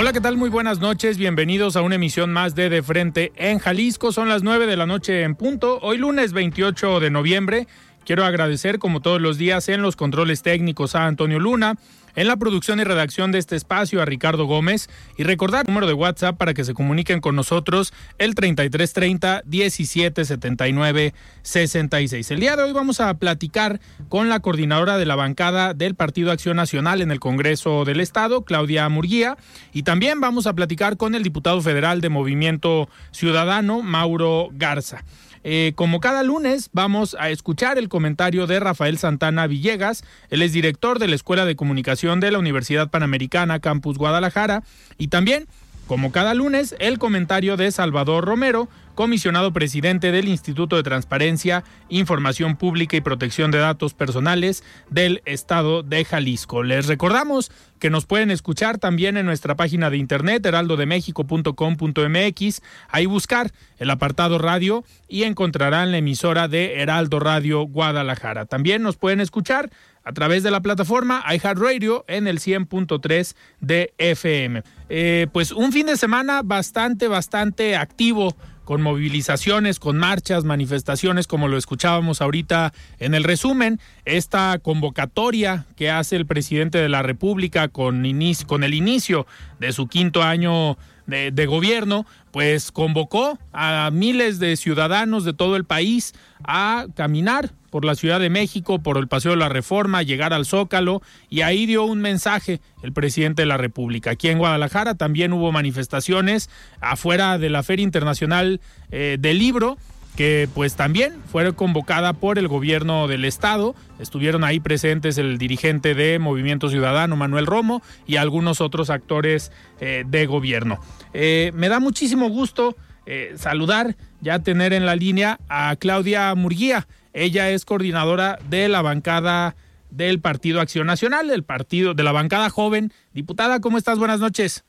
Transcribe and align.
Hola, 0.00 0.12
¿qué 0.12 0.20
tal? 0.20 0.36
Muy 0.36 0.48
buenas 0.48 0.78
noches. 0.78 1.18
Bienvenidos 1.18 1.74
a 1.74 1.82
una 1.82 1.96
emisión 1.96 2.32
más 2.32 2.54
de 2.54 2.68
De 2.68 2.84
Frente 2.84 3.32
en 3.34 3.58
Jalisco. 3.58 4.12
Son 4.12 4.28
las 4.28 4.44
9 4.44 4.68
de 4.68 4.76
la 4.76 4.86
noche 4.86 5.22
en 5.22 5.34
punto. 5.34 5.80
Hoy 5.82 5.98
lunes 5.98 6.32
28 6.32 7.00
de 7.00 7.10
noviembre. 7.10 7.66
Quiero 8.04 8.24
agradecer, 8.24 8.78
como 8.78 9.00
todos 9.00 9.20
los 9.20 9.38
días, 9.38 9.68
en 9.68 9.82
los 9.82 9.96
controles 9.96 10.42
técnicos 10.42 10.94
a 10.94 11.06
Antonio 11.06 11.40
Luna, 11.40 11.74
en 12.18 12.26
la 12.26 12.36
producción 12.36 12.80
y 12.80 12.84
redacción 12.84 13.30
de 13.30 13.38
este 13.38 13.54
espacio 13.54 14.02
a 14.02 14.04
Ricardo 14.04 14.46
Gómez 14.46 14.90
y 15.16 15.22
recordar 15.22 15.60
el 15.64 15.72
número 15.72 15.86
de 15.86 15.92
WhatsApp 15.92 16.36
para 16.36 16.52
que 16.52 16.64
se 16.64 16.74
comuniquen 16.74 17.20
con 17.20 17.36
nosotros 17.36 17.92
el 18.18 18.34
3330 18.34 19.42
1779 19.46 21.14
66. 21.42 22.30
El 22.32 22.40
día 22.40 22.56
de 22.56 22.64
hoy 22.64 22.72
vamos 22.72 22.98
a 22.98 23.14
platicar 23.14 23.80
con 24.08 24.28
la 24.28 24.40
coordinadora 24.40 24.98
de 24.98 25.06
la 25.06 25.14
bancada 25.14 25.74
del 25.74 25.94
Partido 25.94 26.32
Acción 26.32 26.56
Nacional 26.56 27.02
en 27.02 27.12
el 27.12 27.20
Congreso 27.20 27.84
del 27.84 28.00
Estado, 28.00 28.42
Claudia 28.42 28.88
Murguía, 28.88 29.36
y 29.72 29.84
también 29.84 30.20
vamos 30.20 30.48
a 30.48 30.54
platicar 30.54 30.96
con 30.96 31.14
el 31.14 31.22
diputado 31.22 31.60
federal 31.60 32.00
de 32.00 32.08
Movimiento 32.08 32.88
Ciudadano, 33.12 33.80
Mauro 33.80 34.48
Garza. 34.54 35.04
Eh, 35.44 35.72
como 35.74 36.00
cada 36.00 36.22
lunes, 36.22 36.70
vamos 36.72 37.16
a 37.18 37.30
escuchar 37.30 37.78
el 37.78 37.88
comentario 37.88 38.46
de 38.46 38.60
Rafael 38.60 38.98
Santana 38.98 39.46
Villegas. 39.46 40.04
Él 40.30 40.42
es 40.42 40.52
director 40.52 40.98
de 40.98 41.08
la 41.08 41.14
Escuela 41.14 41.44
de 41.44 41.56
Comunicación 41.56 42.20
de 42.20 42.30
la 42.30 42.38
Universidad 42.38 42.90
Panamericana, 42.90 43.60
Campus 43.60 43.98
Guadalajara. 43.98 44.62
Y 44.98 45.08
también, 45.08 45.46
como 45.86 46.12
cada 46.12 46.34
lunes, 46.34 46.74
el 46.78 46.98
comentario 46.98 47.56
de 47.56 47.70
Salvador 47.70 48.24
Romero, 48.24 48.68
comisionado 48.98 49.52
presidente 49.52 50.10
del 50.10 50.26
Instituto 50.26 50.74
de 50.74 50.82
Transparencia, 50.82 51.62
Información 51.88 52.56
Pública 52.56 52.96
y 52.96 53.00
Protección 53.00 53.52
de 53.52 53.58
Datos 53.58 53.94
Personales 53.94 54.64
del 54.90 55.22
Estado 55.24 55.84
de 55.84 56.04
Jalisco. 56.04 56.64
Les 56.64 56.88
recordamos 56.88 57.52
que 57.78 57.90
nos 57.90 58.06
pueden 58.06 58.32
escuchar 58.32 58.78
también 58.78 59.16
en 59.16 59.24
nuestra 59.24 59.54
página 59.54 59.88
de 59.88 59.98
internet 59.98 60.44
heraldodemexico.com.mx, 60.44 62.62
ahí 62.88 63.06
buscar 63.06 63.52
el 63.78 63.90
apartado 63.90 64.38
radio 64.38 64.82
y 65.06 65.22
encontrarán 65.22 65.92
la 65.92 65.98
emisora 65.98 66.48
de 66.48 66.80
Heraldo 66.80 67.20
Radio 67.20 67.62
Guadalajara. 67.62 68.46
También 68.46 68.82
nos 68.82 68.96
pueden 68.96 69.20
escuchar 69.20 69.70
a 70.02 70.12
través 70.12 70.42
de 70.42 70.50
la 70.50 70.60
plataforma 70.60 71.22
iHeartRadio 71.32 72.04
en 72.08 72.26
el 72.26 72.40
100.3 72.40 73.36
de 73.60 73.94
FM. 73.98 74.64
Eh, 74.88 75.28
pues 75.32 75.52
un 75.52 75.70
fin 75.70 75.86
de 75.86 75.96
semana 75.96 76.42
bastante, 76.42 77.06
bastante 77.08 77.76
activo 77.76 78.34
con 78.68 78.82
movilizaciones, 78.82 79.78
con 79.78 79.96
marchas, 79.96 80.44
manifestaciones, 80.44 81.26
como 81.26 81.48
lo 81.48 81.56
escuchábamos 81.56 82.20
ahorita 82.20 82.74
en 82.98 83.14
el 83.14 83.24
resumen, 83.24 83.80
esta 84.04 84.58
convocatoria 84.58 85.64
que 85.74 85.90
hace 85.90 86.16
el 86.16 86.26
presidente 86.26 86.76
de 86.76 86.90
la 86.90 87.00
República 87.02 87.68
con, 87.68 88.04
con 88.46 88.64
el 88.64 88.74
inicio 88.74 89.26
de 89.58 89.72
su 89.72 89.88
quinto 89.88 90.22
año 90.22 90.76
de, 91.06 91.30
de, 91.30 91.46
gobierno, 91.46 92.04
pues 92.30 92.72
convocó 92.72 93.38
a 93.52 93.90
miles 93.92 94.38
de 94.38 94.56
ciudadanos 94.56 95.24
de 95.24 95.32
todo 95.32 95.56
el 95.56 95.64
país 95.64 96.14
a 96.44 96.86
caminar 96.94 97.50
por 97.70 97.84
la 97.84 97.94
Ciudad 97.94 98.20
de 98.20 98.30
México, 98.30 98.78
por 98.78 98.96
el 98.98 99.08
Paseo 99.08 99.32
de 99.32 99.36
la 99.36 99.48
Reforma, 99.48 100.02
llegar 100.02 100.32
al 100.32 100.46
Zócalo 100.46 101.02
y 101.28 101.42
ahí 101.42 101.66
dio 101.66 101.84
un 101.84 102.00
mensaje 102.00 102.60
el 102.82 102.92
presidente 102.92 103.42
de 103.42 103.46
la 103.46 103.56
República. 103.56 104.12
Aquí 104.12 104.28
en 104.28 104.38
Guadalajara 104.38 104.94
también 104.94 105.32
hubo 105.32 105.52
manifestaciones 105.52 106.48
afuera 106.80 107.38
de 107.38 107.50
la 107.50 107.62
Feria 107.62 107.84
Internacional 107.84 108.60
eh, 108.90 109.16
del 109.20 109.38
Libro 109.38 109.76
que 110.18 110.48
pues 110.52 110.74
también 110.74 111.22
fue 111.30 111.54
convocada 111.54 112.12
por 112.12 112.40
el 112.40 112.48
gobierno 112.48 113.06
del 113.06 113.24
estado. 113.24 113.76
Estuvieron 114.00 114.42
ahí 114.42 114.58
presentes 114.58 115.16
el 115.16 115.38
dirigente 115.38 115.94
de 115.94 116.18
Movimiento 116.18 116.68
Ciudadano, 116.70 117.14
Manuel 117.14 117.46
Romo, 117.46 117.82
y 118.04 118.16
algunos 118.16 118.60
otros 118.60 118.90
actores 118.90 119.52
eh, 119.78 120.02
de 120.08 120.26
gobierno. 120.26 120.80
Eh, 121.12 121.52
me 121.54 121.68
da 121.68 121.78
muchísimo 121.78 122.30
gusto 122.30 122.74
eh, 123.06 123.34
saludar, 123.36 123.94
ya 124.20 124.40
tener 124.40 124.72
en 124.72 124.86
la 124.86 124.96
línea 124.96 125.38
a 125.48 125.76
Claudia 125.76 126.34
Murguía. 126.34 126.88
Ella 127.12 127.50
es 127.50 127.64
coordinadora 127.64 128.40
de 128.50 128.68
la 128.68 128.82
bancada 128.82 129.54
del 129.90 130.18
Partido 130.18 130.60
Acción 130.60 130.88
Nacional, 130.88 131.28
del 131.28 131.44
partido 131.44 131.94
de 131.94 132.02
la 132.02 132.10
bancada 132.10 132.50
joven. 132.50 132.92
Diputada, 133.12 133.60
¿cómo 133.60 133.78
estás? 133.78 134.00
Buenas 134.00 134.18
noches. 134.18 134.64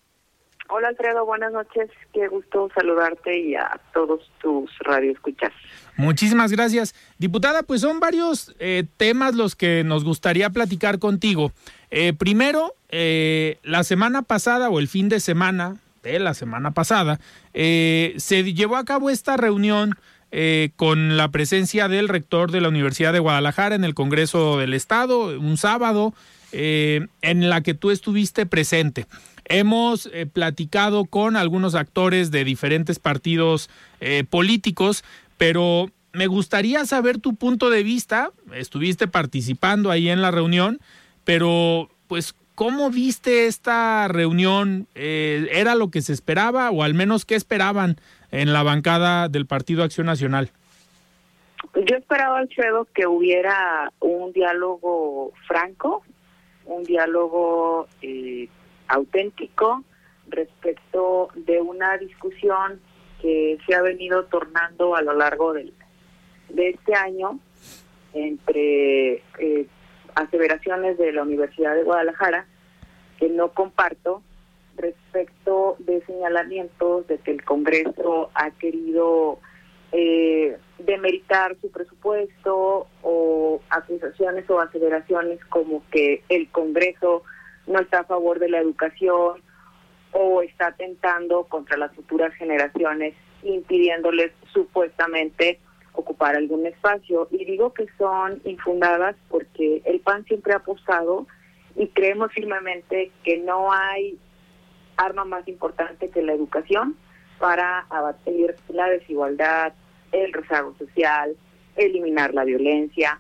Hola 0.72 0.90
Alfredo, 0.90 1.26
buenas 1.26 1.52
noches. 1.52 1.90
Qué 2.14 2.28
gusto 2.28 2.70
saludarte 2.76 3.40
y 3.40 3.56
a 3.56 3.80
todos 3.94 4.30
tus 4.42 4.70
radioescuchas. 4.80 5.52
Muchísimas 5.98 6.52
gracias. 6.52 6.94
Diputada, 7.18 7.64
pues 7.64 7.82
son 7.82 8.00
varios 8.00 8.56
eh, 8.60 8.86
temas 8.98 9.36
los 9.36 9.56
que 9.56 9.84
nos 9.84 10.04
gustaría 10.04 10.50
platicar 10.52 11.00
contigo. 11.00 11.52
Eh, 11.90 12.14
primero, 12.14 12.76
eh, 12.90 13.58
la 13.64 13.84
semana 13.84 14.22
pasada 14.22 14.70
o 14.70 14.80
el 14.80 14.88
fin 14.88 15.10
de 15.10 15.20
semana 15.20 15.78
de 16.04 16.20
la 16.20 16.34
semana 16.34 16.72
pasada, 16.72 17.20
eh, 17.54 18.14
se 18.18 18.54
llevó 18.54 18.78
a 18.78 18.86
cabo 18.86 19.10
esta 19.10 19.38
reunión 19.38 19.96
eh, 20.32 20.70
con 20.76 21.18
la 21.18 21.30
presencia 21.30 21.88
del 21.88 22.08
rector 22.08 22.52
de 22.52 22.62
la 22.62 22.70
Universidad 22.70 23.14
de 23.14 23.20
Guadalajara 23.20 23.76
en 23.76 23.84
el 23.84 23.96
Congreso 23.96 24.60
del 24.60 24.76
Estado, 24.76 25.40
un 25.40 25.58
sábado, 25.58 26.14
eh, 26.52 27.08
en 27.22 27.50
la 27.50 27.62
que 27.62 27.74
tú 27.74 27.92
estuviste 27.92 28.46
presente. 28.46 29.08
Hemos 29.50 30.10
eh, 30.14 30.28
platicado 30.28 31.06
con 31.06 31.36
algunos 31.36 31.74
actores 31.74 32.30
de 32.30 32.44
diferentes 32.44 33.00
partidos 33.00 33.70
eh, 34.00 34.24
políticos, 34.30 35.04
pero 35.38 35.90
me 36.14 36.28
gustaría 36.28 36.86
saber 36.86 37.18
tu 37.18 37.36
punto 37.36 37.72
de 37.72 37.82
vista. 37.82 38.32
Estuviste 38.54 39.08
participando 39.08 39.90
ahí 39.90 40.10
en 40.10 40.22
la 40.22 40.30
reunión, 40.30 40.80
pero 41.24 41.90
pues, 42.08 42.36
¿cómo 42.54 42.92
viste 42.92 43.48
esta 43.48 44.08
reunión? 44.08 44.88
Eh, 44.94 45.48
¿Era 45.52 45.74
lo 45.74 45.90
que 45.90 46.04
se 46.04 46.14
esperaba 46.14 46.70
o 46.70 46.84
al 46.84 46.94
menos 46.94 47.26
qué 47.26 47.34
esperaban 47.34 47.98
en 48.32 48.54
la 48.54 48.62
bancada 48.62 49.30
del 49.30 49.48
Partido 49.48 49.84
Acción 49.84 50.06
Nacional? 50.06 50.52
Yo 51.74 51.96
esperaba, 51.98 52.38
Alfredo, 52.38 52.88
que 52.94 53.08
hubiera 53.08 53.92
un 54.00 54.32
diálogo 54.32 55.34
franco, 55.48 56.04
un 56.66 56.84
diálogo 56.84 57.88
eh, 58.02 58.48
auténtico 58.90 59.84
respecto 60.28 61.30
de 61.36 61.62
una 61.62 61.98
discusión 61.98 62.82
que 63.22 63.58
se 63.66 63.76
ha 63.76 63.82
venido 63.82 64.26
tornando 64.26 64.96
a 64.96 65.02
lo 65.02 65.14
largo 65.14 65.54
del, 65.54 65.74
de 66.50 66.70
este 66.70 66.94
año 66.96 67.40
entre 68.14 69.24
eh, 69.40 69.68
aseveraciones 70.16 70.98
de 70.98 71.12
la 71.12 71.24
Universidad 71.24 71.76
de 71.76 71.84
Guadalajara 71.84 72.46
que 73.18 73.30
no 73.30 73.52
comparto 73.52 74.22
respecto 74.76 75.76
de 75.80 76.02
señalamientos 76.06 77.06
de 77.08 77.18
que 77.20 77.32
el 77.32 77.44
Congreso 77.44 78.32
ha 78.34 78.52
querido 78.52 79.40
eh, 79.92 80.58
demeritar 80.78 81.58
su 81.60 81.70
presupuesto 81.70 82.88
o 83.04 83.62
acusaciones 83.70 84.50
o 84.50 84.60
aseveraciones 84.62 85.44
como 85.46 85.84
que 85.92 86.24
el 86.30 86.50
Congreso 86.50 87.24
no 87.70 87.80
está 87.80 88.00
a 88.00 88.04
favor 88.04 88.40
de 88.40 88.50
la 88.50 88.60
educación 88.60 89.42
o 90.12 90.42
está 90.42 90.68
atentando 90.68 91.44
contra 91.44 91.78
las 91.78 91.94
futuras 91.94 92.34
generaciones, 92.34 93.14
impidiéndoles 93.44 94.32
supuestamente 94.52 95.60
ocupar 95.94 96.36
algún 96.36 96.66
espacio. 96.66 97.28
Y 97.32 97.46
digo 97.46 97.74
que 97.74 97.86
son 97.98 98.42
infundadas 98.44 99.16
porque 99.30 99.84
el 99.86 100.00
PAN 100.00 100.26
siempre 100.26 100.54
ha 100.54 100.58
apostado 100.58 101.28
y 101.76 101.88
creemos 101.90 102.32
firmemente 102.34 103.12
que 103.24 103.38
no 103.38 103.72
hay 103.72 104.18
arma 104.98 105.24
más 105.24 105.48
importante 105.48 106.10
que 106.10 106.24
la 106.24 106.34
educación 106.34 106.98
para 107.38 107.86
abatir 107.90 108.56
la 108.70 108.90
desigualdad, 108.90 109.74
el 110.12 110.34
rezago 110.34 110.76
social, 110.78 111.38
eliminar 111.78 112.34
la 112.34 112.44
violencia 112.44 113.20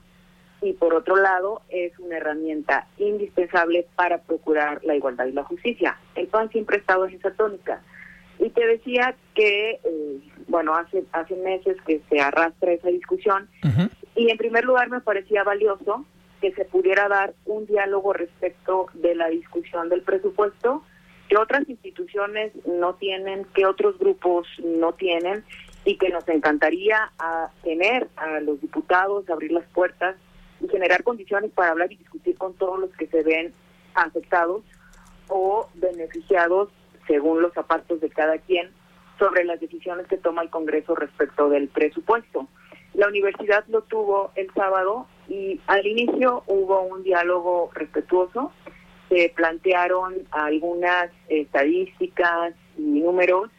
y 0.62 0.74
por 0.74 0.94
otro 0.94 1.16
lado 1.16 1.62
es 1.70 1.98
una 2.00 2.18
herramienta 2.18 2.88
indispensable 2.98 3.88
para 3.96 4.20
procurar 4.20 4.84
la 4.84 4.96
igualdad 4.96 5.26
y 5.26 5.32
la 5.32 5.44
justicia. 5.44 5.98
El 6.16 6.28
PAN 6.28 6.50
siempre 6.50 6.78
ha 6.78 6.80
estado 6.80 7.06
en 7.06 7.16
esa 7.16 7.32
tónica. 7.32 7.82
Y 8.40 8.50
te 8.52 8.66
decía 8.66 9.16
que, 9.36 9.80
eh, 9.84 10.20
bueno, 10.48 10.76
hace, 10.76 11.04
hace 11.12 11.36
meses 11.36 11.78
que 11.86 12.02
se 12.10 12.22
arrastra 12.22 12.72
esa 12.72 12.88
discusión 12.90 13.50
y 14.16 14.30
en 14.30 14.38
primer 14.38 14.66
lugar 14.66 14.90
me 14.90 15.02
parecía 15.02 15.44
valioso 15.44 16.06
que 16.42 16.54
se 16.54 16.66
pudiera 16.66 17.10
dar 17.10 17.34
un 17.46 17.66
diálogo 17.66 18.14
respecto 18.14 18.88
de 18.94 19.16
la 19.16 19.28
discusión 19.28 19.90
del 19.90 20.04
presupuesto 20.04 20.84
que 21.28 21.38
otras 21.38 21.70
instituciones 21.70 22.52
no 22.66 22.96
tienen, 22.96 23.46
que 23.54 23.66
otros 23.66 24.00
grupos 24.00 24.48
no 24.64 24.94
tienen 24.94 25.44
y 25.86 25.98
que 25.98 26.10
nos 26.10 26.28
encantaría 26.28 27.12
a 27.20 27.52
tener 27.62 28.08
a 28.16 28.40
los 28.40 28.60
diputados, 28.60 29.30
abrir 29.30 29.52
las 29.52 29.66
puertas 29.68 30.16
y 30.60 30.68
generar 30.68 31.04
condiciones 31.04 31.52
para 31.52 31.72
hablar 31.72 31.92
y 31.92 31.98
discutir 31.98 32.38
con 32.38 32.54
todos 32.56 32.80
los 32.80 32.92
que 32.92 33.08
se 33.08 33.24
ven 33.24 33.54
afectados 33.96 34.64
o 35.28 35.70
beneficiados 35.76 36.70
según 37.08 37.42
los 37.42 37.54
zapatos 37.54 38.02
de 38.02 38.10
cada 38.10 38.38
quien 38.38 38.72
sobre 39.18 39.44
las 39.44 39.60
decisiones 39.60 40.08
que 40.08 40.18
toma 40.18 40.42
el 40.42 40.50
Congreso 40.50 40.96
respecto 40.96 41.50
del 41.50 41.68
presupuesto. 41.68 42.48
La 42.94 43.08
universidad 43.08 43.66
lo 43.68 43.82
tuvo 43.82 44.32
el 44.36 44.52
sábado 44.54 45.08
y 45.28 45.60
al 45.68 45.86
inicio 45.86 46.44
hubo 46.48 46.82
un 46.82 47.04
diálogo 47.04 47.70
respetuoso, 47.74 48.52
se 49.10 49.32
plantearon 49.36 50.16
algunas 50.32 51.12
estadísticas 51.28 52.54
y 52.78 52.82
números 52.82 53.50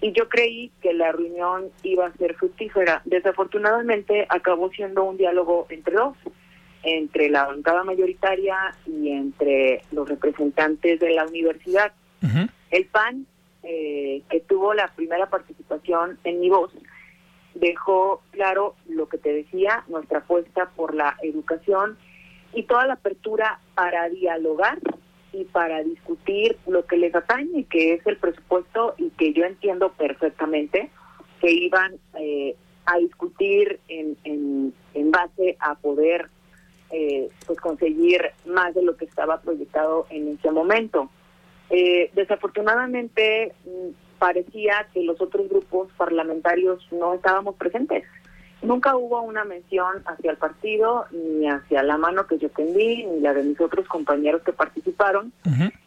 y 0.00 0.12
yo 0.12 0.28
creí 0.28 0.70
que 0.82 0.92
la 0.92 1.12
reunión 1.12 1.70
iba 1.82 2.06
a 2.06 2.12
ser 2.14 2.34
fructífera. 2.34 3.00
Desafortunadamente 3.06 4.26
acabó 4.28 4.70
siendo 4.70 5.04
un 5.04 5.16
diálogo 5.16 5.66
entre 5.70 5.94
dos, 5.94 6.16
entre 6.84 7.28
la 7.30 7.46
bancada 7.46 7.82
mayoritaria 7.84 8.74
y 8.86 9.10
entre 9.10 9.82
los 9.92 10.08
representantes 10.08 11.00
de 11.00 11.10
la 11.10 11.26
universidad. 11.26 11.92
El 12.70 12.86
PAN, 12.86 13.26
eh, 13.62 14.22
que 14.30 14.40
tuvo 14.40 14.74
la 14.74 14.88
primera 14.94 15.26
participación 15.28 16.18
en 16.24 16.40
mi 16.40 16.48
voz, 16.50 16.72
dejó 17.54 18.22
claro 18.30 18.74
lo 18.88 19.08
que 19.08 19.18
te 19.18 19.32
decía, 19.32 19.84
nuestra 19.88 20.18
apuesta 20.18 20.70
por 20.74 20.94
la 20.94 21.16
educación 21.22 21.96
y 22.52 22.64
toda 22.64 22.86
la 22.86 22.94
apertura 22.94 23.60
para 23.74 24.08
dialogar 24.08 24.78
y 25.32 25.44
para 25.44 25.82
discutir 25.82 26.56
lo 26.66 26.86
que 26.86 26.96
les 26.96 27.14
atañe, 27.14 27.64
que 27.64 27.94
es 27.94 28.06
el 28.06 28.16
presupuesto 28.16 28.94
y 28.98 29.10
que 29.10 29.32
yo 29.32 29.44
entiendo 29.44 29.92
perfectamente 29.92 30.90
que 31.40 31.50
iban 31.50 31.94
eh, 32.18 32.56
a 32.86 32.98
discutir 32.98 33.80
en, 33.88 34.16
en, 34.24 35.10
base 35.10 35.56
a 35.60 35.74
poder 35.74 36.28
eh, 36.96 37.28
pues 37.44 37.58
conseguir 37.58 38.22
más 38.46 38.72
de 38.72 38.82
lo 38.82 38.96
que 38.96 39.04
estaba 39.04 39.40
proyectado 39.40 40.06
en 40.10 40.28
ese 40.28 40.52
momento. 40.52 41.10
Eh, 41.68 42.08
desafortunadamente 42.14 43.52
mm, 43.64 44.18
parecía 44.20 44.86
que 44.94 45.02
los 45.02 45.20
otros 45.20 45.48
grupos 45.48 45.88
parlamentarios 45.96 46.86
no 46.92 47.14
estábamos 47.14 47.56
presentes. 47.56 48.04
Nunca 48.62 48.96
hubo 48.96 49.20
una 49.22 49.44
mención 49.44 50.04
hacia 50.06 50.30
el 50.30 50.36
partido, 50.36 51.06
ni 51.10 51.48
hacia 51.48 51.82
la 51.82 51.98
mano 51.98 52.28
que 52.28 52.38
yo 52.38 52.48
tendí, 52.50 53.04
ni 53.04 53.18
la 53.18 53.34
de 53.34 53.42
mis 53.42 53.60
otros 53.60 53.88
compañeros 53.88 54.42
que 54.42 54.52
participaron. 54.52 55.32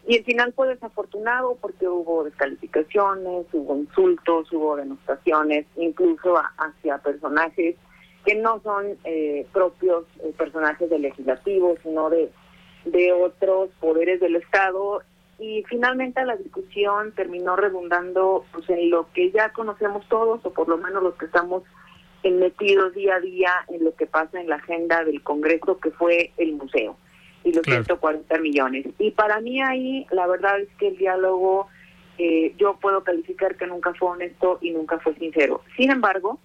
Y 0.05 0.17
el 0.17 0.25
final 0.25 0.51
fue 0.53 0.67
desafortunado 0.67 1.57
porque 1.61 1.87
hubo 1.87 2.25
descalificaciones, 2.25 3.47
hubo 3.53 3.77
insultos, 3.77 4.51
hubo 4.51 4.75
denostaciones, 4.75 5.65
incluso 5.77 6.35
hacia 6.57 6.97
personajes 6.97 7.77
que 8.27 8.35
no 8.35 8.59
son 8.61 8.97
eh, 9.05 9.47
propios 9.53 10.03
eh, 10.19 10.33
personajes 10.37 10.89
del 10.89 11.03
legislativo, 11.03 11.77
sino 11.81 12.09
de, 12.09 12.29
de 12.83 13.13
otros 13.13 13.69
poderes 13.79 14.19
del 14.19 14.35
Estado. 14.35 15.01
Y 15.39 15.63
finalmente 15.69 16.25
la 16.25 16.35
discusión 16.35 17.13
terminó 17.13 17.55
redundando 17.55 18.43
pues, 18.51 18.69
en 18.69 18.89
lo 18.89 19.07
que 19.13 19.31
ya 19.31 19.53
conocemos 19.53 20.05
todos, 20.09 20.45
o 20.45 20.51
por 20.51 20.67
lo 20.67 20.77
menos 20.77 21.01
los 21.03 21.15
que 21.15 21.27
estamos 21.27 21.63
metidos 22.21 22.93
día 22.93 23.15
a 23.15 23.19
día 23.21 23.53
en 23.69 23.85
lo 23.85 23.95
que 23.95 24.05
pasa 24.05 24.41
en 24.41 24.49
la 24.49 24.57
agenda 24.57 25.05
del 25.05 25.23
Congreso, 25.23 25.79
que 25.79 25.91
fue 25.91 26.31
el 26.35 26.51
museo 26.51 26.97
y 27.45 27.53
los 27.53 27.63
140 27.63 28.37
millones. 28.39 28.87
Y 28.99 29.11
para 29.11 29.39
mí 29.39 29.61
ahí 29.61 30.05
la 30.11 30.27
verdad 30.27 30.59
es 30.59 30.67
que 30.77 30.89
el 30.89 30.97
diálogo 30.97 31.67
eh, 32.17 32.53
yo 32.57 32.77
puedo 32.81 33.05
calificar 33.05 33.55
que 33.55 33.67
nunca 33.67 33.93
fue 33.93 34.09
honesto 34.09 34.57
y 34.59 34.71
nunca 34.71 34.99
fue 34.99 35.15
sincero. 35.15 35.61
Sin 35.77 35.91
embargo, 35.91 36.39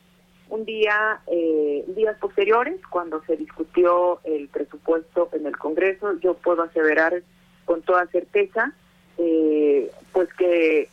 un 0.52 0.66
día, 0.66 1.22
eh, 1.28 1.82
días 1.96 2.18
posteriores, 2.18 2.78
cuando 2.90 3.22
se 3.24 3.38
discutió 3.38 4.20
el 4.24 4.48
presupuesto 4.48 5.30
en 5.32 5.46
el 5.46 5.56
Congreso, 5.56 6.12
yo 6.20 6.34
puedo 6.34 6.62
aseverar 6.62 7.22
con 7.64 7.80
toda 7.80 8.06
certeza, 8.08 8.74
eh, 9.16 9.90
pues 10.12 10.28
que 10.34 10.90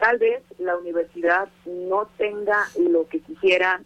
tal 0.00 0.18
vez 0.18 0.42
la 0.58 0.76
universidad 0.76 1.48
no 1.64 2.08
tenga 2.18 2.58
lo 2.76 3.06
que 3.06 3.20
quisiera 3.20 3.80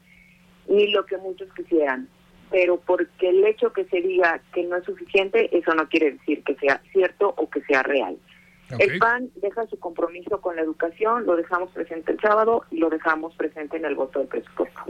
ni 0.67 0.87
lo 0.91 1.05
que 1.05 1.19
muchos 1.19 1.53
quisieran. 1.53 2.09
Pero 2.51 2.79
porque 2.79 3.29
el 3.29 3.45
hecho 3.45 3.75
que 3.75 3.85
se 3.85 4.01
diga 4.01 4.41
que 4.55 4.65
no 4.65 4.77
es 4.77 4.85
suficiente, 4.85 5.55
eso 5.55 5.75
no 5.75 5.91
quiere 5.91 6.13
decir 6.13 6.43
que 6.43 6.55
sea 6.55 6.81
cierto 6.93 7.35
o 7.37 7.51
que 7.51 7.61
sea 7.65 7.83
real. 7.83 8.17
El 8.79 8.99
PAN 8.99 9.31
deja 9.37 9.67
su 9.69 9.79
compromiso 9.79 10.41
con 10.41 10.57
la 10.57 10.63
educación, 10.63 11.25
lo 11.25 11.37
dejamos 11.37 11.71
presente 11.71 12.13
el 12.13 12.21
sábado 12.21 12.65
y 12.71 12.79
lo 12.79 12.91
dejamos 12.91 13.35
presente 13.35 13.77
en 13.77 13.85
el 13.85 13.95
voto 13.95 14.19
del 14.19 14.29
presupuesto. 14.29 14.81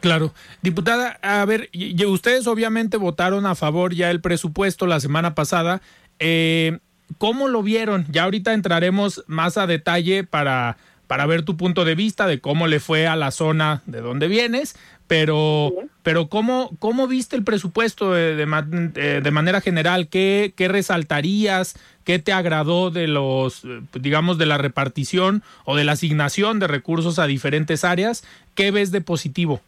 Claro. 0.00 0.32
Diputada, 0.62 1.18
a 1.22 1.44
ver, 1.44 1.68
y 1.72 2.04
ustedes 2.06 2.46
obviamente 2.46 2.96
votaron 2.96 3.46
a 3.46 3.54
favor 3.54 3.94
ya 3.94 4.10
el 4.10 4.20
presupuesto 4.20 4.86
la 4.86 5.00
semana 5.00 5.34
pasada. 5.34 5.82
Eh, 6.18 6.78
¿Cómo 7.16 7.48
lo 7.48 7.62
vieron? 7.62 8.06
Ya 8.10 8.24
ahorita 8.24 8.52
entraremos 8.52 9.24
más 9.26 9.56
a 9.56 9.66
detalle 9.66 10.24
para, 10.24 10.76
para 11.08 11.26
ver 11.26 11.42
tu 11.42 11.56
punto 11.56 11.84
de 11.84 11.96
vista 11.96 12.28
de 12.28 12.40
cómo 12.40 12.68
le 12.68 12.78
fue 12.78 13.08
a 13.08 13.16
la 13.16 13.32
zona 13.32 13.82
de 13.86 14.00
donde 14.00 14.28
vienes, 14.28 14.76
pero, 15.08 15.72
pero 16.02 16.28
¿cómo, 16.28 16.70
¿cómo 16.78 17.08
viste 17.08 17.34
el 17.34 17.42
presupuesto 17.42 18.12
de, 18.12 18.36
de, 18.36 19.30
manera 19.30 19.60
general? 19.62 20.08
¿Qué, 20.08 20.52
¿Qué 20.54 20.68
resaltarías? 20.68 21.76
¿Qué 22.04 22.18
te 22.18 22.32
agradó 22.32 22.90
de 22.90 23.08
los, 23.08 23.66
digamos, 23.94 24.36
de 24.36 24.46
la 24.46 24.58
repartición 24.58 25.42
o 25.64 25.76
de 25.76 25.84
la 25.84 25.92
asignación 25.92 26.60
de 26.60 26.68
recursos 26.68 27.18
a 27.18 27.26
diferentes 27.26 27.84
áreas? 27.84 28.22
¿Qué 28.54 28.70
ves 28.70 28.92
de 28.92 29.00
positivo? 29.00 29.62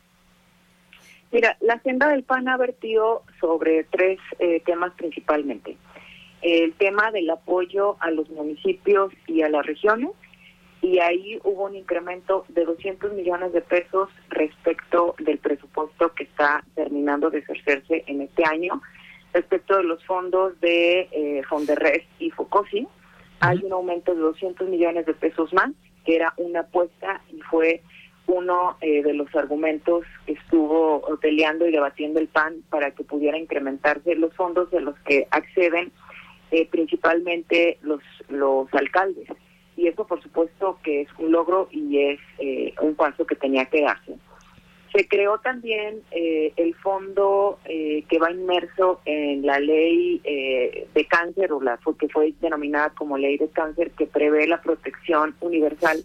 Mira, 1.33 1.57
la 1.61 1.75
agenda 1.75 2.09
del 2.09 2.23
PAN 2.23 2.49
ha 2.49 2.59
vertido 2.59 3.23
sobre 3.41 3.85
tres 3.85 4.19
eh, 4.41 4.61
temas 4.67 4.93
principalmente. 4.95 5.77
El 6.43 6.75
tema 6.75 7.11
del 7.13 7.31
apoyo 7.31 7.97
a 8.01 8.11
los 8.11 8.29
municipios 8.31 9.13
y 9.27 9.41
a 9.41 9.49
las 9.49 9.65
regiones, 9.65 10.11
y 10.83 10.99
ahí 10.99 11.39
hubo 11.45 11.65
un 11.65 11.77
incremento 11.77 12.45
de 12.49 12.65
200 12.65 13.13
millones 13.13 13.53
de 13.53 13.61
pesos 13.61 14.09
respecto 14.29 15.15
del 15.19 15.39
presupuesto 15.39 16.15
que 16.15 16.25
está 16.25 16.65
terminando 16.75 17.31
de 17.31 17.41
ejercerse 17.41 18.05
en 18.07 18.23
este 18.23 18.45
año. 18.45 18.81
Respecto 19.33 19.77
de 19.77 19.85
los 19.85 20.05
fondos 20.05 20.59
de 20.61 21.09
eh, 21.13 21.43
Fonderres 21.49 22.05
y 22.19 22.31
Focosi, 22.31 22.89
hay 23.41 23.59
un 23.63 23.73
aumento 23.73 24.15
de 24.15 24.21
200 24.21 24.69
millones 24.69 25.07
de 25.07 25.15
pesos 25.15 25.53
más, 25.53 25.71
que 26.05 26.17
era 26.17 26.33
una 26.39 26.61
apuesta 26.61 27.21
y 27.31 27.41
fue 27.43 27.83
uno 28.27 28.77
eh, 28.81 29.03
de 29.03 29.13
los 29.13 29.35
argumentos 29.35 30.05
que 30.25 30.33
estuvo 30.33 31.03
peleando 31.21 31.67
y 31.67 31.73
debatiendo 31.73 32.21
el 32.21 32.29
PAN 32.29 32.63
para 32.71 32.93
que 32.93 33.05
pudiera 33.05 33.39
incrementarse 33.39 34.15
los 34.15 34.35
fondos 34.35 34.71
de 34.71 34.81
los 34.81 34.99
que 35.01 35.27
acceden 35.31 35.93
eh, 36.53 36.67
principalmente 36.71 37.79
los, 37.83 38.01
los 38.29 38.73
alcaldes 38.73 39.29
y 39.77 39.87
eso 39.87 40.07
por 40.07 40.23
supuesto 40.23 40.79
que 40.83 41.03
es 41.03 41.09
un 41.19 41.33
logro 41.33 41.69
y 41.71 41.99
es 41.99 42.21
eh, 42.39 42.75
un 42.81 42.95
paso 42.95 43.25
que 43.27 43.37
tenía 43.37 43.65
que 43.67 43.83
darse. 43.83 44.15
Se 44.95 45.07
creó 45.07 45.39
también 45.39 46.03
eh, 46.11 46.53
el 46.57 46.75
fondo 46.75 47.61
eh, 47.65 48.05
que 48.09 48.19
va 48.19 48.33
inmerso 48.33 49.01
en 49.05 49.47
la 49.47 49.61
ley 49.61 50.21
de 50.25 51.07
cáncer, 51.09 51.53
o 51.53 51.61
la 51.61 51.79
que 51.97 52.09
fue 52.09 52.35
denominada 52.41 52.91
como 52.91 53.17
ley 53.17 53.39
de 53.39 53.49
cáncer, 53.51 53.93
que 53.93 54.07
prevé 54.07 54.49
la 54.49 54.61
protección 54.61 55.37
universal 55.41 56.05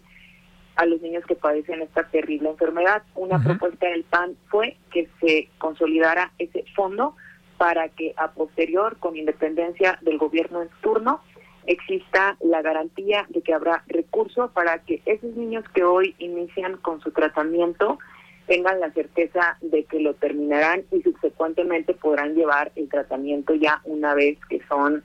a 0.76 0.86
los 0.86 1.02
niños 1.02 1.26
que 1.26 1.36
padecen 1.36 1.82
esta 1.82 2.04
terrible 2.04 2.50
enfermedad. 2.50 3.04
Una 3.16 3.42
propuesta 3.44 3.88
del 3.88 4.04
PAN 4.04 4.38
fue 4.50 4.78
que 4.92 5.10
se 5.20 5.50
consolidara 5.58 6.32
ese 6.38 6.64
fondo 6.76 7.16
para 7.58 7.90
que 7.90 8.14
a 8.18 8.32
posterior, 8.32 8.98
con 9.00 9.16
independencia 9.16 9.98
del 10.02 10.18
gobierno 10.18 10.62
en 10.62 10.70
turno, 10.82 11.22
exista 11.68 12.38
la 12.42 12.62
garantía 12.62 13.26
de 13.30 13.42
que 13.42 13.54
habrá 13.54 13.84
recursos 13.88 14.52
para 14.52 14.80
que 14.80 15.02
esos 15.06 15.36
niños 15.36 15.64
que 15.74 15.84
hoy 15.84 16.16
inician 16.20 16.78
con 16.78 17.02
su 17.02 17.12
tratamiento 17.12 18.00
tengan 18.48 18.80
la 18.80 18.92
certeza 18.92 19.58
de 19.62 19.86
que 19.86 20.00
lo 20.00 20.14
terminarán 20.14 20.84
y 20.92 21.02
subsecuentemente 21.02 21.94
podrán 21.94 22.36
llevar 22.36 22.72
el 22.76 22.90
tratamiento 22.90 23.56
ya 23.56 23.82
una 23.86 24.14
vez 24.14 24.38
que 24.50 24.62
son 24.68 25.04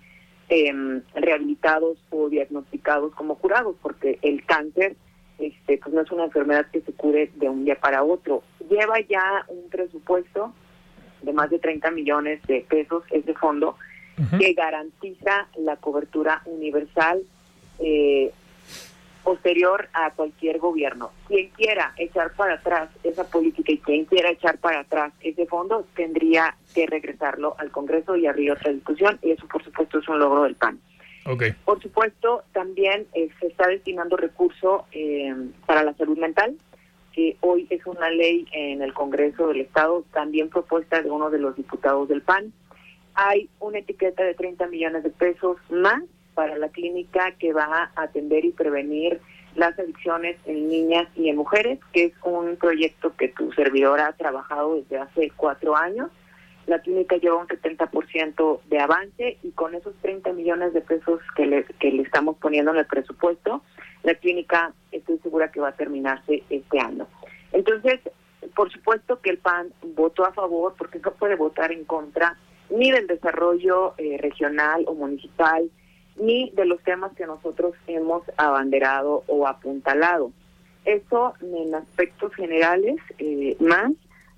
em, 0.48 1.02
rehabilitados 1.14 1.98
o 2.10 2.28
diagnosticados 2.28 3.14
como 3.14 3.36
curados, 3.36 3.76
porque 3.80 4.18
el 4.22 4.44
cáncer 4.44 4.96
este, 5.38 5.78
pues 5.78 5.94
no 5.94 6.02
es 6.02 6.10
una 6.10 6.24
enfermedad 6.24 6.66
que 6.70 6.82
se 6.82 6.92
cure 6.92 7.30
de 7.36 7.48
un 7.48 7.64
día 7.64 7.76
para 7.80 8.02
otro. 8.02 8.42
Lleva 8.68 9.00
ya 9.00 9.46
un 9.48 9.70
presupuesto 9.70 10.52
de 11.22 11.32
más 11.32 11.48
de 11.50 11.58
30 11.58 11.90
millones 11.92 12.42
de 12.46 12.64
pesos 12.68 13.04
ese 13.10 13.32
fondo 13.34 13.76
que 14.38 14.52
garantiza 14.52 15.48
la 15.58 15.76
cobertura 15.76 16.42
universal 16.44 17.22
eh, 17.78 18.32
posterior 19.22 19.88
a 19.92 20.10
cualquier 20.12 20.58
gobierno. 20.58 21.10
Quien 21.28 21.50
quiera 21.50 21.92
echar 21.96 22.32
para 22.34 22.54
atrás 22.54 22.90
esa 23.02 23.24
política 23.24 23.72
y 23.72 23.78
quien 23.78 24.04
quiera 24.04 24.30
echar 24.30 24.58
para 24.58 24.80
atrás 24.80 25.12
ese 25.20 25.46
fondo 25.46 25.86
tendría 25.94 26.56
que 26.74 26.86
regresarlo 26.86 27.54
al 27.58 27.70
Congreso 27.70 28.16
y 28.16 28.26
abrir 28.26 28.52
otra 28.52 28.72
discusión 28.72 29.18
y 29.22 29.30
eso 29.32 29.46
por 29.46 29.62
supuesto 29.62 29.98
es 29.98 30.08
un 30.08 30.18
logro 30.18 30.44
del 30.44 30.54
PAN. 30.54 30.80
Okay. 31.26 31.52
Por 31.64 31.80
supuesto, 31.82 32.44
también 32.52 33.06
eh, 33.12 33.28
se 33.38 33.48
está 33.48 33.68
destinando 33.68 34.16
recurso 34.16 34.86
eh, 34.90 35.34
para 35.66 35.82
la 35.82 35.92
salud 35.94 36.16
mental, 36.16 36.56
que 37.12 37.36
hoy 37.40 37.66
es 37.70 37.84
una 37.86 38.08
ley 38.10 38.46
en 38.52 38.80
el 38.80 38.94
Congreso 38.94 39.48
del 39.48 39.60
Estado, 39.60 40.02
también 40.12 40.48
propuesta 40.48 41.02
de 41.02 41.10
uno 41.10 41.28
de 41.30 41.38
los 41.38 41.56
diputados 41.56 42.08
del 42.08 42.22
PAN. 42.22 42.52
Hay 43.14 43.48
una 43.58 43.78
etiqueta 43.78 44.24
de 44.24 44.34
30 44.34 44.66
millones 44.68 45.02
de 45.02 45.10
pesos 45.10 45.58
más 45.70 46.02
para 46.34 46.56
la 46.56 46.68
clínica 46.68 47.32
que 47.32 47.52
va 47.52 47.90
a 47.94 48.02
atender 48.02 48.44
y 48.44 48.52
prevenir 48.52 49.20
las 49.56 49.78
adicciones 49.78 50.36
en 50.46 50.68
niñas 50.68 51.08
y 51.16 51.28
en 51.28 51.36
mujeres, 51.36 51.80
que 51.92 52.04
es 52.04 52.12
un 52.22 52.56
proyecto 52.56 53.14
que 53.16 53.28
tu 53.28 53.52
servidora 53.52 54.08
ha 54.08 54.12
trabajado 54.12 54.76
desde 54.76 54.98
hace 54.98 55.32
cuatro 55.36 55.76
años. 55.76 56.10
La 56.66 56.78
clínica 56.80 57.16
lleva 57.16 57.36
un 57.36 57.48
70% 57.48 58.60
de 58.66 58.78
avance 58.78 59.38
y 59.42 59.50
con 59.52 59.74
esos 59.74 59.94
30 60.02 60.32
millones 60.32 60.72
de 60.72 60.80
pesos 60.82 61.20
que 61.34 61.46
le, 61.46 61.64
que 61.64 61.90
le 61.90 62.02
estamos 62.02 62.36
poniendo 62.36 62.70
en 62.70 62.78
el 62.78 62.86
presupuesto, 62.86 63.62
la 64.02 64.14
clínica 64.14 64.72
estoy 64.92 65.18
segura 65.18 65.50
que 65.50 65.60
va 65.60 65.68
a 65.68 65.72
terminarse 65.72 66.42
este 66.48 66.78
año. 66.78 67.06
Entonces, 67.52 68.00
por 68.54 68.70
supuesto 68.70 69.20
que 69.20 69.30
el 69.30 69.38
PAN 69.38 69.72
votó 69.94 70.24
a 70.24 70.32
favor 70.32 70.74
porque 70.78 71.00
no 71.00 71.12
puede 71.12 71.34
votar 71.34 71.72
en 71.72 71.84
contra 71.84 72.36
ni 72.70 72.90
del 72.90 73.06
desarrollo 73.06 73.94
eh, 73.98 74.16
regional 74.18 74.84
o 74.86 74.94
municipal, 74.94 75.70
ni 76.16 76.50
de 76.50 76.64
los 76.64 76.82
temas 76.82 77.12
que 77.14 77.26
nosotros 77.26 77.74
hemos 77.86 78.22
abanderado 78.36 79.24
o 79.26 79.46
apuntalado. 79.46 80.32
Eso 80.84 81.34
en 81.40 81.74
aspectos 81.74 82.34
generales, 82.34 82.96
eh, 83.18 83.56
más 83.60 83.92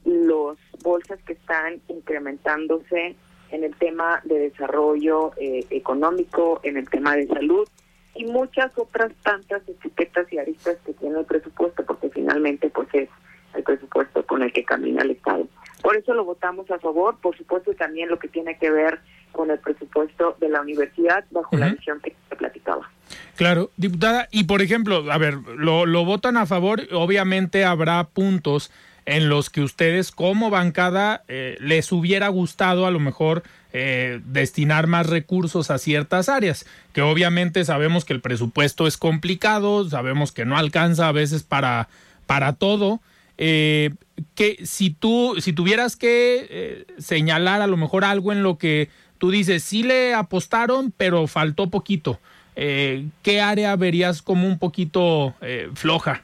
los 0.04 0.58
bolsas 0.82 1.20
que 1.24 1.34
están 1.34 1.80
incrementándose 1.88 3.14
en 3.50 3.64
el 3.64 3.74
tema 3.76 4.20
de 4.24 4.50
desarrollo 4.50 5.32
eh, 5.36 5.64
económico, 5.70 6.60
en 6.62 6.76
el 6.76 6.88
tema 6.88 7.14
de 7.14 7.26
salud 7.28 7.68
y 8.14 8.24
muchas 8.24 8.76
otras 8.76 9.12
tantas 9.22 9.66
etiquetas 9.68 10.30
y 10.32 10.38
aristas 10.38 10.76
que 10.84 10.92
tiene 10.94 11.20
el 11.20 11.24
presupuesto, 11.24 11.84
porque 11.84 12.10
finalmente 12.10 12.68
pues 12.70 12.88
es 12.92 13.08
el 13.54 13.62
presupuesto 13.62 14.26
con 14.26 14.42
el 14.42 14.52
que 14.52 14.64
camina 14.64 15.02
el 15.02 15.12
Estado. 15.12 15.46
Por 15.82 15.96
eso 15.96 16.14
lo 16.14 16.24
votamos 16.24 16.70
a 16.70 16.78
favor, 16.78 17.18
por 17.20 17.36
supuesto 17.36 17.72
también 17.74 18.08
lo 18.08 18.18
que 18.18 18.28
tiene 18.28 18.56
que 18.58 18.70
ver 18.70 19.00
con 19.32 19.50
el 19.50 19.58
presupuesto 19.58 20.36
de 20.40 20.48
la 20.48 20.60
universidad 20.60 21.24
bajo 21.30 21.56
la 21.56 21.70
visión 21.70 22.00
que 22.00 22.14
se 22.28 22.36
platicaba. 22.36 22.88
Claro, 23.36 23.70
diputada, 23.76 24.28
y 24.30 24.44
por 24.44 24.62
ejemplo, 24.62 25.10
a 25.10 25.18
ver, 25.18 25.34
lo, 25.56 25.86
lo 25.86 26.04
votan 26.04 26.36
a 26.36 26.46
favor, 26.46 26.82
obviamente 26.92 27.64
habrá 27.64 28.04
puntos 28.04 28.70
en 29.04 29.28
los 29.28 29.50
que 29.50 29.62
ustedes 29.62 30.12
como 30.12 30.50
bancada 30.50 31.24
eh, 31.28 31.56
les 31.60 31.90
hubiera 31.92 32.28
gustado 32.28 32.86
a 32.86 32.90
lo 32.90 33.00
mejor 33.00 33.42
eh, 33.72 34.20
destinar 34.26 34.86
más 34.86 35.06
recursos 35.06 35.70
a 35.70 35.78
ciertas 35.78 36.28
áreas, 36.28 36.66
que 36.92 37.02
obviamente 37.02 37.64
sabemos 37.64 38.04
que 38.04 38.12
el 38.12 38.20
presupuesto 38.20 38.86
es 38.86 38.96
complicado, 38.96 39.88
sabemos 39.88 40.30
que 40.30 40.44
no 40.44 40.56
alcanza 40.56 41.08
a 41.08 41.12
veces 41.12 41.42
para, 41.42 41.88
para 42.26 42.52
todo. 42.52 43.00
Eh, 43.38 43.90
que 44.34 44.64
si 44.64 44.90
tú, 44.90 45.36
si 45.40 45.52
tuvieras 45.52 45.96
que 45.96 46.46
eh, 46.50 46.86
señalar 46.98 47.62
a 47.62 47.66
lo 47.66 47.76
mejor 47.76 48.04
algo 48.04 48.32
en 48.32 48.42
lo 48.42 48.58
que 48.58 48.88
tú 49.18 49.30
dices, 49.30 49.62
sí 49.62 49.82
le 49.82 50.14
apostaron, 50.14 50.92
pero 50.96 51.26
faltó 51.26 51.70
poquito, 51.70 52.18
eh, 52.56 53.06
¿qué 53.22 53.40
área 53.40 53.76
verías 53.76 54.22
como 54.22 54.46
un 54.46 54.58
poquito 54.58 55.34
eh, 55.40 55.68
floja? 55.74 56.22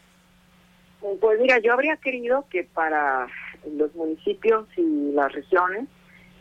Pues 1.21 1.41
mira, 1.41 1.59
yo 1.59 1.73
habría 1.73 1.97
querido 1.97 2.47
que 2.51 2.65
para 2.65 3.29
los 3.77 3.95
municipios 3.95 4.67
y 4.77 5.13
las 5.13 5.33
regiones 5.33 5.87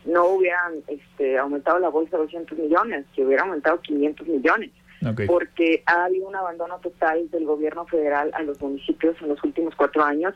no 0.05 0.25
hubieran 0.27 0.73
este, 0.87 1.37
aumentado 1.37 1.79
la 1.79 1.89
bolsa 1.89 2.17
de 2.17 2.23
200 2.23 2.57
millones, 2.57 3.05
que 3.15 3.23
hubiera 3.23 3.43
aumentado 3.43 3.79
500 3.81 4.27
millones. 4.27 4.71
Okay. 5.05 5.27
Porque 5.27 5.83
ha 5.85 6.05
habido 6.05 6.27
un 6.27 6.35
abandono 6.35 6.79
total 6.79 7.29
del 7.29 7.45
gobierno 7.45 7.85
federal 7.85 8.31
a 8.33 8.41
los 8.41 8.59
municipios 8.61 9.15
en 9.21 9.29
los 9.29 9.43
últimos 9.43 9.75
cuatro 9.75 10.03
años 10.03 10.33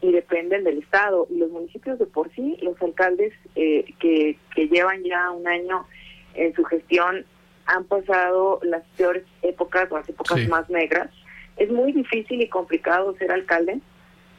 y 0.00 0.12
dependen 0.12 0.64
del 0.64 0.78
Estado. 0.78 1.26
Y 1.30 1.38
los 1.38 1.50
municipios 1.50 1.98
de 1.98 2.06
por 2.06 2.30
sí, 2.34 2.56
los 2.62 2.80
alcaldes 2.80 3.32
eh, 3.56 3.84
que, 3.98 4.38
que 4.54 4.68
llevan 4.68 5.02
ya 5.02 5.30
un 5.30 5.46
año 5.48 5.86
en 6.34 6.54
su 6.54 6.62
gestión 6.64 7.24
han 7.66 7.84
pasado 7.84 8.60
las 8.62 8.84
peores 8.96 9.24
épocas 9.42 9.90
o 9.90 9.96
las 9.98 10.08
épocas 10.08 10.38
Sí. 10.38 10.46
más 10.48 10.68
negras. 10.70 11.10
Es 11.56 11.70
muy 11.70 11.92
difícil 11.92 12.40
y 12.40 12.48
complicado 12.48 13.16
ser 13.16 13.32
alcalde 13.32 13.80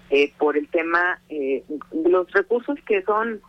eh, 0.09 0.31
por 0.37 0.57
el 0.57 0.67
tema 0.69 1.19
eh, 1.29 1.63
los 1.91 2.31
recursos 2.31 2.77
que 2.85 3.01
son 3.03 3.41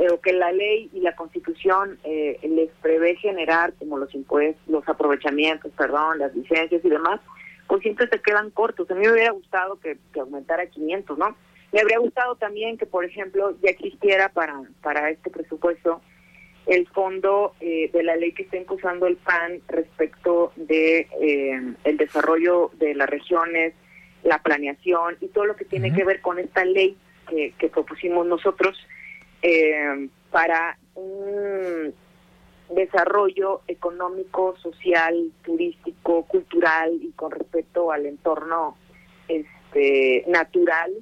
eh, 0.00 0.08
o 0.10 0.18
que 0.18 0.32
la 0.32 0.50
ley 0.50 0.88
y 0.94 1.00
la 1.00 1.14
constitución 1.14 1.98
eh, 2.04 2.38
les 2.42 2.70
prevé 2.80 3.16
generar, 3.16 3.74
como 3.74 3.98
los 3.98 4.14
impuestos, 4.14 4.66
los 4.66 4.88
aprovechamientos, 4.88 5.70
perdón, 5.76 6.18
las 6.18 6.34
licencias 6.34 6.82
y 6.82 6.88
demás, 6.88 7.20
pues 7.66 7.82
siempre 7.82 8.08
se 8.08 8.18
quedan 8.18 8.50
cortos. 8.50 8.90
A 8.90 8.94
mí 8.94 9.02
me 9.02 9.12
hubiera 9.12 9.32
gustado 9.32 9.78
que, 9.78 9.98
que 10.14 10.20
aumentara 10.20 10.62
a 10.62 10.66
500, 10.66 11.18
¿no? 11.18 11.36
Me 11.70 11.80
habría 11.80 11.98
gustado 11.98 12.34
también 12.36 12.78
que, 12.78 12.86
por 12.86 13.04
ejemplo, 13.04 13.54
ya 13.62 13.68
existiera 13.68 14.30
para, 14.30 14.62
para 14.82 15.10
este 15.10 15.28
presupuesto 15.28 16.00
el 16.64 16.88
fondo 16.88 17.52
eh, 17.60 17.90
de 17.92 18.02
la 18.02 18.16
ley 18.16 18.32
que 18.32 18.44
está 18.44 18.56
impulsando 18.56 19.06
el 19.06 19.18
PAN 19.18 19.60
respecto 19.68 20.52
de 20.56 21.08
eh, 21.20 21.74
el 21.84 21.96
desarrollo 21.98 22.70
de 22.78 22.94
las 22.94 23.10
regiones, 23.10 23.74
la 24.22 24.38
planeación 24.42 25.18
y 25.20 25.28
todo 25.28 25.44
lo 25.44 25.56
que 25.56 25.66
tiene 25.66 25.92
que 25.92 26.04
ver 26.04 26.22
con 26.22 26.38
esta 26.38 26.64
ley 26.64 26.96
que, 27.28 27.52
que 27.58 27.68
propusimos 27.68 28.26
nosotros 28.26 28.78
eh, 29.42 30.08
para 30.30 30.78
un 30.94 31.94
desarrollo 32.70 33.62
económico, 33.66 34.56
social, 34.58 35.32
turístico, 35.42 36.24
cultural 36.24 36.92
y 37.02 37.10
con 37.12 37.32
respecto 37.32 37.90
al 37.90 38.06
entorno 38.06 38.76
este 39.28 40.24
natural 40.28 40.92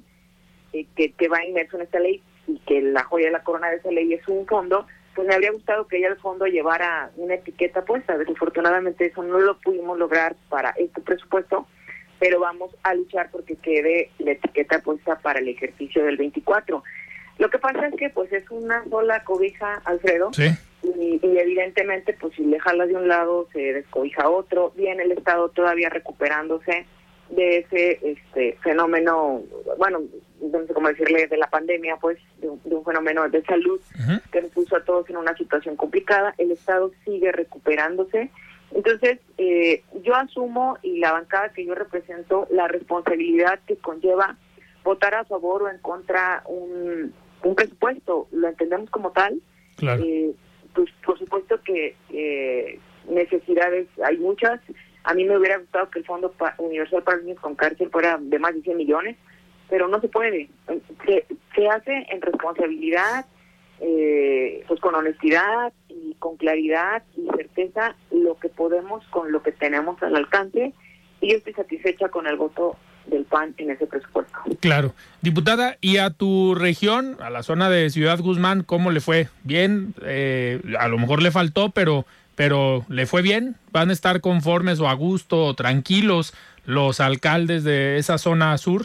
eh, 0.73 0.85
que, 0.95 1.11
que 1.11 1.27
va 1.27 1.45
inmerso 1.45 1.77
en 1.77 1.83
esta 1.83 1.99
ley 1.99 2.21
y 2.47 2.59
que 2.59 2.81
la 2.81 3.03
joya 3.03 3.27
de 3.27 3.31
la 3.31 3.43
corona 3.43 3.69
de 3.69 3.77
esa 3.77 3.91
ley 3.91 4.13
es 4.13 4.27
un 4.27 4.45
fondo, 4.47 4.87
pues 5.15 5.27
me 5.27 5.35
habría 5.35 5.51
gustado 5.51 5.87
que 5.87 5.99
ya 5.99 6.07
el 6.07 6.17
fondo 6.17 6.45
llevara 6.45 7.11
una 7.17 7.35
etiqueta 7.35 7.83
puesta. 7.83 8.17
Desafortunadamente 8.17 9.05
eso 9.05 9.21
no 9.23 9.39
lo 9.39 9.57
pudimos 9.59 9.97
lograr 9.97 10.35
para 10.49 10.71
este 10.71 11.01
presupuesto, 11.01 11.67
pero 12.19 12.39
vamos 12.39 12.75
a 12.83 12.93
luchar 12.93 13.29
porque 13.31 13.55
quede 13.55 14.11
la 14.19 14.31
etiqueta 14.31 14.79
puesta 14.79 15.19
para 15.19 15.39
el 15.39 15.47
ejercicio 15.47 16.03
del 16.03 16.17
24. 16.17 16.83
Lo 17.39 17.49
que 17.49 17.57
pasa 17.57 17.87
es 17.87 17.95
que 17.95 18.09
pues 18.09 18.31
es 18.31 18.49
una 18.51 18.83
sola 18.89 19.23
cobija, 19.23 19.81
Alfredo, 19.85 20.31
Sí. 20.33 20.49
y, 20.83 21.19
y 21.25 21.37
evidentemente 21.39 22.13
pues 22.19 22.33
si 22.35 22.43
le 22.43 22.59
jalas 22.59 22.89
de 22.89 22.95
un 22.95 23.07
lado 23.07 23.47
se 23.51 23.73
descobija 23.73 24.29
otro, 24.29 24.71
viene 24.75 25.03
el 25.03 25.13
Estado 25.13 25.49
todavía 25.49 25.89
recuperándose 25.89 26.85
de 27.29 27.59
ese 27.59 27.99
este 28.03 28.57
fenómeno, 28.63 29.43
bueno, 29.77 30.01
no 30.41 30.65
sé 30.65 30.73
cómo 30.73 30.87
decirle, 30.89 31.27
de 31.27 31.37
la 31.37 31.49
pandemia, 31.49 31.97
pues, 31.97 32.17
de 32.39 32.49
un, 32.49 32.61
de 32.63 32.75
un 32.75 32.83
fenómeno 32.83 33.27
de 33.29 33.43
salud 33.43 33.79
que 34.31 34.41
nos 34.41 34.51
puso 34.51 34.75
a 34.75 34.83
todos 34.83 35.09
en 35.09 35.17
una 35.17 35.35
situación 35.37 35.75
complicada. 35.75 36.33
El 36.37 36.51
Estado 36.51 36.91
sigue 37.05 37.31
recuperándose. 37.31 38.31
Entonces, 38.71 39.19
eh, 39.37 39.83
yo 40.03 40.15
asumo 40.15 40.77
y 40.81 40.99
la 40.99 41.11
bancada 41.11 41.49
que 41.49 41.65
yo 41.65 41.75
represento 41.75 42.47
la 42.51 42.67
responsabilidad 42.67 43.59
que 43.67 43.75
conlleva 43.77 44.37
votar 44.83 45.13
a 45.13 45.25
favor 45.25 45.63
o 45.63 45.69
en 45.69 45.77
contra 45.79 46.41
un, 46.47 47.13
un 47.43 47.55
presupuesto. 47.55 48.27
Lo 48.31 48.47
entendemos 48.47 48.89
como 48.89 49.11
tal. 49.11 49.41
Claro. 49.77 50.03
Eh, 50.03 50.31
pues 50.73 50.89
por 51.05 51.17
supuesto 51.17 51.61
que 51.63 51.95
eh, 52.11 52.79
necesidades 53.09 53.87
hay 54.03 54.17
muchas. 54.17 54.59
A 55.03 55.13
mí 55.13 55.23
me 55.23 55.37
hubiera 55.37 55.57
gustado 55.57 55.89
que 55.89 55.99
el 55.99 56.05
Fondo 56.05 56.31
Pa- 56.33 56.55
Universal 56.57 57.03
para 57.03 57.17
Niños 57.19 57.39
con 57.39 57.55
Cárcel 57.55 57.89
fuera 57.89 58.17
de 58.19 58.37
más 58.39 58.53
de 58.53 58.61
100 58.61 58.77
millones, 58.77 59.15
pero 59.69 59.87
no 59.87 59.99
se 60.01 60.09
puede. 60.09 60.49
Se, 61.05 61.25
se 61.55 61.67
hace 61.69 62.05
en 62.09 62.21
responsabilidad, 62.21 63.25
eh, 63.79 64.63
pues 64.67 64.79
con 64.81 64.93
honestidad 64.95 65.71
y 65.87 66.13
con 66.19 66.35
claridad 66.37 67.03
y 67.15 67.27
certeza 67.37 67.95
lo 68.11 68.37
que 68.37 68.49
podemos 68.49 69.05
con 69.07 69.31
lo 69.31 69.41
que 69.41 69.51
tenemos 69.53 70.01
al 70.03 70.15
alcance. 70.15 70.73
Y 71.21 71.31
yo 71.31 71.37
estoy 71.37 71.53
satisfecha 71.53 72.09
con 72.09 72.27
el 72.27 72.35
voto 72.35 72.77
del 73.09 73.25
PAN 73.25 73.53
en 73.57 73.71
ese 73.71 73.87
presupuesto. 73.87 74.37
Claro. 74.59 74.93
Diputada, 75.21 75.77
¿y 75.81 75.97
a 75.97 76.09
tu 76.11 76.55
región, 76.55 77.17
a 77.19 77.29
la 77.29 77.43
zona 77.43 77.69
de 77.69 77.89
Ciudad 77.89 78.19
Guzmán, 78.19 78.63
cómo 78.63 78.91
le 78.91 79.01
fue? 79.01 79.27
¿Bien? 79.43 79.93
Eh, 80.03 80.61
a 80.79 80.87
lo 80.87 80.97
mejor 80.97 81.21
le 81.21 81.31
faltó, 81.31 81.71
pero, 81.71 82.05
pero 82.35 82.85
¿le 82.89 83.05
fue 83.05 83.21
bien? 83.21 83.55
¿Van 83.71 83.89
a 83.89 83.93
estar 83.93 84.21
conformes 84.21 84.79
o 84.79 84.87
a 84.87 84.93
gusto 84.93 85.45
o 85.45 85.53
tranquilos 85.55 86.33
los 86.65 86.99
alcaldes 86.99 87.63
de 87.63 87.97
esa 87.97 88.17
zona 88.17 88.57
sur? 88.57 88.83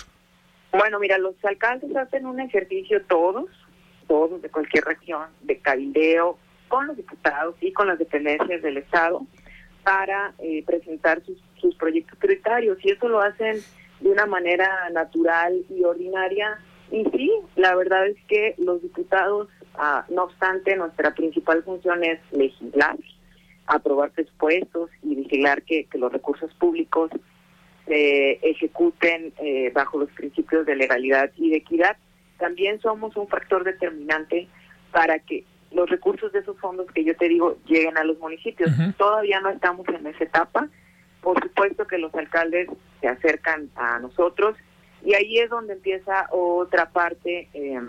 Bueno, 0.73 0.99
mira, 0.99 1.19
los 1.19 1.35
alcaldes 1.45 1.95
hacen 1.97 2.27
un 2.27 2.41
ejercicio 2.41 3.03
todos, 3.03 3.47
todos 4.09 4.43
de 4.43 4.49
cualquier 4.49 4.85
región, 4.85 5.27
de 5.43 5.59
cabildeo, 5.59 6.39
con 6.69 6.89
los 6.89 6.97
diputados 6.97 7.55
y 7.61 7.73
con 7.73 7.87
las 7.87 7.99
dependencias 7.99 8.63
del 8.63 8.79
Estado 8.79 9.23
para 9.85 10.33
eh, 10.39 10.65
presentar 10.67 11.23
sus, 11.25 11.39
sus 11.61 11.77
proyectos 11.77 12.19
prioritarios 12.19 12.79
y 12.83 12.91
eso 12.91 13.09
lo 13.09 13.21
hacen 13.21 13.59
de 14.05 14.11
una 14.11 14.27
manera 14.27 14.91
natural 14.91 15.65
y 15.71 15.83
ordinaria. 15.83 16.59
Y 16.93 17.05
sí, 17.07 17.33
la 17.57 17.75
verdad 17.75 18.07
es 18.07 18.17
que 18.29 18.55
los 18.59 18.83
diputados, 18.83 19.49
ah, 19.77 20.05
no 20.11 20.25
obstante, 20.25 20.77
nuestra 20.77 21.15
principal 21.15 21.63
función 21.63 22.05
es 22.05 22.21
legislar, 22.31 22.97
aprobar 23.67 24.11
presupuestos 24.11 24.91
y 25.03 25.15
vigilar 25.15 25.63
que, 25.63 25.87
que 25.87 25.97
los 25.97 26.13
recursos 26.13 26.53
públicos 26.55 27.11
se 27.87 28.33
ejecuten 28.43 29.33
eh, 29.39 29.71
bajo 29.75 29.99
los 29.99 30.11
principios 30.11 30.67
de 30.67 30.77
legalidad 30.77 31.31
y 31.39 31.49
de 31.49 31.57
equidad. 31.57 31.97
También 32.39 32.81
somos 32.83 33.17
un 33.17 33.27
factor 33.27 33.65
determinante 33.65 34.49
para 34.93 35.19
que 35.19 35.45
los 35.73 35.89
recursos 35.89 36.31
de 36.33 36.41
esos 36.41 36.59
fondos 36.61 36.87
que 36.93 37.05
yo 37.05 37.17
te 37.17 37.27
digo 37.27 37.57
lleguen 37.65 37.97
a 37.97 38.05
los 38.05 38.19
municipios. 38.19 38.71
Todavía 38.99 39.41
no 39.41 39.49
estamos 39.49 39.89
en 39.89 40.07
esa 40.07 40.25
etapa. 40.25 40.69
Por 41.25 41.43
supuesto 41.43 41.87
que 41.87 41.97
los 41.97 42.15
alcaldes 42.15 42.69
se 43.01 43.09
acercan 43.09 43.71
a 43.77 43.99
nosotros 43.99 44.57
y 45.03 45.15
ahí 45.15 45.39
es 45.39 45.49
donde 45.49 45.73
empieza 45.73 46.29
otra 46.31 46.91
parte 46.91 47.49
eh, 47.55 47.81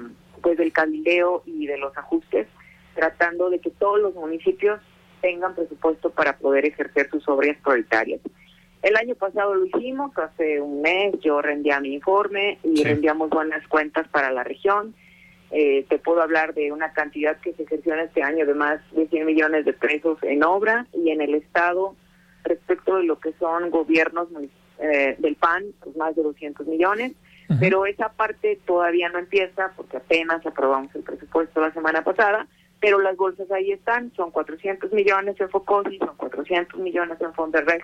pues 0.42 0.58
del 0.58 0.72
cabildeo 0.72 1.44
y 1.46 1.68
de 1.68 1.78
los 1.78 1.98
ajustes, 1.98 2.48
tratando 2.94 3.50
de 3.50 3.60
que 3.60 3.72
todos 3.72 4.00
los 4.00 4.16
municipios 4.16 4.80
tengan 5.20 5.54
presupuesto 5.54 6.12
para 6.12 6.38
poder 6.38 6.66
ejercer 6.66 7.10
sus 7.10 7.28
obras 7.28 7.58
prioritarias. 7.62 8.22
El 8.82 8.96
año 8.96 9.16
pasado 9.16 9.54
lo 9.54 9.66
hicimos, 9.66 10.18
hace 10.18 10.62
un 10.62 10.82
mes 10.82 11.16
yo 11.20 11.42
rendía 11.42 11.82
mi 11.82 11.94
informe 11.94 12.60
y 12.64 12.86
rendíamos 12.86 13.30
buenas 13.32 13.68
cuentas 13.68 14.08
para 14.08 14.32
la 14.32 14.46
región. 14.46 14.96
Eh, 15.52 15.86
te 15.90 15.98
puedo 15.98 16.22
hablar 16.22 16.54
de 16.54 16.72
una 16.72 16.94
cantidad 16.94 17.38
que 17.42 17.52
se 17.54 17.64
ejerció 17.64 17.96
en 17.96 18.00
este 18.00 18.24
año 18.24 18.46
de 18.46 18.54
más 18.54 18.80
de 18.92 19.08
100 19.08 19.26
millones 19.26 19.66
de 19.66 19.74
pesos 19.74 20.20
en 20.22 20.42
obra 20.42 20.88
y 20.94 21.10
en 21.10 21.20
el 21.20 21.36
Estado 21.36 21.98
respecto 22.46 22.96
de 22.98 23.04
lo 23.04 23.20
que 23.20 23.34
son 23.34 23.70
gobiernos 23.70 24.30
eh, 24.80 25.16
del 25.20 25.36
PAN, 25.36 25.66
pues 25.82 25.96
más 25.98 26.16
de 26.16 26.24
200 26.24 26.66
millones. 26.68 27.14
Pero 27.60 27.86
esa 27.86 28.10
parte 28.10 28.60
todavía 28.66 29.08
no 29.10 29.20
empieza 29.20 29.72
porque 29.76 29.98
apenas 29.98 30.44
aprobamos 30.46 30.94
el 30.96 31.04
presupuesto 31.04 31.62
la 31.62 31.72
semana 31.74 32.04
pasada, 32.04 32.48
pero 32.80 33.00
las 33.00 33.16
bolsas 33.16 33.52
ahí 33.52 33.72
están, 33.72 34.12
son 34.16 34.32
400 34.32 34.92
millones 34.94 35.40
en 35.40 35.50
Focosi, 35.50 36.00
son 36.00 36.16
400 36.18 36.80
millones 36.80 37.22
en 37.22 37.34
Fonderred, 37.36 37.82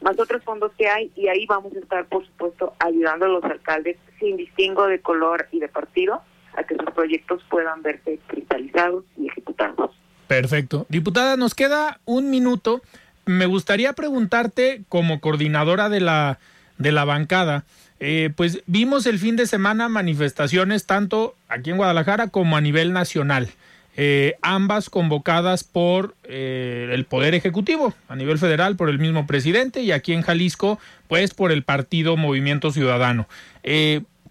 más 0.00 0.18
otros 0.18 0.42
fondos 0.42 0.72
que 0.76 0.88
hay 0.88 1.12
y 1.14 1.28
ahí 1.28 1.46
vamos 1.46 1.74
a 1.74 1.78
estar, 1.78 2.06
por 2.06 2.26
supuesto, 2.26 2.74
ayudando 2.78 3.26
a 3.26 3.28
los 3.28 3.44
alcaldes 3.44 3.96
sin 4.18 4.36
distingo 4.36 4.86
de 4.86 5.00
color 5.00 5.46
y 5.52 5.60
de 5.60 5.68
partido 5.68 6.22
a 6.56 6.64
que 6.64 6.76
sus 6.76 6.90
proyectos 6.90 7.42
puedan 7.48 7.82
verse 7.82 8.18
cristalizados 8.26 9.04
y 9.16 9.28
ejecutados. 9.28 9.90
Perfecto. 10.26 10.86
Diputada, 10.88 11.36
nos 11.36 11.54
queda 11.54 12.00
un 12.04 12.30
minuto. 12.30 12.82
Me 13.26 13.46
gustaría 13.46 13.92
preguntarte, 13.92 14.82
como 14.88 15.20
coordinadora 15.20 15.88
de 15.88 16.00
la, 16.00 16.38
de 16.78 16.92
la 16.92 17.04
bancada, 17.04 17.64
eh, 18.00 18.30
pues 18.34 18.62
vimos 18.66 19.06
el 19.06 19.18
fin 19.18 19.36
de 19.36 19.46
semana 19.46 19.88
manifestaciones 19.88 20.86
tanto 20.86 21.36
aquí 21.48 21.70
en 21.70 21.76
Guadalajara 21.76 22.28
como 22.28 22.56
a 22.56 22.60
nivel 22.60 22.92
nacional. 22.92 23.48
Eh, 23.96 24.34
ambas 24.42 24.90
convocadas 24.90 25.62
por 25.62 26.16
eh, 26.24 26.90
el 26.92 27.04
Poder 27.04 27.34
Ejecutivo 27.34 27.94
a 28.08 28.16
nivel 28.16 28.38
federal, 28.38 28.76
por 28.76 28.90
el 28.90 28.98
mismo 28.98 29.26
presidente, 29.26 29.82
y 29.82 29.92
aquí 29.92 30.12
en 30.12 30.22
Jalisco, 30.22 30.80
pues 31.06 31.32
por 31.32 31.52
el 31.52 31.62
partido 31.62 32.16
Movimiento 32.16 32.72
Ciudadano. 32.72 33.28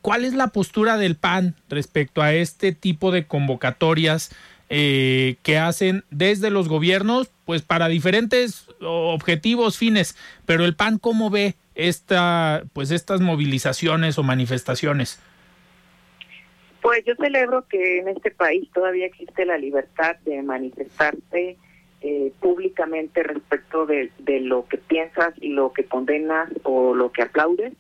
¿Cuál 0.02 0.26
es 0.26 0.34
la 0.34 0.48
postura 0.48 0.98
del 0.98 1.16
PAN 1.16 1.56
respecto 1.70 2.22
a 2.22 2.34
este 2.34 2.74
tipo 2.74 3.10
de 3.10 3.26
convocatorias 3.26 4.32
eh, 4.76 5.36
que 5.44 5.60
hacen 5.60 6.04
desde 6.10 6.50
los 6.50 6.68
gobiernos, 6.68 7.30
pues 7.46 7.62
para 7.62 7.90
diferentes 7.90 8.68
objetivos, 8.82 9.78
fines? 9.78 10.18
Pero 10.48 10.66
el 10.66 10.76
PAN, 10.76 10.98
¿cómo 10.98 11.30
ve 11.30 11.54
esta, 11.76 12.64
pues 12.74 12.90
estas 12.90 13.22
movilizaciones 13.22 14.18
o 14.18 14.24
manifestaciones? 14.24 15.22
Pues 16.82 17.06
yo 17.06 17.14
celebro 17.18 17.68
que 17.68 18.00
en 18.00 18.08
este 18.08 18.32
país 18.32 18.68
todavía 18.74 19.06
existe 19.06 19.46
la 19.46 19.60
libertad 19.60 20.16
de 20.26 20.42
manifestarse 20.42 21.56
eh, 22.02 22.34
públicamente 22.40 23.22
respecto 23.22 23.86
de, 23.86 24.12
de, 24.18 24.40
lo 24.40 24.68
que 24.68 24.80
piensas 24.80 25.36
y 25.40 25.50
lo 25.50 25.72
que 25.72 25.86
condenas 25.86 26.50
o 26.64 26.96
lo 26.96 27.12
que 27.12 27.22
aplaudes. 27.22 27.74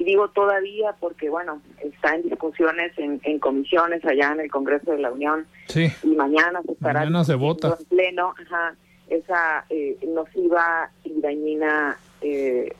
Y 0.00 0.04
digo 0.04 0.30
todavía 0.30 0.94
porque, 0.98 1.28
bueno, 1.28 1.60
está 1.82 2.14
en 2.14 2.22
discusiones 2.22 2.90
en, 2.96 3.20
en 3.22 3.38
comisiones 3.38 4.02
allá 4.06 4.32
en 4.32 4.40
el 4.40 4.50
Congreso 4.50 4.92
de 4.92 4.98
la 4.98 5.12
Unión. 5.12 5.46
Sí. 5.68 5.88
Y 6.02 6.16
mañana 6.16 6.62
se 6.64 6.72
estará 6.72 7.00
mañana 7.00 7.22
se 7.22 7.34
vota. 7.34 7.76
en 7.78 7.84
pleno 7.84 8.34
ajá, 8.40 8.74
esa 9.10 9.66
eh, 9.68 9.98
nociva 10.08 10.90
y 11.04 11.20
dañina 11.20 11.98
eh, 12.22 12.74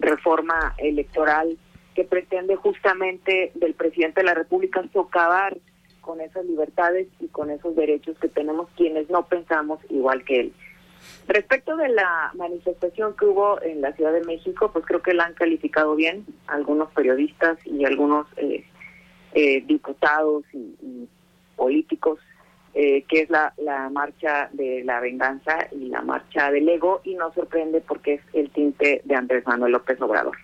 reforma 0.00 0.74
electoral 0.78 1.56
que 1.94 2.02
pretende 2.02 2.56
justamente 2.56 3.52
del 3.54 3.74
presidente 3.74 4.22
de 4.22 4.26
la 4.26 4.34
República 4.34 4.82
socavar 4.92 5.56
con 6.00 6.20
esas 6.20 6.44
libertades 6.44 7.06
y 7.20 7.28
con 7.28 7.50
esos 7.50 7.76
derechos 7.76 8.18
que 8.18 8.28
tenemos 8.28 8.68
quienes 8.76 9.08
no 9.10 9.26
pensamos 9.26 9.78
igual 9.90 10.24
que 10.24 10.40
él. 10.40 10.52
Respecto 11.28 11.76
de 11.76 11.88
la 11.88 12.32
manifestación 12.34 13.16
que 13.16 13.26
hubo 13.26 13.60
en 13.62 13.80
la 13.80 13.92
Ciudad 13.92 14.12
de 14.12 14.24
México, 14.24 14.70
pues 14.72 14.84
creo 14.84 15.02
que 15.02 15.14
la 15.14 15.24
han 15.24 15.34
calificado 15.34 15.94
bien 15.94 16.26
algunos 16.46 16.90
periodistas 16.92 17.58
y 17.64 17.84
algunos 17.84 18.26
eh, 18.36 18.64
eh, 19.34 19.62
diputados 19.66 20.44
y, 20.52 21.08
políticos, 21.56 22.18
eh, 22.74 23.04
que 23.04 23.20
es 23.20 23.30
la, 23.30 23.54
la 23.56 23.88
marcha 23.88 24.48
de 24.52 24.82
la 24.84 24.98
venganza 24.98 25.68
y 25.70 25.88
la 25.88 26.02
marcha 26.02 26.50
del 26.50 26.68
ego, 26.68 27.00
y 27.04 27.14
no 27.14 27.32
sorprende 27.32 27.80
porque 27.80 28.14
es 28.14 28.20
el 28.32 28.50
tinte 28.50 29.00
de 29.04 29.14
Andrés 29.14 29.46
Manuel 29.46 29.72
López 29.72 30.00
Obrador. 30.00 30.36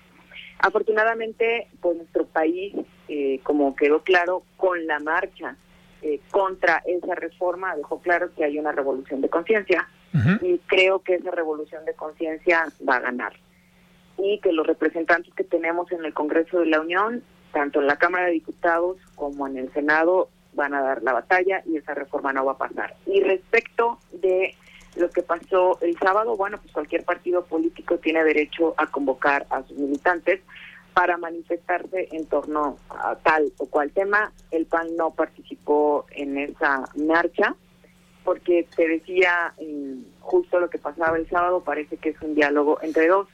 Afortunadamente, 0.60 1.68
pues 1.80 1.96
nuestro 1.96 2.26
país, 2.26 2.74
eh, 3.08 3.40
como 3.44 3.76
quedó 3.76 4.02
claro 4.02 4.42
con 4.56 4.86
la 4.86 4.98
marcha 4.98 5.56
eh, 6.02 6.20
contra 6.30 6.82
esa 6.84 7.14
reforma, 7.14 7.76
dejó 7.76 8.00
claro 8.00 8.34
que 8.34 8.44
hay 8.44 8.58
una 8.58 8.72
revolución 8.72 9.20
de 9.20 9.28
conciencia 9.28 9.88
Y 10.42 10.59
creo 10.66 11.00
que 11.00 11.14
esa 11.14 11.31
revolución 11.31 11.85
de 11.85 11.94
conciencia 11.94 12.66
va 12.88 12.96
a 12.96 13.00
ganar. 13.00 13.33
Y 14.16 14.40
que 14.40 14.52
los 14.52 14.66
representantes 14.66 15.33
que 15.35 15.44
tenemos 15.44 15.90
en 15.92 16.04
el 16.04 16.14
Congreso 16.14 16.61
de 16.61 16.66
la 16.66 16.81
Unión, 16.81 17.22
tanto 17.52 17.81
en 17.81 17.87
la 17.87 17.96
Cámara 17.96 18.26
de 18.26 18.33
Diputados 18.33 18.96
como 19.14 19.46
en 19.46 19.59
el 19.59 19.72
Senado, 19.72 20.28
van 20.54 20.74
a 20.74 20.83
dar 20.83 21.02
la 21.02 21.12
batalla 21.12 21.62
y 21.66 21.76
esa 21.76 21.94
reforma 21.94 22.33
no 22.33 22.44
va 22.44 22.52
a 22.52 22.59
pasar. 22.59 22.96
Y 23.07 23.22
respecto 23.22 23.98
de 24.12 24.54
lo 24.96 25.11
que 25.11 25.22
pasó 25.22 25.78
el 25.81 25.96
sábado, 25.98 26.37
bueno, 26.37 26.59
pues 26.59 26.72
cualquier 26.72 27.04
partido 27.04 27.44
político 27.44 27.98
tiene 27.98 28.24
derecho 28.24 28.74
a 28.76 28.87
convocar 28.87 29.46
a 29.50 29.62
sus 29.62 29.78
militantes 29.78 30.40
para 30.94 31.16
manifestarse 31.16 32.09
en 32.11 32.26
torno 32.26 32.76
a 32.90 33.14
tal 33.16 33.52
o 33.59 33.66
cual 33.66 33.92
tema. 33.92 34.33
El 34.50 34.66
PAN 34.66 34.96
no 34.96 35.12
participó 35.12 36.07
en 36.11 36.38
esa 36.38 36.85
marcha 36.96 37.54
porque 38.24 38.66
te 38.76 38.87
decía 38.88 39.52
eh, 39.59 39.94
justo 40.20 40.61
lo 40.61 40.70
que 40.70 40.78
pasaba 40.78 41.16
el 41.16 41.28
sábado, 41.28 41.62
parece 41.64 41.96
que 41.96 42.11
es 42.11 42.20
un 42.20 42.35
diálogo 42.35 42.78
entre 42.83 43.09
dos 43.09 43.28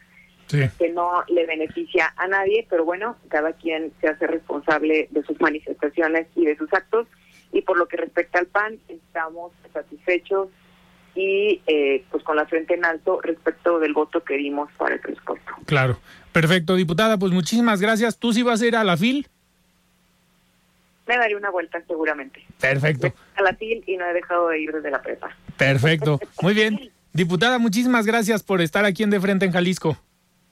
Sí. 0.46 0.60
que 0.78 0.90
no 0.90 1.24
le 1.28 1.46
beneficia 1.46 2.12
a 2.18 2.28
nadie, 2.28 2.66
pero 2.68 2.84
bueno, 2.84 3.16
cada 3.28 3.54
quien 3.54 3.92
se 4.00 4.08
hace 4.08 4.26
responsable 4.26 5.08
de 5.10 5.22
sus 5.22 5.40
manifestaciones 5.40 6.26
y 6.36 6.44
de 6.44 6.54
sus 6.58 6.70
actos. 6.74 7.08
Y 7.50 7.62
por 7.62 7.78
lo 7.78 7.88
que 7.88 7.96
respecta 7.96 8.40
al 8.40 8.46
PAN, 8.46 8.78
estamos 8.88 9.52
satisfechos 9.72 10.48
y 11.14 11.62
eh, 11.66 12.04
pues 12.10 12.22
con 12.24 12.36
la 12.36 12.44
frente 12.44 12.74
en 12.74 12.84
alto 12.84 13.20
respecto 13.22 13.78
del 13.78 13.94
voto 13.94 14.22
que 14.22 14.36
dimos 14.36 14.70
para 14.76 14.96
el 14.96 15.00
presupuesto. 15.00 15.50
Claro. 15.64 15.98
Perfecto, 16.32 16.74
diputada, 16.74 17.16
pues 17.16 17.32
muchísimas 17.32 17.80
gracias. 17.80 18.18
¿Tú 18.18 18.32
sí 18.32 18.42
vas 18.42 18.60
a 18.60 18.66
ir 18.66 18.76
a 18.76 18.84
la 18.84 18.96
FIL? 18.96 19.28
Me 21.06 21.16
daré 21.16 21.36
una 21.36 21.50
vuelta 21.50 21.82
seguramente. 21.86 22.42
Perfecto, 22.60 23.12
A 23.36 23.42
la 23.42 23.54
FIL 23.54 23.84
y 23.86 23.96
no 23.96 24.06
he 24.06 24.12
dejado 24.14 24.48
de 24.48 24.60
ir 24.60 24.72
desde 24.72 24.90
la 24.90 25.02
prepa. 25.02 25.36
perfecto. 25.56 26.18
Muy 26.42 26.54
bien. 26.54 26.90
Diputada, 27.12 27.58
muchísimas 27.58 28.06
gracias 28.06 28.42
por 28.42 28.60
estar 28.60 28.84
aquí 28.84 29.02
en 29.04 29.10
De 29.10 29.20
Frente 29.20 29.44
en 29.46 29.52
Jalisco. 29.52 29.96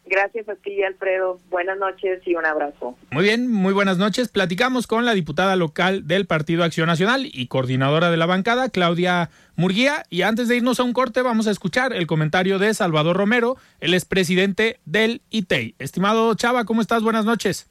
Gracias 0.04 0.48
a 0.48 0.54
ti, 0.56 0.82
Alfredo. 0.82 1.40
Buenas 1.48 1.78
noches 1.78 2.20
y 2.26 2.34
un 2.34 2.44
abrazo. 2.44 2.96
Muy 3.10 3.24
bien, 3.24 3.50
muy 3.50 3.72
buenas 3.72 3.96
noches. 3.98 4.28
Platicamos 4.28 4.86
con 4.86 5.06
la 5.06 5.14
diputada 5.14 5.56
local 5.56 6.06
del 6.06 6.26
Partido 6.26 6.64
Acción 6.64 6.86
Nacional 6.86 7.26
y 7.32 7.46
coordinadora 7.46 8.10
de 8.10 8.16
la 8.18 8.26
bancada, 8.26 8.68
Claudia 8.68 9.30
Murguía. 9.56 10.04
Y 10.10 10.22
antes 10.22 10.48
de 10.48 10.56
irnos 10.56 10.80
a 10.80 10.82
un 10.82 10.92
corte, 10.92 11.22
vamos 11.22 11.46
a 11.46 11.50
escuchar 11.50 11.94
el 11.94 12.06
comentario 12.06 12.58
de 12.58 12.74
Salvador 12.74 13.16
Romero, 13.16 13.56
el 13.80 13.94
expresidente 13.94 14.80
del 14.84 15.22
ITEI. 15.30 15.76
Estimado 15.78 16.34
Chava, 16.34 16.64
¿cómo 16.64 16.82
estás? 16.82 17.02
Buenas 17.02 17.24
noches. 17.24 17.70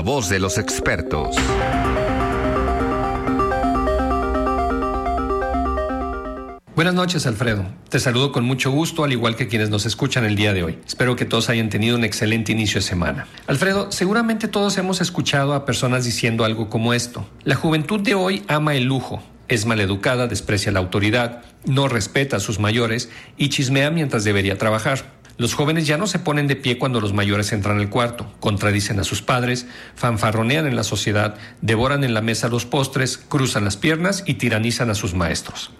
La 0.00 0.04
voz 0.04 0.30
de 0.30 0.38
los 0.38 0.56
expertos. 0.56 1.36
Buenas 6.74 6.94
noches, 6.94 7.26
Alfredo. 7.26 7.66
Te 7.90 8.00
saludo 8.00 8.32
con 8.32 8.44
mucho 8.44 8.70
gusto, 8.70 9.04
al 9.04 9.12
igual 9.12 9.36
que 9.36 9.46
quienes 9.46 9.68
nos 9.68 9.84
escuchan 9.84 10.24
el 10.24 10.36
día 10.36 10.54
de 10.54 10.62
hoy. 10.62 10.78
Espero 10.86 11.16
que 11.16 11.26
todos 11.26 11.50
hayan 11.50 11.68
tenido 11.68 11.98
un 11.98 12.04
excelente 12.04 12.50
inicio 12.50 12.80
de 12.80 12.86
semana. 12.86 13.26
Alfredo, 13.46 13.92
seguramente 13.92 14.48
todos 14.48 14.78
hemos 14.78 15.02
escuchado 15.02 15.52
a 15.52 15.66
personas 15.66 16.06
diciendo 16.06 16.46
algo 16.46 16.70
como 16.70 16.94
esto. 16.94 17.28
La 17.44 17.56
juventud 17.56 18.00
de 18.00 18.14
hoy 18.14 18.42
ama 18.48 18.74
el 18.76 18.84
lujo, 18.84 19.22
es 19.48 19.66
maleducada, 19.66 20.28
desprecia 20.28 20.72
la 20.72 20.78
autoridad, 20.78 21.42
no 21.66 21.88
respeta 21.88 22.38
a 22.38 22.40
sus 22.40 22.58
mayores 22.58 23.10
y 23.36 23.50
chismea 23.50 23.90
mientras 23.90 24.24
debería 24.24 24.56
trabajar. 24.56 25.19
Los 25.38 25.54
jóvenes 25.54 25.86
ya 25.86 25.96
no 25.96 26.06
se 26.06 26.18
ponen 26.18 26.46
de 26.46 26.56
pie 26.56 26.78
cuando 26.78 27.00
los 27.00 27.12
mayores 27.12 27.52
entran 27.52 27.78
al 27.78 27.88
cuarto, 27.88 28.32
contradicen 28.40 29.00
a 29.00 29.04
sus 29.04 29.22
padres, 29.22 29.66
fanfarronean 29.94 30.66
en 30.66 30.76
la 30.76 30.84
sociedad, 30.84 31.36
devoran 31.60 32.04
en 32.04 32.14
la 32.14 32.20
mesa 32.20 32.48
los 32.48 32.66
postres, 32.66 33.16
cruzan 33.16 33.64
las 33.64 33.76
piernas 33.76 34.24
y 34.26 34.34
tiranizan 34.34 34.90
a 34.90 34.94
sus 34.94 35.14
maestros. 35.14 35.70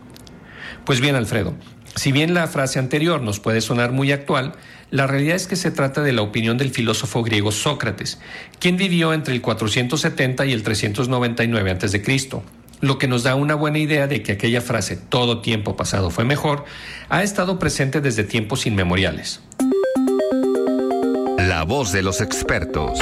Pues 0.84 1.00
bien, 1.00 1.14
Alfredo, 1.14 1.54
si 1.94 2.12
bien 2.12 2.34
la 2.34 2.46
frase 2.46 2.78
anterior 2.78 3.20
nos 3.20 3.40
puede 3.40 3.60
sonar 3.60 3.92
muy 3.92 4.12
actual, 4.12 4.54
la 4.90 5.06
realidad 5.06 5.36
es 5.36 5.46
que 5.46 5.56
se 5.56 5.70
trata 5.70 6.02
de 6.02 6.12
la 6.12 6.22
opinión 6.22 6.56
del 6.56 6.70
filósofo 6.70 7.22
griego 7.22 7.52
Sócrates, 7.52 8.18
quien 8.58 8.76
vivió 8.76 9.12
entre 9.12 9.34
el 9.34 9.40
470 9.40 10.46
y 10.46 10.52
el 10.52 10.62
399 10.62 11.70
a.C., 11.70 12.02
lo 12.80 12.98
que 12.98 13.08
nos 13.08 13.22
da 13.22 13.34
una 13.34 13.54
buena 13.54 13.78
idea 13.78 14.06
de 14.06 14.22
que 14.22 14.32
aquella 14.32 14.60
frase 14.60 14.96
todo 14.96 15.40
tiempo 15.40 15.76
pasado 15.76 16.10
fue 16.10 16.24
mejor 16.24 16.64
ha 17.08 17.22
estado 17.22 17.58
presente 17.58 18.00
desde 18.00 18.24
tiempos 18.24 18.66
inmemoriales. 18.66 19.40
La 21.38 21.64
voz 21.64 21.92
de 21.92 22.02
los 22.02 22.20
expertos. 22.20 22.98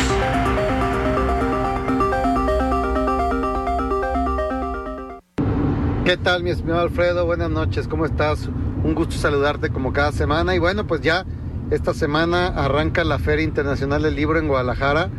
¿Qué 6.05 6.17
tal, 6.17 6.43
mi 6.43 6.51
estimado 6.51 6.81
Alfredo? 6.81 7.27
Buenas 7.27 7.51
noches, 7.51 7.87
¿cómo 7.87 8.07
estás? 8.07 8.49
Un 8.83 8.95
gusto 8.95 9.15
saludarte 9.17 9.69
como 9.69 9.93
cada 9.93 10.11
semana. 10.11 10.55
Y 10.55 10.59
bueno, 10.59 10.87
pues 10.87 11.03
ya 11.03 11.27
esta 11.71 11.93
semana 11.93 12.47
arranca 12.47 13.05
la 13.05 13.19
Feria 13.19 13.45
Internacional 13.45 14.03
del 14.03 14.17
Libro 14.17 14.39
en 14.39 14.49
Guadalajara. 14.49 15.11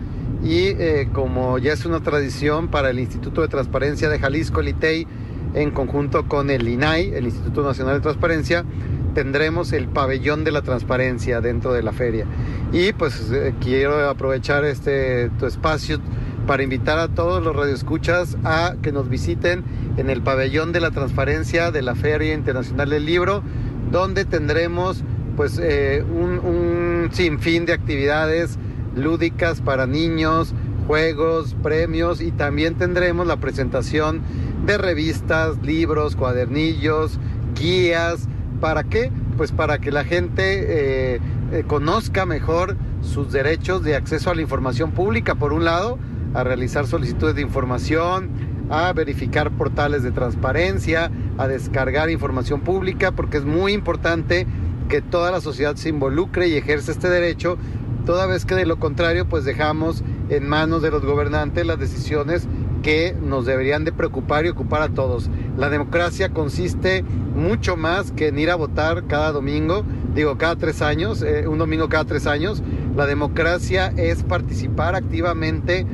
Y 0.44 0.68
eh, 0.68 1.10
como 1.12 1.58
ya 1.58 1.74
es 1.74 1.86
una 1.86 2.02
tradición 2.02 2.70
para 2.70 2.90
el 2.90 3.00
Instituto 3.00 3.42
de 3.42 3.50
Transparencia 3.50 4.10
de 4.10 4.20
Jalisco, 4.20 4.62
el 4.62 4.70
ITEI, 4.70 5.08
en 5.54 5.72
conjunto 5.72 6.28
con 6.28 6.50
el 6.50 6.68
INAI, 6.68 7.14
el 7.14 7.26
Instituto 7.26 7.64
Nacional 7.64 7.96
de 7.96 8.02
Transparencia, 8.02 8.64
tendremos 9.14 9.74
el 9.74 9.88
pabellón 9.88 10.44
de 10.44 10.52
la 10.52 10.62
transparencia 10.62 11.42
dentro 11.42 11.74
de 11.74 11.84
la 11.84 11.92
feria. 11.92 12.26
Y 12.72 12.94
pues 12.94 13.32
eh, 13.32 13.54
quiero 13.60 14.08
aprovechar 14.08 14.64
este 14.64 15.30
tu 15.40 15.46
espacio 15.46 16.00
para 16.48 16.64
invitar 16.64 17.00
a 17.00 17.10
todos 17.10 17.44
los 17.44 17.56
radioescuchas 17.56 18.38
a 18.44 18.76
que 18.82 18.92
nos 18.92 19.10
visiten 19.10 19.64
en 19.98 20.10
el 20.10 20.22
pabellón 20.22 20.72
de 20.72 20.80
la 20.80 20.92
transparencia 20.92 21.72
de 21.72 21.82
la 21.82 21.96
Feria 21.96 22.34
Internacional 22.34 22.90
del 22.90 23.06
Libro, 23.06 23.44
donde 23.92 24.26
tendremos 24.26 25.04
pues 25.36 25.60
eh, 25.62 26.04
un 26.04 27.10
sinfín 27.12 27.66
de 27.66 27.74
actividades 27.74 28.58
lúdicas 28.96 29.62
para 29.62 29.88
niños, 29.88 30.54
juegos, 30.88 31.56
premios 31.62 32.22
y 32.22 32.32
también 32.32 32.76
tendremos 32.76 33.28
la 33.28 33.38
presentación 33.38 34.22
de 34.66 34.78
revistas, 34.78 35.58
libros, 35.62 36.16
cuadernillos, 36.16 37.20
guías. 37.60 38.28
¿Para 38.60 38.84
qué? 38.84 39.12
Pues 39.38 39.52
para 39.52 39.80
que 39.80 39.92
la 39.92 40.04
gente 40.04 41.16
eh, 41.16 41.20
eh, 41.52 41.64
conozca 41.68 42.26
mejor 42.26 42.76
sus 43.02 43.32
derechos 43.32 43.84
de 43.84 43.96
acceso 43.96 44.32
a 44.32 44.36
la 44.36 44.42
información 44.42 44.92
pública, 44.92 45.36
por 45.36 45.54
un 45.54 45.64
lado, 45.64 45.98
a 46.34 46.44
realizar 46.44 46.88
solicitudes 46.88 47.36
de 47.36 47.42
información, 47.42 48.30
a 48.70 48.94
verificar 48.94 49.52
portales 49.52 50.04
de 50.04 50.12
transparencia, 50.12 51.12
a 51.38 51.48
descargar 51.48 52.10
información 52.10 52.62
pública, 52.62 53.12
porque 53.12 53.38
es 53.38 53.46
muy 53.46 53.74
importante 53.74 54.46
que 54.90 55.02
toda 55.02 55.32
la 55.32 55.42
sociedad 55.42 55.76
se 55.76 55.90
involucre 55.90 56.48
y 56.48 56.56
ejerce 56.56 56.92
este 56.92 57.10
derecho, 57.10 57.58
toda 58.06 58.26
vez 58.26 58.46
que 58.46 58.56
de 58.56 58.66
lo 58.66 58.80
contrario 58.80 59.28
pues 59.28 59.46
dejamos 59.46 60.04
en 60.30 60.48
manos 60.48 60.82
de 60.82 60.92
los 60.92 61.06
gobernantes 61.06 61.66
las 61.66 61.80
decisiones 61.80 62.48
que 62.84 63.16
nos 63.22 63.46
deberían 63.46 63.84
de 63.84 63.92
preocupar 63.92 64.46
y 64.46 64.50
ocupar 64.50 64.82
a 64.82 64.90
todos. 64.90 65.30
La 65.58 65.70
democracia 65.70 66.30
consiste 66.30 67.04
mucho 67.36 67.76
más 67.76 68.12
que 68.12 68.28
en 68.28 68.40
ir 68.40 68.52
a 68.52 68.56
votar 68.56 69.06
cada 69.08 69.32
domingo, 69.32 69.84
digo 70.16 70.38
cada 70.38 70.56
tres 70.56 70.82
años, 70.82 71.22
eh, 71.22 71.48
un 71.48 71.58
domingo 71.58 71.90
cada 71.90 72.06
tres 72.06 72.26
años. 72.26 72.64
La 72.96 73.06
democracia 73.06 73.94
es 73.98 74.24
participar 74.24 74.96
activamente 74.96 75.86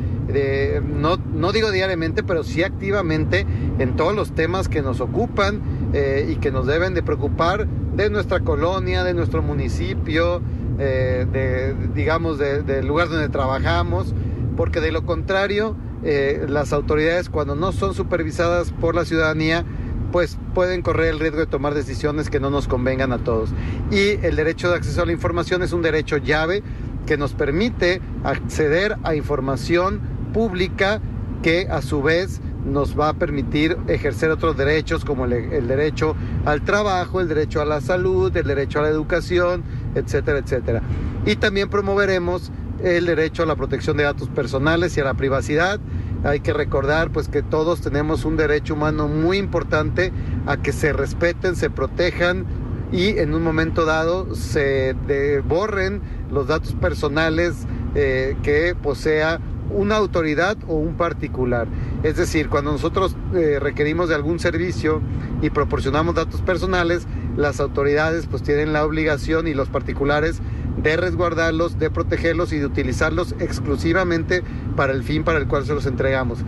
no, 0.84 1.18
no 1.18 1.52
digo 1.52 1.72
diariamente, 1.72 2.24
pero 2.24 2.44
sí 2.44 2.63
activamente 2.63 3.46
en 3.80 3.96
todos 3.96 4.15
los 4.15 4.34
temas 4.34 4.68
que 4.68 4.82
nos 4.82 5.02
ocupan 5.02 5.62
eh, 5.94 6.28
y 6.32 6.36
que 6.38 6.52
nos 6.52 6.65
deben 6.65 6.94
de 6.94 7.04
preocupar 7.04 7.68
de 7.68 8.10
nuestra 8.10 8.39
colonia, 8.41 9.04
de 9.04 9.13
nuestro 9.13 9.41
municipio, 9.41 10.41
eh, 10.79 11.25
de, 11.31 11.73
digamos, 11.93 12.38
del 12.38 12.88
lugar 12.88 13.09
donde 13.09 13.29
trabajamos, 13.29 14.13
porque 14.57 14.81
de 14.81 14.91
lo 14.91 15.05
contrario, 15.05 15.75
eh, 16.03 16.45
las 16.47 16.73
autoridades 16.73 17.29
cuando 17.29 17.55
no 17.55 17.71
son 17.71 17.93
supervisadas 17.93 18.71
por 18.71 18.95
la 18.95 19.05
ciudadanía, 19.05 19.65
pues 20.11 20.38
pueden 20.53 20.81
correr 20.81 21.13
el 21.13 21.19
riesgo 21.19 21.39
de 21.39 21.45
tomar 21.47 21.73
decisiones 21.73 22.29
que 22.29 22.39
no 22.39 22.49
nos 22.49 22.67
convengan 22.67 23.11
a 23.11 23.17
todos. 23.19 23.49
Y 23.91 24.25
el 24.25 24.35
derecho 24.35 24.69
de 24.69 24.77
acceso 24.77 25.01
a 25.01 25.05
la 25.05 25.11
información 25.11 25.61
es 25.63 25.73
un 25.73 25.81
derecho 25.81 26.17
llave 26.17 26.63
que 27.05 27.17
nos 27.17 27.33
permite 27.33 28.01
acceder 28.23 28.97
a 29.03 29.15
información 29.15 29.99
pública 30.33 31.01
que 31.43 31.67
a 31.69 31.81
su 31.81 32.01
vez 32.01 32.41
nos 32.65 32.99
va 32.99 33.10
a 33.10 33.13
permitir 33.13 33.78
ejercer 33.88 34.32
otros 34.32 34.58
derechos 34.58 35.06
como 35.06 35.25
el, 35.25 35.67
derecho 35.67 36.15
al 36.45 36.62
trabajo, 36.63 37.21
el 37.21 37.28
derecho 37.28 37.62
a 37.62 37.65
la 37.65 37.82
salud, 37.82 38.36
el 38.36 38.47
derecho 38.47 38.80
a 38.80 38.84
la 38.84 38.89
educación, 38.89 39.63
etcétera, 39.93 40.39
etcétera. 40.39 40.82
Y 41.25 41.36
también 41.36 41.69
promoveremos 41.69 42.51
el 42.84 43.06
derecho 43.06 43.43
a 43.43 43.45
la 43.45 43.56
protección 43.56 43.97
de 43.97 44.04
datos 44.04 44.30
personales 44.30 44.97
y 44.97 45.01
a 45.01 45.04
la 45.04 45.13
privacidad. 45.13 45.80
Hay 46.23 46.39
que 46.39 46.54
recordar 46.54 47.12
pues 47.12 47.28
que 47.28 47.43
todos 47.43 47.82
tenemos 47.82 48.25
un 48.25 48.36
derecho 48.36 48.73
humano 48.73 49.08
muy 49.08 49.38
importante 49.38 50.12
a 50.47 50.58
que 50.58 50.71
se 50.71 50.91
respeten, 50.91 51.56
se 51.56 51.69
protejan 51.69 52.45
y 52.91 53.17
en 53.19 53.34
un 53.34 53.43
momento 53.43 53.86
dado 53.86 54.34
se 54.36 54.95
borren 55.47 56.01
los 56.32 56.47
datos 56.47 56.73
personales 56.73 57.67
eh, 57.93 58.36
que 58.43 58.75
posea 58.82 59.39
una 59.69 59.95
autoridad 59.95 60.58
o 60.67 60.75
un 60.75 60.95
particular. 60.95 61.67
Es 62.04 62.17
decir, 62.17 62.49
cuando 62.49 62.71
nosotros 62.71 63.15
eh, 63.34 63.60
requerimos 63.60 64.10
de 64.10 64.15
algún 64.15 64.39
servicio 64.39 65.01
y 65.41 65.49
proporcionamos 65.49 66.15
datos 66.15 66.41
personales, 66.41 67.08
las 67.38 67.60
autoridades 67.60 68.28
pues 68.28 68.43
tienen 68.43 68.73
la 68.73 68.86
obligación 68.86 69.47
y 69.47 69.54
los 69.54 69.69
particulares 69.69 70.39
de 70.82 70.97
resguardarlos, 70.97 71.80
de 71.80 71.89
protegerlos 71.89 72.54
y 72.54 72.60
de 72.60 72.65
utilizarlos 72.65 73.36
exclusivamente 73.39 74.43
para 74.75 74.93
el 74.93 75.04
fin 75.04 75.23
para 75.23 75.39
el 75.39 75.47
cual 75.47 75.65
se 75.65 75.73
los 75.73 75.86
entregamos. 75.86 76.39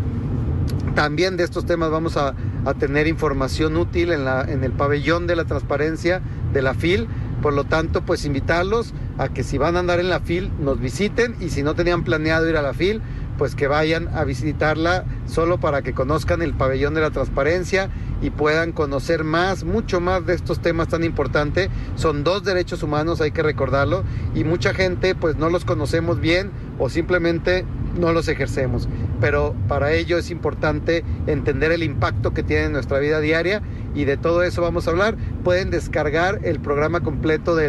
También 0.95 1.37
de 1.37 1.43
estos 1.43 1.65
temas 1.65 1.91
vamos 1.91 2.17
a, 2.17 2.33
tener 2.79 3.07
información 3.07 3.77
útil 3.77 4.11
en, 4.11 4.25
la, 4.25 4.41
en 4.41 4.63
el 4.65 4.73
pabellón 4.73 5.25
de 5.25 5.37
la 5.37 5.45
transparencia 5.45 6.21
de 6.51 6.61
la 6.61 6.73
FIL. 6.73 7.07
Por 7.41 7.53
lo 7.53 7.65
tanto, 7.65 8.01
pues 8.01 8.25
invitarlos 8.25 8.93
a 9.17 9.29
que 9.29 9.43
si 9.43 9.57
van 9.57 9.75
a 9.75 9.79
andar 9.79 9.99
en 9.99 10.09
la 10.09 10.19
FIL 10.19 10.51
nos 10.59 10.79
visiten 10.79 11.35
y 11.39 11.49
si 11.49 11.63
no 11.63 11.75
tenían 11.75 12.03
planeado 12.03 12.49
ir 12.49 12.57
a 12.57 12.61
la 12.61 12.73
FIL, 12.73 13.01
pues 13.37 13.55
que 13.55 13.67
vayan 13.67 14.07
a 14.15 14.23
visitarla 14.23 15.05
solo 15.25 15.59
para 15.59 15.81
que 15.81 15.93
conozcan 15.93 16.41
el 16.41 16.53
pabellón 16.53 16.93
de 16.93 17.01
la 17.01 17.11
transparencia 17.11 17.89
y 18.21 18.29
puedan 18.29 18.71
conocer 18.71 19.23
más, 19.23 19.63
mucho 19.63 19.99
más 20.01 20.25
de 20.25 20.33
estos 20.33 20.59
temas 20.59 20.87
tan 20.87 21.03
importantes. 21.03 21.69
Son 21.95 22.23
dos 22.23 22.43
derechos 22.43 22.83
humanos, 22.83 23.21
hay 23.21 23.31
que 23.31 23.43
recordarlo, 23.43 24.03
y 24.33 24.43
mucha 24.43 24.73
gente 24.73 25.15
pues 25.15 25.35
no 25.37 25.49
los 25.49 25.65
conocemos 25.65 26.19
bien 26.19 26.51
o 26.79 26.89
simplemente 26.89 27.65
no 27.97 28.13
los 28.13 28.27
ejercemos. 28.27 28.87
Pero 29.19 29.55
para 29.67 29.93
ello 29.93 30.17
es 30.17 30.29
importante 30.29 31.03
entender 31.25 31.71
el 31.71 31.83
impacto 31.83 32.33
que 32.33 32.43
tiene 32.43 32.65
en 32.65 32.71
nuestra 32.73 32.99
vida 32.99 33.19
diaria 33.19 33.61
y 33.95 34.05
de 34.05 34.17
todo 34.17 34.43
eso 34.43 34.61
vamos 34.61 34.87
a 34.87 34.91
hablar. 34.91 35.17
Pueden 35.43 35.71
descargar 35.71 36.39
el 36.43 36.59
programa 36.59 37.01
completo 37.01 37.55
de 37.55 37.67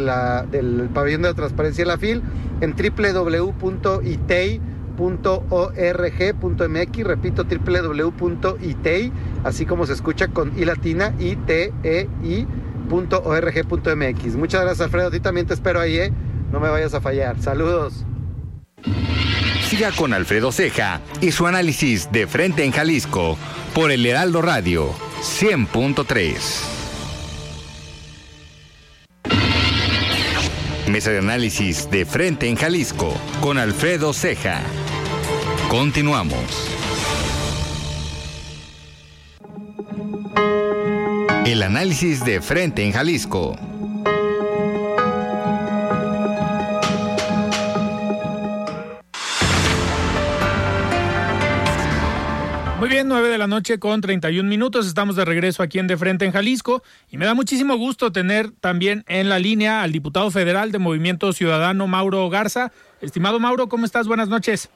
del 0.51 0.89
pabellón 0.93 1.23
de 1.23 1.29
la 1.29 1.35
transparencia 1.35 1.85
de 1.85 1.89
la 1.89 1.99
FIL 1.99 2.23
en 2.61 2.75
www.itei.org.mx, 4.99 7.05
repito, 7.05 7.45
www.itei 7.45 9.13
así 9.45 9.67
como 9.67 9.87
se 9.87 9.93
escucha 9.93 10.29
con 10.29 10.59
i 10.59 10.65
latina 10.65 11.15
i 11.19 11.37
t 11.37 11.73
e 11.83 12.09
i 12.25 12.47
punto 12.89 13.23
org 13.25 13.67
punto 13.67 13.95
mx. 13.95 14.37
Muchas 14.37 14.63
gracias 14.63 14.81
Alfredo, 14.81 15.09
a 15.09 15.11
ti 15.11 15.21
también 15.21 15.47
te 15.47 15.55
espero 15.55 15.81
ahí, 15.81 15.99
¿eh? 15.99 16.13
no 16.51 16.61
me 16.61 16.69
vayas 16.69 16.95
a 16.95 17.01
fallar. 17.01 17.41
Saludos. 17.41 18.05
Siga 19.69 19.93
con 19.93 20.15
Alfredo 20.15 20.51
Ceja 20.51 21.03
y 21.21 21.33
su 21.33 21.47
análisis 21.47 22.11
de 22.11 22.27
frente 22.27 22.65
en 22.65 22.73
Jalisco 22.73 23.37
por 23.75 23.91
el 23.91 24.07
Heraldo 24.07 24.41
Radio 24.41 24.95
100.3. 25.21 26.79
Mesa 30.89 31.11
de 31.11 31.19
análisis 31.19 31.91
de 31.91 32.07
frente 32.07 32.49
en 32.49 32.57
Jalisco 32.57 33.13
con 33.43 33.59
Alfredo 33.59 34.15
Ceja. 34.15 34.63
Continuamos. 35.69 36.71
El 41.45 41.63
análisis 41.63 42.25
de 42.25 42.41
frente 42.41 42.83
en 42.83 42.93
Jalisco. 42.93 43.55
Muy 52.79 52.89
bien, 52.89 53.07
9 53.09 53.29
de 53.29 53.37
la 53.37 53.47
noche 53.47 53.79
con 53.79 54.01
31 54.01 54.49
minutos. 54.49 54.87
Estamos 54.87 55.17
de 55.17 55.27
regreso 55.27 55.63
aquí 55.63 55.79
en 55.79 55.87
De 55.87 55.99
Frente 55.99 56.25
en 56.25 56.33
Jalisco 56.33 56.83
y 57.11 57.19
me 57.19 57.27
da 57.27 57.35
muchísimo 57.35 57.77
gusto 57.77 58.11
tener 58.11 58.53
también 58.53 59.05
en 59.07 59.29
la 59.29 59.39
línea 59.39 59.83
al 59.83 59.93
diputado 59.93 60.31
federal 60.31 60.73
de 60.73 60.79
Movimiento 60.79 61.35
Ciudadano, 61.35 61.87
Mauro 61.87 62.27
Garza. 62.31 62.73
Estimado 63.03 63.39
Mauro, 63.39 63.69
¿cómo 63.69 63.85
estás? 63.85 64.07
Buenas 64.09 64.31
noches. 64.31 64.71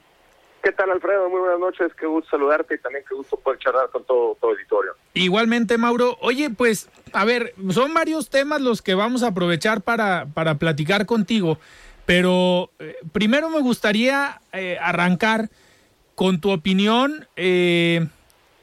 ¿Qué 0.63 0.71
tal, 0.71 0.91
Alfredo? 0.91 1.29
Muy 1.29 1.41
buenas 1.41 1.59
noches. 1.59 1.93
Qué 1.99 2.07
gusto 2.07 2.31
saludarte 2.31 2.77
y 2.77 2.79
también 2.79 3.05
qué 3.09 3.17
gusto 3.17 3.37
poder 3.37 3.59
charlar 3.59 3.91
con 3.91 4.05
todo, 4.05 4.37
todo 4.41 4.53
auditorio. 4.53 4.93
Igualmente, 5.15 5.77
Mauro. 5.77 6.17
Oye, 6.21 6.51
pues, 6.51 6.89
a 7.13 7.25
ver, 7.25 7.53
son 7.71 7.93
varios 7.95 8.31
temas 8.31 8.61
los 8.61 8.81
que 8.81 8.95
vamos 8.95 9.25
a 9.25 9.29
aprovechar 9.29 9.81
para, 9.81 10.27
para 10.33 10.57
platicar 10.57 11.05
contigo, 11.05 11.59
pero 12.07 12.71
eh, 12.79 12.97
primero 13.13 13.51
me 13.51 13.61
gustaría 13.61 14.41
eh, 14.53 14.79
arrancar 14.81 15.51
con 16.15 16.41
tu 16.41 16.53
opinión 16.53 17.27
eh, 17.35 18.07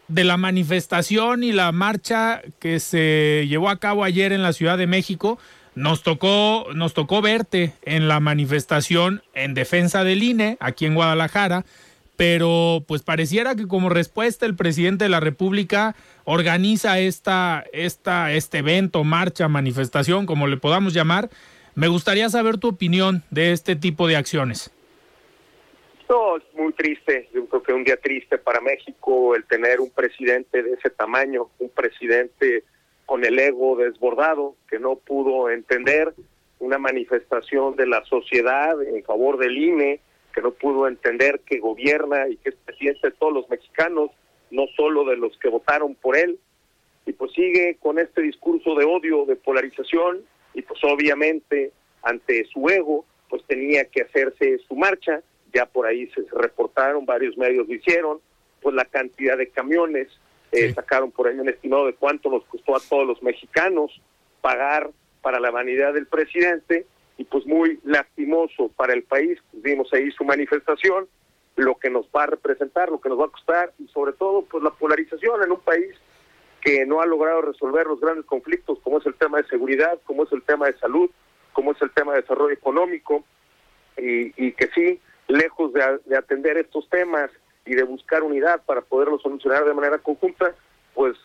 de 0.07 0.23
la 0.23 0.37
manifestación 0.37 1.43
y 1.43 1.51
la 1.51 1.73
marcha 1.73 2.41
que 2.59 2.79
se 2.79 3.45
llevó 3.49 3.69
a 3.69 3.79
cabo 3.79 4.05
ayer 4.05 4.31
en 4.31 4.41
la 4.41 4.53
Ciudad 4.53 4.77
de 4.77 4.87
México. 4.87 5.37
Nos 5.75 6.01
tocó, 6.01 6.67
nos 6.73 6.93
tocó 6.93 7.21
verte 7.21 7.73
en 7.83 8.07
la 8.07 8.19
manifestación 8.19 9.21
en 9.33 9.53
defensa 9.53 10.03
del 10.03 10.23
INE 10.23 10.57
aquí 10.59 10.85
en 10.85 10.95
Guadalajara, 10.95 11.65
pero 12.19 12.83
pues 12.85 13.01
pareciera 13.01 13.55
que 13.55 13.65
como 13.65 13.87
respuesta 13.87 14.45
el 14.45 14.53
presidente 14.53 15.05
de 15.05 15.09
la 15.09 15.21
República 15.21 15.95
organiza 16.25 16.99
esta, 16.99 17.63
esta, 17.71 18.33
este 18.33 18.57
evento, 18.57 19.05
marcha, 19.05 19.47
manifestación, 19.47 20.25
como 20.25 20.45
le 20.45 20.57
podamos 20.57 20.93
llamar. 20.93 21.29
Me 21.75 21.87
gustaría 21.87 22.27
saber 22.27 22.57
tu 22.57 22.67
opinión 22.67 23.23
de 23.31 23.53
este 23.53 23.77
tipo 23.77 24.05
de 24.05 24.17
acciones. 24.17 24.69
No, 26.09 26.35
es 26.35 26.43
muy 26.55 26.73
triste, 26.73 27.29
yo 27.33 27.45
creo 27.45 27.63
que 27.63 27.71
un 27.71 27.85
día 27.85 27.95
triste 27.95 28.37
para 28.37 28.59
México 28.59 29.33
el 29.33 29.45
tener 29.45 29.79
un 29.79 29.89
presidente 29.89 30.61
de 30.61 30.73
ese 30.73 30.89
tamaño, 30.89 31.47
un 31.59 31.69
presidente 31.69 32.65
con 33.05 33.23
el 33.23 33.39
ego 33.39 33.77
desbordado, 33.77 34.57
que 34.69 34.77
no 34.77 34.97
pudo 34.97 35.49
entender 35.49 36.13
una 36.59 36.79
manifestación 36.79 37.77
de 37.77 37.87
la 37.87 38.03
sociedad 38.03 38.75
en 38.83 39.05
favor 39.05 39.37
del 39.37 39.57
INE, 39.57 40.01
que 40.33 40.41
no 40.41 40.51
pudo 40.51 40.87
entender 40.87 41.41
que 41.41 41.59
gobierna 41.59 42.27
y 42.27 42.37
que 42.37 42.49
es 42.49 42.55
presidente 42.55 43.09
de 43.09 43.15
todos 43.15 43.33
los 43.33 43.49
mexicanos, 43.49 44.11
no 44.51 44.65
solo 44.75 45.05
de 45.05 45.17
los 45.17 45.37
que 45.37 45.49
votaron 45.49 45.95
por 45.95 46.17
él, 46.17 46.39
y 47.05 47.13
pues 47.13 47.31
sigue 47.33 47.77
con 47.79 47.99
este 47.99 48.21
discurso 48.21 48.75
de 48.75 48.85
odio, 48.85 49.25
de 49.25 49.35
polarización, 49.35 50.21
y 50.53 50.61
pues 50.61 50.79
obviamente 50.83 51.71
ante 52.03 52.45
su 52.45 52.67
ego, 52.69 53.05
pues 53.29 53.43
tenía 53.45 53.85
que 53.85 54.03
hacerse 54.03 54.59
su 54.67 54.75
marcha, 54.75 55.21
ya 55.53 55.65
por 55.65 55.85
ahí 55.85 56.07
se 56.11 56.23
reportaron, 56.31 57.05
varios 57.05 57.37
medios 57.37 57.67
lo 57.67 57.73
hicieron, 57.73 58.19
pues 58.61 58.75
la 58.75 58.85
cantidad 58.85 59.37
de 59.37 59.49
camiones, 59.49 60.07
eh, 60.51 60.73
sacaron 60.73 61.11
por 61.11 61.27
ahí 61.27 61.39
un 61.39 61.49
estimado 61.49 61.85
de 61.85 61.93
cuánto 61.93 62.29
nos 62.29 62.43
costó 62.45 62.75
a 62.75 62.79
todos 62.79 63.05
los 63.05 63.21
mexicanos 63.21 64.01
pagar 64.41 64.89
para 65.21 65.39
la 65.39 65.51
vanidad 65.51 65.93
del 65.93 66.07
presidente 66.07 66.87
y 67.19 67.25
pues 67.25 67.45
muy 67.45 67.79
lastimoso 67.83 68.69
para 68.69 68.93
el 68.93 69.03
país, 69.03 69.37
pues 69.51 69.61
vimos 69.61 69.93
ahí 69.93 70.09
su 70.11 70.23
manifestación, 70.23 71.07
lo 71.55 71.75
que 71.75 71.89
nos 71.89 72.07
va 72.07 72.23
a 72.23 72.27
representar, 72.27 72.89
lo 72.89 72.99
que 72.99 73.09
nos 73.09 73.19
va 73.19 73.25
a 73.25 73.29
costar 73.29 73.73
y 73.77 73.87
sobre 73.89 74.13
todo 74.13 74.43
pues 74.43 74.63
la 74.63 74.71
polarización 74.71 75.43
en 75.43 75.51
un 75.51 75.59
país 75.59 75.93
que 76.61 76.85
no 76.85 77.01
ha 77.01 77.05
logrado 77.05 77.41
resolver 77.41 77.85
los 77.85 77.99
grandes 77.99 78.25
conflictos 78.25 78.79
como 78.79 78.97
es 78.97 79.05
el 79.05 79.15
tema 79.15 79.37
de 79.37 79.47
seguridad, 79.47 79.99
como 80.05 80.23
es 80.23 80.31
el 80.31 80.41
tema 80.43 80.65
de 80.67 80.77
salud, 80.79 81.11
como 81.53 81.73
es 81.73 81.81
el 81.81 81.91
tema 81.91 82.13
de 82.13 82.21
desarrollo 82.21 82.53
económico 82.53 83.23
y, 83.97 84.33
y 84.41 84.53
que 84.53 84.69
sí 84.73 84.99
lejos 85.29 85.71
de, 85.73 86.17
atender 86.17 86.57
estos 86.57 86.89
temas 86.89 87.29
y 87.65 87.75
de 87.75 87.83
buscar 87.83 88.23
unidad 88.23 88.61
para 88.65 88.81
poderlo 88.81 89.19
solucionar 89.19 89.63
de 89.63 89.73
manera 89.73 89.99
conjunta, 89.99 90.55
pues 90.93 91.15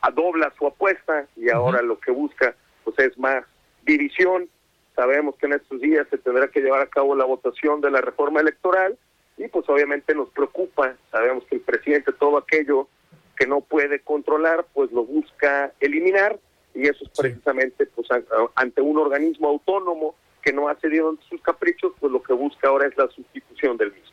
adobla 0.00 0.52
su 0.58 0.66
apuesta 0.66 1.26
y 1.36 1.48
ahora 1.50 1.80
lo 1.80 1.98
que 1.98 2.10
busca 2.10 2.54
pues 2.84 2.98
es 2.98 3.16
más 3.16 3.44
división. 3.84 4.48
Sabemos 4.96 5.36
que 5.36 5.46
en 5.46 5.52
estos 5.52 5.80
días 5.80 6.06
se 6.10 6.18
tendrá 6.18 6.48
que 6.48 6.60
llevar 6.60 6.80
a 6.80 6.86
cabo 6.86 7.14
la 7.14 7.24
votación 7.24 7.80
de 7.80 7.90
la 7.90 8.00
reforma 8.00 8.40
electoral 8.40 8.96
y 9.36 9.46
pues 9.48 9.68
obviamente 9.68 10.14
nos 10.14 10.30
preocupa, 10.30 10.94
sabemos 11.12 11.44
que 11.44 11.56
el 11.56 11.60
presidente 11.60 12.12
todo 12.12 12.38
aquello 12.38 12.88
que 13.36 13.46
no 13.46 13.60
puede 13.60 14.00
controlar 14.00 14.64
pues 14.72 14.90
lo 14.92 15.04
busca 15.04 15.72
eliminar 15.80 16.38
y 16.74 16.88
eso 16.88 17.04
es 17.04 17.10
precisamente 17.10 17.86
pues 17.86 18.08
ante 18.54 18.80
un 18.80 18.98
organismo 18.98 19.48
autónomo 19.48 20.14
que 20.46 20.52
no 20.52 20.68
ha 20.68 20.76
cedido 20.76 21.16
sus 21.28 21.42
caprichos, 21.42 21.92
pues 21.98 22.12
lo 22.12 22.22
que 22.22 22.32
busca 22.32 22.68
ahora 22.68 22.86
es 22.86 22.96
la 22.96 23.08
sustitución 23.08 23.76
del 23.76 23.92
mismo. 23.92 24.10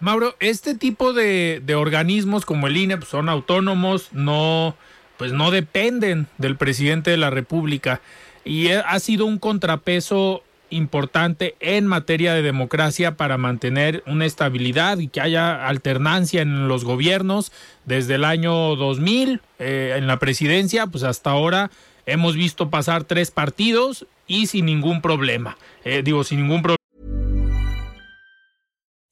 Mauro, 0.00 0.34
este 0.40 0.74
tipo 0.74 1.12
de, 1.12 1.62
organismos 1.76 2.44
como 2.44 2.66
el 2.66 2.76
INE 2.76 2.96
pues, 2.96 3.08
son 3.08 3.28
autónomos, 3.28 4.12
no, 4.12 4.74
pues 5.16 5.32
no 5.32 5.50
dependen 5.50 6.26
del 6.36 6.56
presidente 6.56 7.10
de 7.12 7.16
la 7.16 7.30
República 7.30 8.00
y 8.48 8.70
ha 8.70 8.98
sido 8.98 9.26
un 9.26 9.38
contrapeso 9.38 10.42
importante 10.70 11.54
en 11.60 11.86
materia 11.86 12.32
de 12.32 12.42
democracia 12.42 13.16
para 13.16 13.36
mantener 13.36 14.02
una 14.06 14.24
estabilidad 14.24 14.98
y 14.98 15.08
que 15.08 15.20
haya 15.20 15.66
alternancia 15.66 16.40
en 16.40 16.66
los 16.66 16.84
gobiernos 16.84 17.52
desde 17.84 18.14
el 18.14 18.24
año 18.24 18.74
2000 18.76 19.42
eh, 19.58 19.94
en 19.96 20.06
la 20.06 20.18
presidencia 20.18 20.86
pues 20.86 21.04
hasta 21.04 21.30
ahora 21.30 21.70
hemos 22.06 22.36
visto 22.36 22.70
pasar 22.70 23.04
tres 23.04 23.30
partidos 23.30 24.06
y 24.26 24.46
sin 24.46 24.66
ningún 24.66 25.02
problema. 25.02 25.58
Eh, 25.84 26.02
digo, 26.02 26.24
sin 26.24 26.42
ningún 26.42 26.62
problema. 26.62 26.78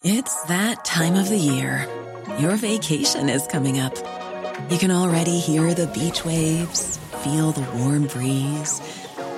It's 0.03 0.35
that 0.47 0.85
time 0.85 1.19
of 1.19 1.29
the 1.29 1.39
year. 1.39 1.87
Your 2.39 2.57
vacation 2.57 3.29
is 3.29 3.47
coming 3.51 3.81
up. 3.81 3.95
You 4.71 4.79
can 4.79 4.91
already 4.91 5.39
hear 5.39 5.75
the 5.75 5.87
beach 5.89 6.25
waves, 6.25 6.99
feel 7.23 7.53
the 7.53 7.67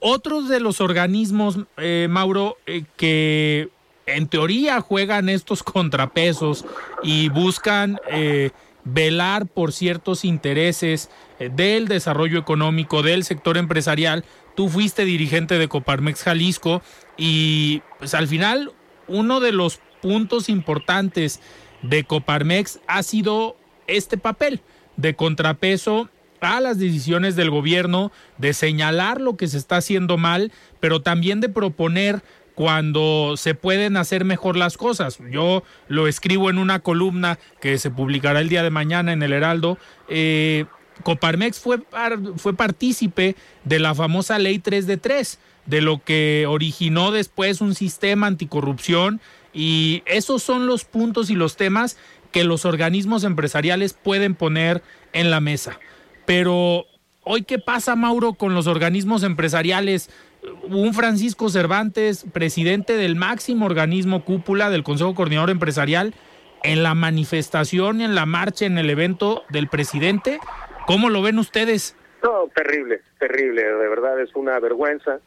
Otros 0.00 0.48
de 0.48 0.60
los 0.60 0.80
organismos, 0.80 1.58
eh, 1.76 2.06
Mauro, 2.08 2.56
eh, 2.66 2.84
que 2.96 3.68
en 4.06 4.28
teoría 4.28 4.80
juegan 4.80 5.28
estos 5.28 5.62
contrapesos 5.62 6.64
y 7.02 7.28
buscan 7.28 7.98
eh, 8.10 8.50
velar 8.84 9.46
por 9.46 9.72
ciertos 9.72 10.24
intereses 10.24 11.10
del 11.38 11.88
desarrollo 11.88 12.38
económico, 12.38 13.02
del 13.02 13.24
sector 13.24 13.58
empresarial, 13.58 14.24
tú 14.56 14.68
fuiste 14.68 15.04
dirigente 15.04 15.58
de 15.58 15.68
Coparmex 15.68 16.22
Jalisco 16.22 16.82
y 17.16 17.82
pues 17.98 18.14
al 18.14 18.26
final 18.28 18.72
uno 19.06 19.40
de 19.40 19.52
los 19.52 19.80
puntos 20.00 20.48
importantes 20.48 21.40
de 21.82 22.04
Coparmex 22.04 22.80
ha 22.86 23.02
sido 23.02 23.56
este 23.86 24.16
papel 24.18 24.60
de 24.96 25.14
contrapeso 25.14 26.08
a 26.40 26.60
las 26.60 26.78
decisiones 26.78 27.36
del 27.36 27.50
gobierno, 27.50 28.12
de 28.38 28.52
señalar 28.52 29.20
lo 29.20 29.36
que 29.36 29.48
se 29.48 29.58
está 29.58 29.76
haciendo 29.76 30.16
mal, 30.16 30.52
pero 30.80 31.02
también 31.02 31.40
de 31.40 31.48
proponer 31.48 32.22
cuando 32.54 33.34
se 33.36 33.54
pueden 33.54 33.96
hacer 33.96 34.24
mejor 34.24 34.56
las 34.56 34.76
cosas. 34.76 35.18
Yo 35.30 35.62
lo 35.86 36.08
escribo 36.08 36.50
en 36.50 36.58
una 36.58 36.80
columna 36.80 37.38
que 37.60 37.78
se 37.78 37.90
publicará 37.90 38.40
el 38.40 38.48
día 38.48 38.64
de 38.64 38.70
mañana 38.70 39.12
en 39.12 39.22
el 39.22 39.32
Heraldo. 39.32 39.78
Eh, 40.08 40.64
Coparmex 41.04 41.60
fue, 41.60 41.80
fue 42.36 42.54
partícipe 42.54 43.36
de 43.62 43.78
la 43.78 43.94
famosa 43.94 44.40
ley 44.40 44.58
3 44.58 44.88
de 44.88 44.96
3, 44.96 45.38
de 45.66 45.80
lo 45.82 46.02
que 46.02 46.46
originó 46.48 47.12
después 47.12 47.60
un 47.60 47.76
sistema 47.76 48.26
anticorrupción 48.26 49.20
y 49.52 50.02
esos 50.06 50.42
son 50.42 50.66
los 50.66 50.84
puntos 50.84 51.30
y 51.30 51.34
los 51.34 51.56
temas 51.56 51.96
que 52.32 52.44
los 52.44 52.64
organismos 52.64 53.24
empresariales 53.24 53.92
pueden 53.92 54.34
poner 54.34 54.82
en 55.12 55.30
la 55.30 55.40
mesa. 55.40 55.78
Pero 56.28 56.84
hoy, 57.24 57.44
¿qué 57.44 57.58
pasa, 57.58 57.96
Mauro, 57.96 58.34
con 58.34 58.52
los 58.52 58.66
organismos 58.66 59.22
empresariales? 59.22 60.10
Un 60.64 60.92
Francisco 60.92 61.48
Cervantes, 61.48 62.26
presidente 62.34 62.98
del 62.98 63.16
máximo 63.16 63.64
organismo 63.64 64.22
cúpula 64.26 64.68
del 64.68 64.82
Consejo 64.82 65.14
Coordinador 65.14 65.48
Empresarial, 65.48 66.12
en 66.62 66.82
la 66.82 66.94
manifestación, 66.94 68.02
en 68.02 68.14
la 68.14 68.26
marcha, 68.26 68.66
en 68.66 68.76
el 68.76 68.90
evento 68.90 69.42
del 69.48 69.68
presidente. 69.68 70.38
¿Cómo 70.86 71.08
lo 71.08 71.22
ven 71.22 71.38
ustedes? 71.38 71.96
No, 72.22 72.50
terrible, 72.54 73.00
terrible, 73.18 73.62
de 73.62 73.88
verdad 73.88 74.20
es 74.20 74.34
una 74.34 74.60
vergüenza. 74.60 75.20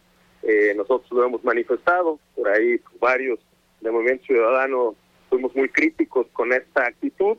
Eh, 0.44 0.76
nosotros 0.78 1.12
lo 1.12 1.26
hemos 1.26 1.44
manifestado, 1.44 2.20
por 2.36 2.48
ahí 2.48 2.80
varios 3.00 3.40
de 3.80 3.90
Movimiento 3.90 4.26
Ciudadano 4.26 4.94
fuimos 5.32 5.56
muy 5.56 5.70
críticos 5.70 6.28
con 6.32 6.54
esta 6.54 6.86
actitud. 6.86 7.38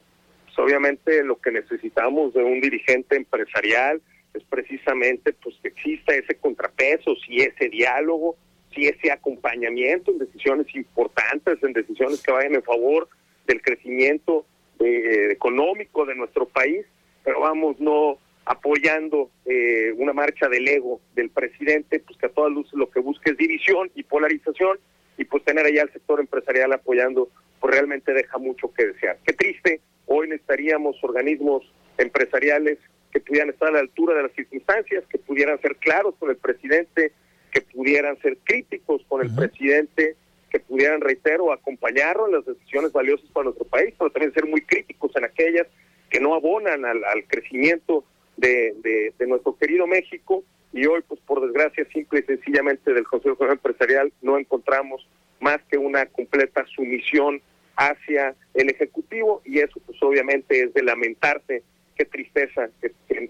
Pues 0.55 0.67
obviamente 0.67 1.25
lo 1.25 1.41
que 1.41 1.51
necesitamos 1.51 2.35
de 2.35 2.43
un 2.43 2.61
dirigente 2.61 3.17
empresarial 3.17 4.03
es 4.35 4.43
precisamente 4.45 5.33
pues 5.33 5.57
que 5.63 5.69
exista 5.69 6.15
ese 6.15 6.35
contrapeso, 6.35 7.15
si 7.27 7.39
ese 7.39 7.71
diálogo, 7.71 8.37
si 8.75 8.87
ese 8.87 9.11
acompañamiento 9.11 10.11
en 10.11 10.19
decisiones 10.19 10.67
importantes, 10.75 11.63
en 11.63 11.73
decisiones 11.73 12.23
que 12.23 12.33
vayan 12.33 12.55
en 12.55 12.63
favor 12.63 13.09
del 13.47 13.63
crecimiento 13.63 14.45
eh, 14.79 15.29
económico 15.31 16.05
de 16.05 16.17
nuestro 16.17 16.47
país, 16.47 16.85
pero 17.25 17.41
vamos 17.41 17.81
no 17.81 18.19
apoyando 18.45 19.31
eh, 19.47 19.93
una 19.97 20.13
marcha 20.13 20.49
del 20.49 20.69
ego 20.69 21.01
del 21.15 21.31
presidente, 21.31 22.01
pues 22.01 22.19
que 22.19 22.27
a 22.27 22.31
todas 22.31 22.53
luces 22.53 22.75
lo 22.75 22.91
que 22.91 23.01
busca 23.01 23.31
es 23.31 23.39
división 23.39 23.91
y 23.95 24.03
polarización 24.03 24.79
y 25.17 25.25
pues 25.25 25.45
tener 25.45 25.65
allá 25.65 25.83
al 25.83 25.93
sector 25.93 26.21
empresarial 26.21 26.73
apoyando, 26.73 27.29
pues 27.61 27.75
realmente 27.75 28.13
deja 28.13 28.37
mucho 28.39 28.73
que 28.75 28.87
desear. 28.87 29.19
Qué 29.25 29.33
triste, 29.33 29.81
hoy 30.07 30.29
necesitaríamos 30.29 30.97
organismos 31.03 31.63
empresariales 31.99 32.79
que 33.13 33.21
pudieran 33.21 33.51
estar 33.51 33.69
a 33.69 33.73
la 33.73 33.81
altura 33.81 34.15
de 34.15 34.23
las 34.23 34.33
circunstancias, 34.33 35.05
que 35.09 35.19
pudieran 35.19 35.61
ser 35.61 35.77
claros 35.77 36.15
con 36.19 36.31
el 36.31 36.37
presidente, 36.37 37.13
que 37.51 37.61
pudieran 37.61 38.19
ser 38.21 38.39
críticos 38.45 39.03
con 39.09 39.23
el 39.23 39.35
presidente, 39.35 40.17
que 40.51 40.61
pudieran, 40.61 41.01
reitero, 41.01 41.53
acompañarlo 41.53 42.27
en 42.27 42.33
las 42.33 42.47
decisiones 42.47 42.93
valiosas 42.93 43.29
para 43.31 43.45
nuestro 43.45 43.67
país, 43.67 43.95
pero 43.99 44.11
también 44.11 44.33
ser 44.33 44.47
muy 44.47 44.63
críticos 44.63 45.11
en 45.17 45.25
aquellas 45.25 45.67
que 46.11 46.21
no 46.21 46.35
abonan 46.35 46.85
al, 46.85 47.25
crecimiento 47.27 48.05
de, 48.37 48.75
de, 49.19 49.27
nuestro 49.27 49.57
querido 49.57 49.87
México. 49.87 50.45
Y 50.73 50.87
hoy, 50.87 51.03
pues 51.07 51.21
por 51.21 51.41
desgracia, 51.41 51.87
simple 51.93 52.21
y 52.21 52.25
sencillamente 52.25 52.93
del 52.93 53.05
Consejo 53.05 53.45
Empresarial 53.47 54.13
no 54.23 54.39
encontramos 54.39 55.07
más 55.41 55.59
que 55.71 55.77
una 55.77 56.07
completa 56.07 56.65
sumisión 56.75 57.43
hacia 57.77 58.35
el 58.55 58.71
Ejecutivo 58.71 59.43
y 59.45 59.59
eso 59.59 59.81
pues 59.87 60.01
obviamente 60.03 60.63
es 60.63 60.75
de 60.75 60.83
lamentarse, 60.83 61.63
qué 61.97 62.05
tristeza 62.05 62.69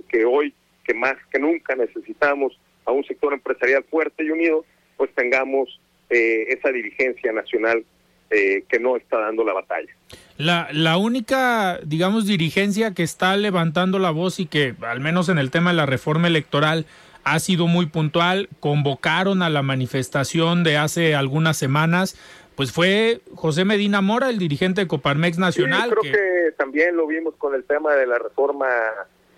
que, 0.09 0.24
hoy, 0.24 0.55
que 0.85 0.94
más 0.94 1.16
que 1.31 1.38
nunca 1.38 1.74
necesitamos 1.74 2.59
a 2.85 2.92
un 2.92 3.05
sector 3.05 3.33
empresarial 3.33 3.85
fuerte 3.85 4.24
y 4.24 4.31
unido, 4.31 4.64
pues 4.96 5.11
tengamos 5.14 5.81
eh, 6.11 6.46
esa 6.48 6.70
dirigencia 6.70 7.33
nacional 7.33 7.85
eh, 8.31 8.64
que 8.68 8.81
no 8.81 8.96
está 8.96 9.18
dando 9.18 9.44
la 9.44 9.52
batalla. 9.52 9.92
La, 10.38 10.68
la 10.72 10.96
única, 10.96 11.78
digamos, 11.85 12.26
dirigencia 12.26 12.94
que 12.94 13.02
está 13.02 13.37
levantando 13.37 13.98
la 13.98 14.11
voz 14.11 14.40
y 14.40 14.46
que, 14.46 14.74
al 14.81 15.00
menos 15.00 15.28
en 15.28 15.38
el 15.38 15.50
tema 15.50 15.70
de 15.70 15.76
la 15.76 15.87
reforma 15.87 16.28
electoral, 16.28 16.87
ha 17.24 17.38
sido 17.38 17.66
muy 17.66 17.87
puntual, 17.87 18.48
convocaron 18.61 19.42
a 19.42 19.50
la 19.50 19.62
manifestación 19.62 20.64
de 20.64 20.76
hace 20.76 21.14
algunas 21.14 21.57
semanas, 21.57 22.16
pues 22.62 22.70
fue 22.70 23.20
José 23.35 23.64
Medina 23.64 24.01
Mora, 24.03 24.31
el 24.31 24.38
dirigente 24.38 24.83
de 24.83 24.87
Coparmex 24.87 25.37
Nacional. 25.37 25.90
creo 25.90 26.12
que... 26.12 26.53
también 26.53 26.96
lo 26.96 27.09
vimos 27.09 27.35
con 27.35 27.57
el 27.57 27.64
tema 27.64 27.92
de 27.96 28.07
la 28.07 28.20
reforma 28.20 28.68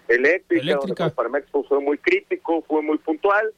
eléctrica, 0.08 0.78
Coparmex 1.08 1.46
fue 1.50 1.80
muy 1.80 1.96
crítico, 1.96 2.60
fue 2.68 2.82
muy 2.82 2.98
puntual. 2.98 3.50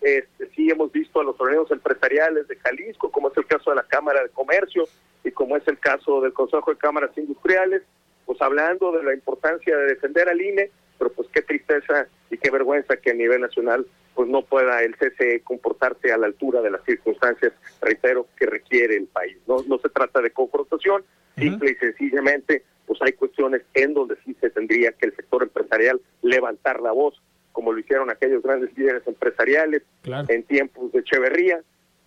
Este, 0.00 0.48
sí 0.56 0.70
hemos 0.70 0.90
visto 0.90 1.20
a 1.20 1.24
los 1.24 1.38
organismos 1.38 1.70
empresariales 1.70 2.48
de 2.48 2.56
Jalisco, 2.56 3.10
como 3.10 3.28
es 3.28 3.36
el 3.36 3.44
caso 3.44 3.68
de 3.68 3.76
la 3.76 3.82
Cámara 3.82 4.22
de 4.22 4.30
Comercio 4.30 4.88
y 5.22 5.30
como 5.32 5.54
es 5.58 5.68
el 5.68 5.78
caso 5.78 6.22
del 6.22 6.32
Consejo 6.32 6.70
de 6.70 6.78
Cámaras 6.78 7.10
Industriales, 7.18 7.82
pues 8.24 8.40
hablando 8.40 8.90
de 8.92 9.02
la 9.02 9.12
importancia 9.12 9.76
de 9.76 9.84
defender 9.84 10.30
al 10.30 10.40
INE, 10.40 10.70
pero 10.98 11.12
pues 11.12 11.28
qué 11.30 11.42
tristeza 11.42 12.06
y 12.30 12.38
qué 12.38 12.50
vergüenza 12.50 12.96
que 12.96 13.10
a 13.10 13.14
nivel 13.14 13.42
nacional 13.42 13.86
pues 14.14 14.28
no 14.28 14.42
pueda 14.42 14.82
el 14.82 14.96
CCE 14.96 15.40
comportarse 15.40 16.12
a 16.12 16.18
la 16.18 16.26
altura 16.26 16.60
de 16.60 16.70
las 16.70 16.84
circunstancias, 16.84 17.52
reitero, 17.80 18.26
que 18.36 18.46
requiere 18.46 18.96
el 18.96 19.06
país. 19.06 19.36
No, 19.46 19.62
no 19.66 19.78
se 19.78 19.88
trata 19.88 20.20
de 20.20 20.30
confrontación, 20.30 21.04
simple 21.36 21.72
y 21.72 21.74
sencillamente 21.76 22.64
pues 22.86 23.00
hay 23.02 23.12
cuestiones 23.12 23.62
en 23.74 23.94
donde 23.94 24.16
sí 24.24 24.36
se 24.40 24.50
tendría 24.50 24.90
que 24.92 25.06
el 25.06 25.14
sector 25.14 25.44
empresarial 25.44 26.00
levantar 26.22 26.80
la 26.80 26.90
voz, 26.90 27.22
como 27.52 27.72
lo 27.72 27.78
hicieron 27.78 28.10
aquellos 28.10 28.42
grandes 28.42 28.76
líderes 28.76 29.06
empresariales 29.06 29.82
en 30.28 30.42
tiempos 30.42 30.90
de 30.90 30.98
Echeverría, 30.98 31.60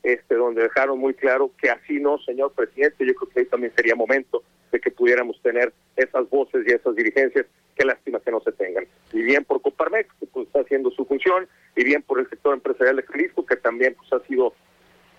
este, 0.04 0.36
donde 0.36 0.64
dejaron 0.64 1.00
muy 1.00 1.14
claro 1.14 1.52
que 1.58 1.70
así 1.70 2.02
no, 2.02 2.18
señor 2.20 2.52
presidente, 2.52 3.06
yo 3.06 3.16
creo 3.16 3.30
que 3.30 3.40
ahí 3.40 3.46
también 3.46 3.72
sería 3.76 3.96
momento 3.96 4.44
de 4.74 4.82
que 4.82 4.92
pudiéramos 4.92 5.42
tener 5.42 5.72
esas 5.96 6.30
voces 6.30 6.66
y 6.68 6.72
esas 6.72 6.96
dirigencias, 6.96 7.46
qué 7.76 7.86
lástima 7.86 8.20
que 8.20 8.32
no 8.32 8.42
se 8.42 8.52
tengan. 8.52 8.86
Y 9.12 9.22
bien 9.22 9.46
por 9.46 9.62
Coparmex, 9.62 10.10
que 10.20 10.26
pues, 10.28 10.48
está 10.48 10.62
haciendo 10.62 10.92
su 10.92 11.06
función, 11.06 11.48
y 11.76 11.84
bien 11.84 12.02
por 12.02 12.20
el 12.20 12.30
sector 12.30 12.54
empresarial 12.54 12.98
de 12.98 13.04
Jalisco, 13.04 13.46
que 13.46 13.56
también 13.56 13.96
pues, 13.96 14.12
ha 14.14 14.26
sido 14.28 14.54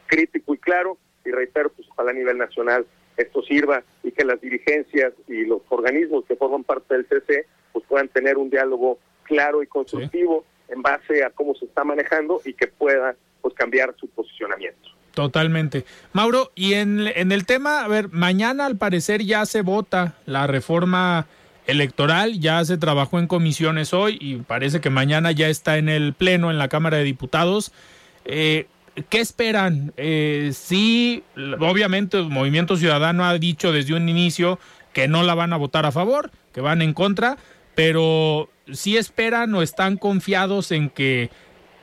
crítico 0.06 0.54
y 0.54 0.58
claro, 0.58 0.98
y 1.24 1.30
reitero, 1.30 1.70
pues 1.70 1.88
a 1.96 2.12
nivel 2.12 2.38
nacional 2.38 2.86
esto 3.16 3.42
sirva 3.42 3.82
y 4.02 4.10
que 4.12 4.24
las 4.24 4.40
dirigencias 4.40 5.12
y 5.28 5.44
los 5.44 5.62
organismos 5.68 6.24
que 6.26 6.36
forman 6.36 6.64
parte 6.64 6.94
del 6.94 7.06
CC 7.06 7.46
pues 7.72 7.84
puedan 7.88 8.08
tener 8.08 8.36
un 8.36 8.50
diálogo 8.50 8.98
claro 9.22 9.62
y 9.62 9.66
constructivo 9.66 10.44
en 10.68 10.82
base 10.82 11.24
a 11.24 11.30
cómo 11.30 11.54
se 11.54 11.64
está 11.64 11.84
manejando 11.84 12.40
y 12.44 12.54
que 12.54 12.66
pueda 12.66 13.16
pues 13.40 13.54
cambiar 13.54 13.94
su 13.98 14.08
posicionamiento. 14.08 14.90
Totalmente. 15.12 15.84
Mauro, 16.12 16.50
y 16.56 16.74
en, 16.74 17.06
en 17.06 17.30
el 17.30 17.46
tema, 17.46 17.84
a 17.84 17.88
ver, 17.88 18.08
mañana 18.10 18.66
al 18.66 18.76
parecer 18.76 19.22
ya 19.22 19.46
se 19.46 19.62
vota 19.62 20.14
la 20.26 20.46
reforma 20.48 21.26
electoral, 21.66 22.38
ya 22.40 22.64
se 22.64 22.78
trabajó 22.78 23.18
en 23.18 23.26
comisiones 23.26 23.94
hoy 23.94 24.18
y 24.20 24.36
parece 24.36 24.80
que 24.80 24.90
mañana 24.90 25.32
ya 25.32 25.48
está 25.48 25.78
en 25.78 25.88
el 25.88 26.12
Pleno, 26.12 26.50
en 26.50 26.58
la 26.58 26.68
Cámara 26.68 26.98
de 26.98 27.04
Diputados. 27.04 27.72
Eh, 28.24 28.66
¿Qué 29.08 29.20
esperan? 29.20 29.92
Eh, 29.96 30.50
sí, 30.52 31.24
obviamente 31.58 32.18
el 32.18 32.28
Movimiento 32.28 32.76
Ciudadano 32.76 33.24
ha 33.24 33.36
dicho 33.38 33.72
desde 33.72 33.94
un 33.94 34.08
inicio 34.08 34.58
que 34.92 35.08
no 35.08 35.24
la 35.24 35.34
van 35.34 35.52
a 35.52 35.56
votar 35.56 35.84
a 35.84 35.92
favor, 35.92 36.30
que 36.52 36.60
van 36.60 36.80
en 36.80 36.92
contra, 36.92 37.36
pero 37.74 38.48
sí 38.72 38.96
esperan 38.96 39.52
o 39.54 39.62
están 39.62 39.96
confiados 39.96 40.70
en 40.70 40.90
que 40.90 41.30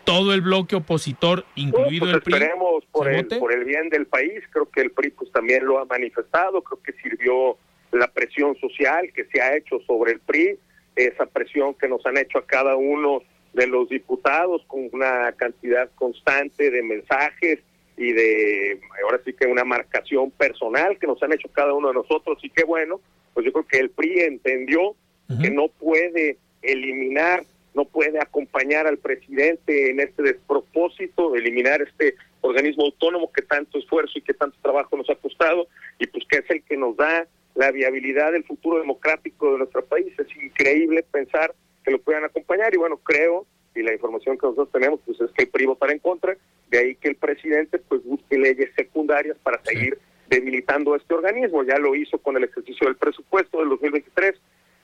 todo 0.05 0.33
el 0.33 0.41
bloque 0.41 0.77
opositor, 0.77 1.45
incluido 1.55 2.05
pues 2.05 2.15
el 2.15 2.21
PRI, 2.21 2.33
esperemos 2.33 2.85
por 2.91 3.11
el, 3.11 3.27
por 3.27 3.53
el 3.53 3.65
bien 3.65 3.89
del 3.89 4.07
país. 4.07 4.41
Creo 4.51 4.69
que 4.69 4.81
el 4.81 4.91
PRI 4.91 5.11
pues, 5.11 5.31
también 5.31 5.65
lo 5.65 5.79
ha 5.79 5.85
manifestado. 5.85 6.61
Creo 6.63 6.81
que 6.81 6.93
sirvió 6.93 7.57
la 7.91 8.07
presión 8.07 8.55
social 8.57 9.11
que 9.13 9.25
se 9.25 9.41
ha 9.41 9.55
hecho 9.55 9.79
sobre 9.87 10.13
el 10.13 10.19
PRI, 10.19 10.57
esa 10.95 11.25
presión 11.25 11.73
que 11.73 11.87
nos 11.87 12.05
han 12.05 12.17
hecho 12.17 12.37
a 12.37 12.45
cada 12.45 12.75
uno 12.75 13.23
de 13.53 13.67
los 13.67 13.89
diputados 13.89 14.63
con 14.67 14.89
una 14.91 15.31
cantidad 15.33 15.89
constante 15.95 16.71
de 16.71 16.83
mensajes 16.83 17.59
y 17.97 18.13
de, 18.13 18.79
ahora 19.03 19.19
sí 19.25 19.33
que 19.33 19.45
una 19.45 19.65
marcación 19.65 20.31
personal 20.31 20.97
que 20.97 21.07
nos 21.07 21.21
han 21.21 21.33
hecho 21.33 21.49
cada 21.51 21.73
uno 21.73 21.89
de 21.89 21.95
nosotros. 21.95 22.39
Y 22.41 22.49
qué 22.49 22.63
bueno, 22.63 23.01
pues 23.33 23.45
yo 23.45 23.51
creo 23.51 23.67
que 23.67 23.79
el 23.79 23.89
PRI 23.89 24.21
entendió 24.21 24.95
que 25.41 25.49
no 25.49 25.69
puede 25.69 26.37
eliminar 26.61 27.43
no 27.73 27.85
puede 27.85 28.19
acompañar 28.19 28.87
al 28.87 28.97
presidente 28.97 29.91
en 29.91 29.99
este 29.99 30.23
despropósito, 30.23 31.35
eliminar 31.35 31.81
este 31.81 32.15
organismo 32.41 32.85
autónomo 32.85 33.31
que 33.31 33.43
tanto 33.43 33.77
esfuerzo 33.77 34.19
y 34.19 34.21
que 34.21 34.33
tanto 34.33 34.57
trabajo 34.61 34.97
nos 34.97 35.09
ha 35.09 35.15
costado 35.15 35.67
y 35.99 36.07
pues 36.07 36.25
que 36.27 36.39
es 36.39 36.49
el 36.49 36.63
que 36.63 36.75
nos 36.75 36.97
da 36.97 37.27
la 37.55 37.71
viabilidad 37.71 38.31
del 38.31 38.43
futuro 38.43 38.79
democrático 38.79 39.51
de 39.51 39.59
nuestro 39.59 39.85
país. 39.85 40.07
Es 40.17 40.27
increíble 40.41 41.03
pensar 41.03 41.53
que 41.83 41.91
lo 41.91 41.99
puedan 41.99 42.23
acompañar 42.23 42.73
y 42.73 42.77
bueno, 42.77 42.97
creo 42.97 43.45
y 43.73 43.81
la 43.83 43.93
información 43.93 44.37
que 44.37 44.47
nosotros 44.47 44.71
tenemos 44.71 44.99
pues 45.05 45.19
es 45.21 45.31
que 45.31 45.43
el 45.43 45.49
PRI 45.49 45.65
votará 45.65 45.93
en 45.93 45.99
contra, 45.99 46.35
de 46.69 46.77
ahí 46.77 46.95
que 46.95 47.09
el 47.09 47.15
presidente 47.15 47.79
pues 47.79 48.03
busque 48.03 48.37
leyes 48.37 48.69
secundarias 48.75 49.37
para 49.43 49.61
seguir 49.63 49.97
debilitando 50.29 50.95
este 50.95 51.13
organismo. 51.13 51.63
Ya 51.63 51.77
lo 51.77 51.95
hizo 51.95 52.17
con 52.17 52.37
el 52.37 52.43
ejercicio 52.43 52.87
del 52.87 52.97
presupuesto 52.97 53.59
del 53.59 53.69
2023, 53.69 54.35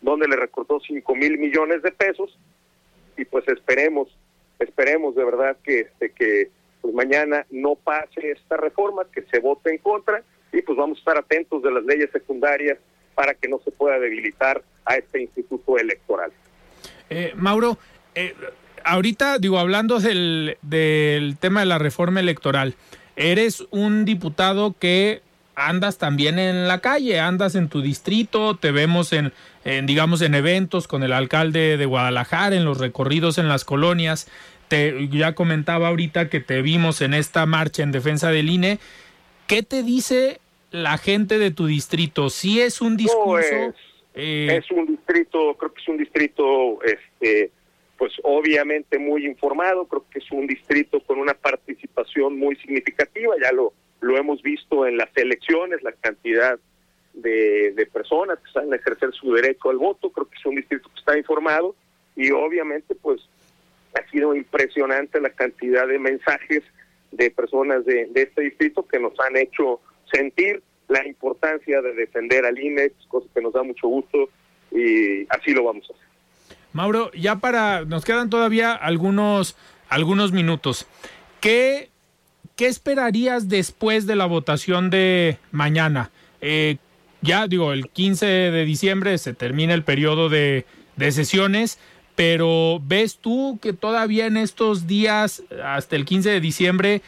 donde 0.01 0.27
le 0.27 0.35
recortó 0.35 0.79
5 0.79 1.15
mil 1.15 1.37
millones 1.37 1.81
de 1.81 1.91
pesos 1.91 2.37
y 3.17 3.25
pues 3.25 3.47
esperemos, 3.47 4.15
esperemos 4.59 5.15
de 5.15 5.25
verdad 5.25 5.57
que, 5.63 5.81
este, 5.81 6.11
que 6.11 6.49
pues 6.81 6.93
mañana 6.93 7.45
no 7.49 7.75
pase 7.75 8.31
esta 8.31 8.57
reforma, 8.57 9.05
que 9.11 9.23
se 9.23 9.39
vote 9.39 9.71
en 9.71 9.79
contra 9.79 10.23
pues 10.77 10.83
vamos 10.83 10.97
a 10.97 10.99
estar 10.99 11.17
atentos 11.17 11.63
de 11.63 11.71
las 11.71 11.83
leyes 11.85 12.11
secundarias 12.11 12.77
para 13.15 13.33
que 13.33 13.47
no 13.47 13.59
se 13.65 13.71
pueda 13.71 13.97
debilitar 13.97 14.61
a 14.85 14.95
este 14.95 15.23
instituto 15.23 15.75
electoral. 15.75 16.31
Eh, 17.09 17.33
Mauro, 17.35 17.79
eh, 18.13 18.35
ahorita 18.83 19.39
digo, 19.39 19.57
hablando 19.57 19.99
del, 19.99 20.57
del 20.61 21.37
tema 21.39 21.61
de 21.61 21.65
la 21.65 21.79
reforma 21.79 22.19
electoral, 22.19 22.75
eres 23.15 23.65
un 23.71 24.05
diputado 24.05 24.75
que 24.79 25.23
andas 25.55 25.97
también 25.97 26.37
en 26.37 26.67
la 26.67 26.77
calle, 26.79 27.19
andas 27.19 27.55
en 27.55 27.69
tu 27.69 27.81
distrito, 27.81 28.55
te 28.55 28.69
vemos 28.69 29.13
en, 29.13 29.33
en, 29.65 29.87
digamos, 29.87 30.21
en 30.21 30.35
eventos 30.35 30.87
con 30.87 31.01
el 31.01 31.11
alcalde 31.11 31.77
de 31.77 31.85
Guadalajara, 31.87 32.55
en 32.55 32.65
los 32.65 32.77
recorridos 32.77 33.39
en 33.39 33.47
las 33.47 33.65
colonias. 33.65 34.27
Te, 34.67 35.07
ya 35.07 35.33
comentaba 35.33 35.87
ahorita 35.87 36.29
que 36.29 36.39
te 36.39 36.61
vimos 36.61 37.01
en 37.01 37.15
esta 37.15 37.47
marcha 37.47 37.81
en 37.81 37.91
defensa 37.91 38.29
del 38.29 38.51
INE. 38.51 38.77
¿Qué 39.47 39.63
te 39.63 39.81
dice 39.81 40.39
la 40.71 40.97
gente 40.97 41.37
de 41.37 41.51
tu 41.51 41.65
distrito? 41.65 42.29
¿Si 42.29 42.61
es 42.61 42.81
un 42.81 42.97
discurso? 42.97 43.55
No, 43.55 43.69
es, 43.69 43.75
eh... 44.15 44.57
es, 44.57 44.71
un 44.71 44.85
distrito, 44.87 45.55
creo 45.55 45.73
que 45.73 45.81
es 45.81 45.87
un 45.87 45.97
distrito, 45.97 46.81
este, 46.83 47.51
pues 47.97 48.13
obviamente 48.23 48.99
muy 48.99 49.25
informado, 49.25 49.85
creo 49.85 50.05
que 50.09 50.19
es 50.19 50.31
un 50.31 50.47
distrito 50.47 50.99
con 51.01 51.19
una 51.19 51.33
participación 51.33 52.37
muy 52.37 52.55
significativa, 52.57 53.35
ya 53.41 53.51
lo, 53.51 53.73
lo 54.01 54.17
hemos 54.17 54.41
visto 54.41 54.85
en 54.85 54.97
las 54.97 55.09
elecciones, 55.15 55.81
la 55.83 55.93
cantidad 55.93 56.59
de, 57.13 57.73
de 57.75 57.85
personas 57.87 58.37
que 58.39 58.59
a 58.59 58.75
ejercer 58.75 59.11
su 59.13 59.33
derecho 59.33 59.69
al 59.69 59.77
voto, 59.77 60.11
creo 60.11 60.29
que 60.29 60.37
es 60.37 60.45
un 60.45 60.55
distrito 60.55 60.89
que 60.89 60.99
está 60.99 61.17
informado 61.17 61.75
y 62.15 62.31
obviamente 62.31 62.95
pues 62.95 63.21
ha 63.95 64.09
sido 64.09 64.35
impresionante 64.35 65.19
la 65.19 65.29
cantidad 65.29 65.87
de 65.87 65.97
mensajes 65.97 66.63
de 67.11 67.31
personas 67.31 67.85
de, 67.85 68.05
de 68.07 68.23
este 68.23 68.41
distrito 68.41 68.85
que 68.85 68.99
nos 68.99 69.19
han 69.19 69.37
hecho 69.37 69.79
sentir 70.11 70.61
la 70.87 71.05
importancia 71.05 71.81
de 71.81 71.93
defender 71.93 72.45
al 72.45 72.57
INE, 72.57 72.91
cosa 73.07 73.27
que 73.33 73.41
nos 73.41 73.53
da 73.53 73.63
mucho 73.63 73.87
gusto 73.87 74.29
y 74.71 75.25
así 75.29 75.51
lo 75.51 75.65
vamos 75.65 75.89
a 75.89 75.93
hacer. 75.93 76.07
Mauro, 76.73 77.11
ya 77.13 77.37
para, 77.37 77.85
nos 77.85 78.05
quedan 78.05 78.29
todavía 78.29 78.73
algunos, 78.73 79.57
algunos 79.89 80.31
minutos. 80.31 80.87
¿Qué, 81.41 81.89
¿Qué 82.55 82.67
esperarías 82.67 83.49
después 83.49 84.05
de 84.05 84.15
la 84.15 84.25
votación 84.25 84.89
de 84.89 85.37
mañana? 85.51 86.11
Eh, 86.41 86.77
ya 87.21 87.47
digo, 87.47 87.73
el 87.73 87.89
15 87.89 88.25
de 88.25 88.65
diciembre 88.65 89.17
se 89.17 89.33
termina 89.33 89.73
el 89.73 89.83
periodo 89.83 90.29
de, 90.29 90.65
de 90.95 91.11
sesiones, 91.11 91.79
pero 92.15 92.79
¿ves 92.83 93.17
tú 93.17 93.59
que 93.61 93.73
todavía 93.73 94.25
en 94.25 94.37
estos 94.37 94.87
días, 94.87 95.43
hasta 95.63 95.95
el 95.95 96.05
15 96.05 96.29
de 96.29 96.41
diciembre, 96.41 97.01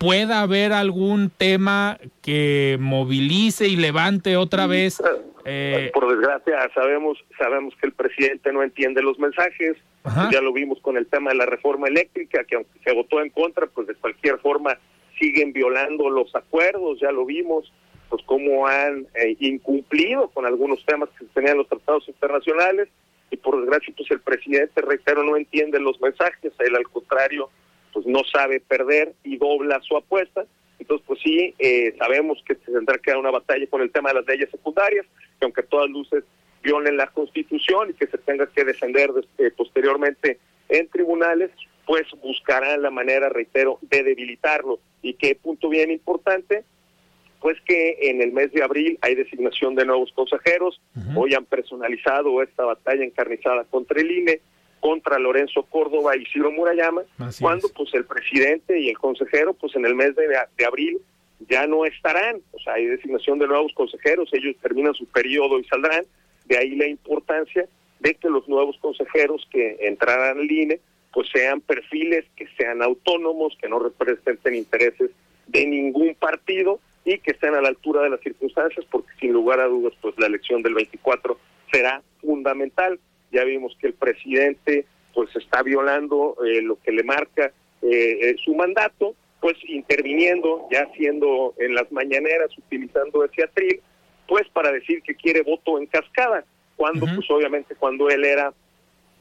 pueda 0.00 0.40
haber 0.40 0.72
algún 0.72 1.28
tema 1.28 1.98
que 2.22 2.78
movilice 2.80 3.68
y 3.68 3.76
levante 3.76 4.38
otra 4.38 4.66
vez. 4.66 5.00
Eh... 5.44 5.90
Por 5.92 6.08
desgracia 6.08 6.70
sabemos 6.74 7.18
sabemos 7.38 7.74
que 7.78 7.86
el 7.86 7.92
presidente 7.92 8.50
no 8.50 8.62
entiende 8.62 9.02
los 9.02 9.18
mensajes. 9.18 9.76
Ajá. 10.04 10.30
Ya 10.32 10.40
lo 10.40 10.54
vimos 10.54 10.80
con 10.80 10.96
el 10.96 11.06
tema 11.06 11.32
de 11.32 11.36
la 11.36 11.44
reforma 11.44 11.86
eléctrica, 11.86 12.44
que 12.44 12.56
aunque 12.56 12.78
se 12.82 12.94
votó 12.94 13.20
en 13.20 13.28
contra, 13.28 13.66
pues 13.66 13.88
de 13.88 13.94
cualquier 13.94 14.38
forma 14.38 14.78
siguen 15.18 15.52
violando 15.52 16.08
los 16.08 16.34
acuerdos. 16.34 16.98
Ya 16.98 17.12
lo 17.12 17.26
vimos, 17.26 17.70
pues 18.08 18.22
cómo 18.24 18.66
han 18.66 19.06
eh, 19.14 19.36
incumplido 19.38 20.30
con 20.30 20.46
algunos 20.46 20.82
temas 20.86 21.10
que 21.18 21.26
tenían 21.34 21.58
los 21.58 21.68
tratados 21.68 22.08
internacionales. 22.08 22.88
Y 23.30 23.36
por 23.36 23.60
desgracia, 23.60 23.92
pues 23.94 24.10
el 24.10 24.20
presidente, 24.20 24.80
reitero, 24.80 25.22
no 25.24 25.36
entiende 25.36 25.78
los 25.78 26.00
mensajes. 26.00 26.54
Él 26.58 26.74
al 26.74 26.88
contrario 26.88 27.50
pues 27.92 28.06
no 28.06 28.20
sabe 28.24 28.60
perder 28.60 29.14
y 29.24 29.36
dobla 29.36 29.80
su 29.82 29.96
apuesta. 29.96 30.44
Entonces, 30.78 31.06
pues 31.06 31.20
sí, 31.22 31.54
eh, 31.58 31.94
sabemos 31.98 32.42
que 32.46 32.54
se 32.54 32.72
tendrá 32.72 32.98
que 32.98 33.10
dar 33.10 33.20
una 33.20 33.30
batalla 33.30 33.66
con 33.66 33.82
el 33.82 33.90
tema 33.90 34.10
de 34.10 34.16
las 34.16 34.26
leyes 34.26 34.50
secundarias, 34.50 35.06
que 35.38 35.44
aunque 35.44 35.62
todas 35.62 35.90
luces 35.90 36.24
violen 36.62 36.96
la 36.96 37.06
Constitución 37.08 37.90
y 37.90 37.94
que 37.94 38.06
se 38.06 38.18
tenga 38.18 38.46
que 38.46 38.64
defender 38.64 39.10
eh, 39.38 39.50
posteriormente 39.56 40.38
en 40.68 40.88
tribunales, 40.88 41.50
pues 41.86 42.06
buscarán 42.22 42.82
la 42.82 42.90
manera, 42.90 43.28
reitero, 43.28 43.78
de 43.82 44.02
debilitarlo. 44.02 44.78
Y 45.02 45.14
qué 45.14 45.34
punto 45.34 45.68
bien 45.68 45.90
importante, 45.90 46.64
pues 47.40 47.58
que 47.62 47.96
en 48.02 48.22
el 48.22 48.32
mes 48.32 48.52
de 48.52 48.62
abril 48.62 48.98
hay 49.00 49.14
designación 49.14 49.74
de 49.74 49.86
nuevos 49.86 50.12
consejeros, 50.12 50.80
uh 50.94 51.00
-huh. 51.00 51.16
hoy 51.16 51.34
han 51.34 51.46
personalizado 51.46 52.42
esta 52.42 52.64
batalla 52.64 53.04
encarnizada 53.04 53.64
contra 53.64 54.00
el 54.00 54.10
INE, 54.10 54.40
contra 54.80 55.18
Lorenzo 55.18 55.62
Córdoba 55.64 56.16
y 56.16 56.24
Ciro 56.26 56.50
Murayama, 56.50 57.02
Así 57.18 57.42
cuando 57.42 57.66
es. 57.66 57.72
pues 57.72 57.92
el 57.94 58.04
presidente 58.04 58.78
y 58.80 58.88
el 58.88 58.98
consejero 58.98 59.54
pues 59.54 59.76
en 59.76 59.84
el 59.86 59.94
mes 59.94 60.16
de, 60.16 60.26
de, 60.28 60.64
abril 60.64 60.98
ya 61.48 61.66
no 61.66 61.84
estarán, 61.84 62.40
o 62.52 62.58
sea, 62.58 62.74
hay 62.74 62.86
designación 62.86 63.38
de 63.38 63.46
nuevos 63.46 63.72
consejeros, 63.74 64.28
ellos 64.32 64.56
terminan 64.60 64.94
su 64.94 65.06
periodo 65.06 65.58
y 65.58 65.64
saldrán, 65.64 66.04
de 66.46 66.58
ahí 66.58 66.74
la 66.74 66.86
importancia 66.86 67.66
de 68.00 68.14
que 68.14 68.28
los 68.28 68.48
nuevos 68.48 68.76
consejeros 68.80 69.46
que 69.50 69.76
entrarán 69.80 70.38
al 70.38 70.50
INE 70.50 70.80
pues 71.12 71.28
sean 71.32 71.60
perfiles 71.60 72.24
que 72.36 72.46
sean 72.56 72.82
autónomos, 72.82 73.56
que 73.60 73.68
no 73.68 73.78
representen 73.78 74.54
intereses 74.54 75.10
de 75.48 75.66
ningún 75.66 76.14
partido 76.14 76.80
y 77.04 77.18
que 77.18 77.32
estén 77.32 77.54
a 77.54 77.60
la 77.60 77.68
altura 77.68 78.02
de 78.02 78.10
las 78.10 78.20
circunstancias, 78.20 78.84
porque 78.90 79.10
sin 79.18 79.32
lugar 79.32 79.60
a 79.60 79.66
dudas 79.66 79.92
pues 80.00 80.14
la 80.18 80.26
elección 80.26 80.62
del 80.62 80.74
24 80.74 81.38
será 81.72 82.02
fundamental 82.20 83.00
ya 83.30 83.44
vimos 83.44 83.76
que 83.80 83.88
el 83.88 83.94
presidente 83.94 84.86
pues 85.14 85.34
está 85.36 85.62
violando 85.62 86.36
eh, 86.44 86.62
lo 86.62 86.80
que 86.80 86.92
le 86.92 87.02
marca 87.02 87.52
eh, 87.82 88.36
su 88.44 88.54
mandato, 88.54 89.14
pues 89.40 89.56
interviniendo, 89.66 90.68
ya 90.70 90.82
haciendo 90.82 91.54
en 91.58 91.74
las 91.74 91.90
mañaneras, 91.90 92.56
utilizando 92.58 93.24
ese 93.24 93.44
atril, 93.44 93.80
pues 94.28 94.48
para 94.50 94.70
decir 94.70 95.02
que 95.02 95.14
quiere 95.14 95.42
voto 95.42 95.78
en 95.78 95.86
cascada, 95.86 96.44
cuando 96.76 97.04
uh 97.04 97.08
-huh. 97.08 97.14
pues 97.16 97.30
obviamente 97.30 97.74
cuando 97.74 98.08
él 98.08 98.24
era 98.24 98.52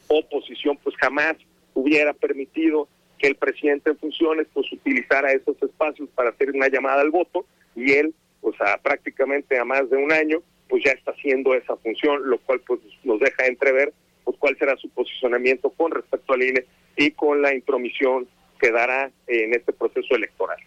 oposición, 0.08 0.78
pues 0.84 0.96
jamás 0.98 1.36
hubiera 1.74 2.14
permitido 2.14 2.88
que 3.18 3.28
el 3.28 3.36
presidente 3.36 3.92
en 3.92 3.98
funciones 3.98 4.48
pues 4.54 4.72
utilizara 4.72 5.32
esos 5.32 5.62
espacios 5.62 6.10
para 6.16 6.30
hacer 6.30 6.52
una 6.52 6.68
llamada 6.70 7.02
al 7.02 7.12
voto 7.12 7.46
y 7.76 7.92
él 7.92 8.14
pues 8.42 8.60
a 8.62 8.78
prácticamente 8.78 9.58
a 9.58 9.66
más 9.66 9.90
de 9.90 9.98
un 9.98 10.12
año 10.12 10.42
pues 10.70 10.84
ya 10.86 10.92
está 10.92 11.12
haciendo 11.12 11.54
esa 11.56 11.76
función, 11.78 12.30
lo 12.30 12.38
cual 12.40 12.62
pues 12.66 12.80
nos 13.04 13.20
deja 13.20 13.48
entrever 13.48 13.92
pues 14.24 14.38
cuál 14.38 14.56
será 14.58 14.78
su 14.78 14.90
posicionamiento 14.90 15.72
con 15.72 15.92
respecto 15.92 16.34
al 16.34 16.44
INE 16.44 16.66
y 16.96 17.12
con 17.12 17.42
la 17.42 17.54
intromisión 17.54 18.28
que 18.60 18.72
dará 18.72 19.10
en 19.28 19.54
este 19.54 19.74
proceso 19.74 20.16
electoral. 20.16 20.58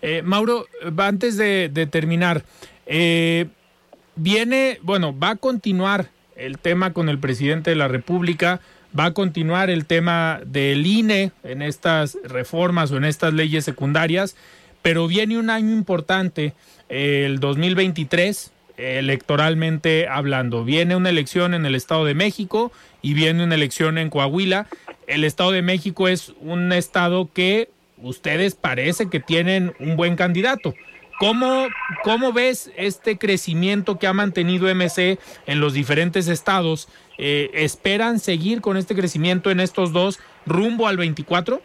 Eh, 0.00 0.22
Mauro, 0.22 0.66
antes 0.96 1.36
de, 1.36 1.88
terminar, 1.90 2.42
eh, 2.86 3.46
viene, 4.16 4.78
bueno, 4.82 5.16
va 5.16 5.30
a 5.30 5.36
continuar 5.36 6.10
el 6.36 6.58
tema 6.58 6.92
con 6.92 7.08
el 7.08 7.18
presidente 7.18 7.70
de 7.70 7.76
la 7.76 7.88
República, 7.88 8.60
va 8.98 9.06
a 9.06 9.14
continuar 9.14 9.68
el 9.70 9.86
tema 9.86 10.40
del 10.46 10.86
INE 10.86 11.32
en 11.42 11.62
estas 11.62 12.16
reformas 12.24 12.90
o 12.92 12.96
en 12.96 13.04
estas 13.04 13.34
leyes 13.34 13.64
secundarias, 13.64 14.36
pero 14.82 15.08
viene 15.08 15.38
un 15.38 15.50
año 15.50 15.72
importante, 15.72 16.54
el 16.88 17.40
2023, 17.40 18.53
electoralmente 18.76 20.08
hablando. 20.08 20.64
Viene 20.64 20.96
una 20.96 21.10
elección 21.10 21.54
en 21.54 21.66
el 21.66 21.74
Estado 21.74 22.04
de 22.04 22.14
México 22.14 22.72
y 23.02 23.14
viene 23.14 23.44
una 23.44 23.54
elección 23.54 23.98
en 23.98 24.10
Coahuila. 24.10 24.66
El 25.06 25.24
Estado 25.24 25.52
de 25.52 25.62
México 25.62 26.08
es 26.08 26.32
un 26.40 26.72
estado 26.72 27.30
que 27.32 27.68
ustedes 28.02 28.54
parece 28.54 29.08
que 29.08 29.20
tienen 29.20 29.74
un 29.78 29.96
buen 29.96 30.16
candidato. 30.16 30.74
¿Cómo, 31.18 31.68
¿Cómo 32.02 32.32
ves 32.32 32.72
este 32.76 33.18
crecimiento 33.18 33.98
que 33.98 34.06
ha 34.06 34.12
mantenido 34.12 34.72
MC 34.74 35.18
en 35.46 35.60
los 35.60 35.72
diferentes 35.72 36.26
estados? 36.26 36.88
Eh, 37.18 37.50
¿Esperan 37.54 38.18
seguir 38.18 38.60
con 38.60 38.76
este 38.76 38.96
crecimiento 38.96 39.50
en 39.50 39.60
estos 39.60 39.92
dos 39.92 40.18
rumbo 40.44 40.88
al 40.88 40.96
24? 40.96 41.62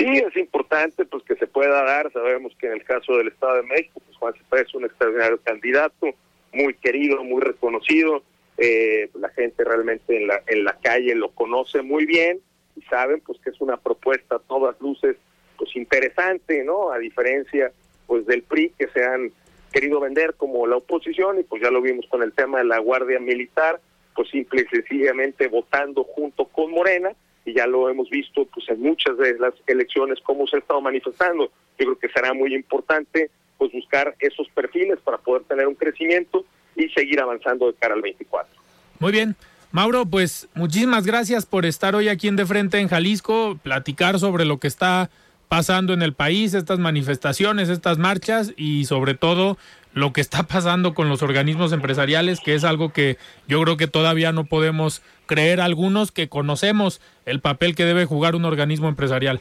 Sí, 0.00 0.16
es 0.16 0.36
importante 0.36 1.04
pues 1.04 1.22
que 1.24 1.36
se 1.36 1.46
pueda 1.46 1.84
dar. 1.84 2.10
Sabemos 2.12 2.54
que 2.58 2.66
en 2.66 2.72
el 2.74 2.84
caso 2.84 3.16
del 3.16 3.28
Estado 3.28 3.56
de 3.56 3.62
México, 3.64 4.00
pues 4.04 4.16
Juan 4.16 4.34
Cepeda 4.34 4.62
es 4.62 4.74
un 4.74 4.84
extraordinario 4.84 5.38
candidato, 5.42 6.08
muy 6.52 6.74
querido, 6.74 7.22
muy 7.22 7.42
reconocido. 7.42 8.22
Eh, 8.56 9.10
la 9.18 9.28
gente 9.30 9.64
realmente 9.64 10.16
en 10.16 10.26
la 10.26 10.42
en 10.46 10.64
la 10.64 10.76
calle 10.82 11.14
lo 11.14 11.30
conoce 11.30 11.80
muy 11.82 12.04
bien 12.04 12.40
y 12.76 12.82
saben 12.82 13.20
pues 13.20 13.38
que 13.40 13.50
es 13.50 13.60
una 13.60 13.76
propuesta 13.76 14.36
a 14.36 14.38
todas 14.38 14.78
luces 14.80 15.16
pues 15.56 15.74
interesante, 15.76 16.64
¿no? 16.64 16.90
A 16.90 16.98
diferencia 16.98 17.72
pues 18.06 18.26
del 18.26 18.42
PRI 18.42 18.72
que 18.78 18.88
se 18.88 19.04
han 19.04 19.32
querido 19.72 20.00
vender 20.00 20.34
como 20.34 20.66
la 20.66 20.76
oposición 20.76 21.38
y 21.38 21.42
pues 21.42 21.62
ya 21.62 21.70
lo 21.70 21.80
vimos 21.80 22.06
con 22.08 22.22
el 22.22 22.32
tema 22.32 22.58
de 22.58 22.64
la 22.64 22.78
Guardia 22.78 23.20
Militar, 23.20 23.80
pues 24.14 24.30
simple 24.30 24.62
y 24.62 24.76
sencillamente 24.76 25.48
votando 25.48 26.04
junto 26.04 26.46
con 26.46 26.70
Morena 26.70 27.12
y 27.44 27.54
ya 27.54 27.66
lo 27.66 27.88
hemos 27.88 28.08
visto 28.10 28.46
pues 28.46 28.68
en 28.68 28.80
muchas 28.80 29.16
de 29.18 29.38
las 29.38 29.54
elecciones 29.66 30.18
cómo 30.22 30.46
se 30.46 30.56
ha 30.56 30.58
estado 30.60 30.80
manifestando. 30.80 31.50
Yo 31.78 31.86
creo 31.86 31.98
que 31.98 32.08
será 32.08 32.34
muy 32.34 32.54
importante 32.54 33.30
pues 33.58 33.72
buscar 33.72 34.14
esos 34.20 34.48
perfiles 34.50 34.98
para 35.04 35.18
poder 35.18 35.44
tener 35.44 35.66
un 35.66 35.74
crecimiento 35.74 36.44
y 36.76 36.88
seguir 36.90 37.20
avanzando 37.20 37.66
de 37.66 37.74
cara 37.74 37.94
al 37.94 38.02
24. 38.02 38.54
Muy 38.98 39.12
bien. 39.12 39.36
Mauro, 39.72 40.04
pues 40.04 40.48
muchísimas 40.54 41.06
gracias 41.06 41.46
por 41.46 41.64
estar 41.64 41.94
hoy 41.94 42.08
aquí 42.08 42.26
en 42.26 42.36
De 42.36 42.44
Frente 42.44 42.78
en 42.78 42.88
Jalisco, 42.88 43.58
platicar 43.62 44.18
sobre 44.18 44.44
lo 44.44 44.58
que 44.58 44.66
está 44.66 45.10
pasando 45.48 45.92
en 45.92 46.02
el 46.02 46.12
país, 46.12 46.54
estas 46.54 46.78
manifestaciones, 46.78 47.68
estas 47.68 47.98
marchas 47.98 48.52
y 48.56 48.84
sobre 48.84 49.14
todo 49.14 49.58
lo 49.92 50.12
que 50.12 50.20
está 50.20 50.42
pasando 50.44 50.94
con 50.94 51.08
los 51.08 51.22
organismos 51.22 51.72
empresariales, 51.72 52.40
que 52.40 52.54
es 52.54 52.64
algo 52.64 52.92
que 52.92 53.16
yo 53.48 53.60
creo 53.62 53.76
que 53.76 53.86
todavía 53.86 54.32
no 54.32 54.44
podemos 54.44 55.02
creer 55.30 55.60
algunos 55.60 56.10
que 56.10 56.28
conocemos 56.28 57.00
el 57.24 57.40
papel 57.40 57.76
que 57.76 57.84
debe 57.84 58.04
jugar 58.04 58.34
un 58.34 58.44
organismo 58.44 58.88
empresarial. 58.88 59.40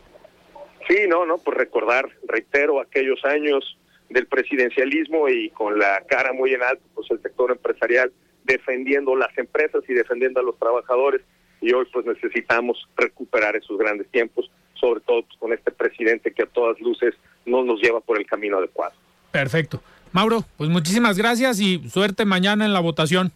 Sí, 0.88 1.00
no, 1.08 1.26
no, 1.26 1.40
pues 1.40 1.58
recordar, 1.58 2.08
reitero, 2.28 2.80
aquellos 2.80 3.26
años 3.26 3.76
del 4.08 4.28
presidencialismo 4.28 5.28
y 5.30 5.50
con 5.50 5.80
la 5.80 6.04
cara 6.08 6.32
muy 6.32 6.54
en 6.54 6.62
alto, 6.62 6.84
pues 6.94 7.10
el 7.10 7.20
sector 7.24 7.50
empresarial 7.50 8.14
defendiendo 8.44 9.16
las 9.16 9.36
empresas 9.36 9.82
y 9.88 9.94
defendiendo 9.94 10.40
a 10.40 10.44
los 10.44 10.60
trabajadores 10.60 11.22
y 11.60 11.74
hoy 11.74 11.88
pues 11.92 12.06
necesitamos 12.06 12.78
recuperar 12.96 13.56
esos 13.56 13.76
grandes 13.80 14.08
tiempos, 14.12 14.52
sobre 14.76 15.02
todo 15.02 15.24
pues, 15.24 15.40
con 15.40 15.54
este 15.54 15.72
presidente 15.72 16.32
que 16.32 16.44
a 16.44 16.48
todas 16.48 16.80
luces 16.80 17.16
no 17.48 17.64
nos 17.64 17.82
lleva 17.82 18.00
por 18.00 18.20
el 18.20 18.28
camino 18.28 18.60
adecuado. 18.60 18.94
Perfecto. 19.32 19.82
Mauro, 20.12 20.44
pues 20.56 20.70
muchísimas 20.70 21.18
gracias 21.18 21.60
y 21.60 21.90
suerte 21.90 22.26
mañana 22.26 22.66
en 22.66 22.74
la 22.74 22.80
votación. 22.80 23.32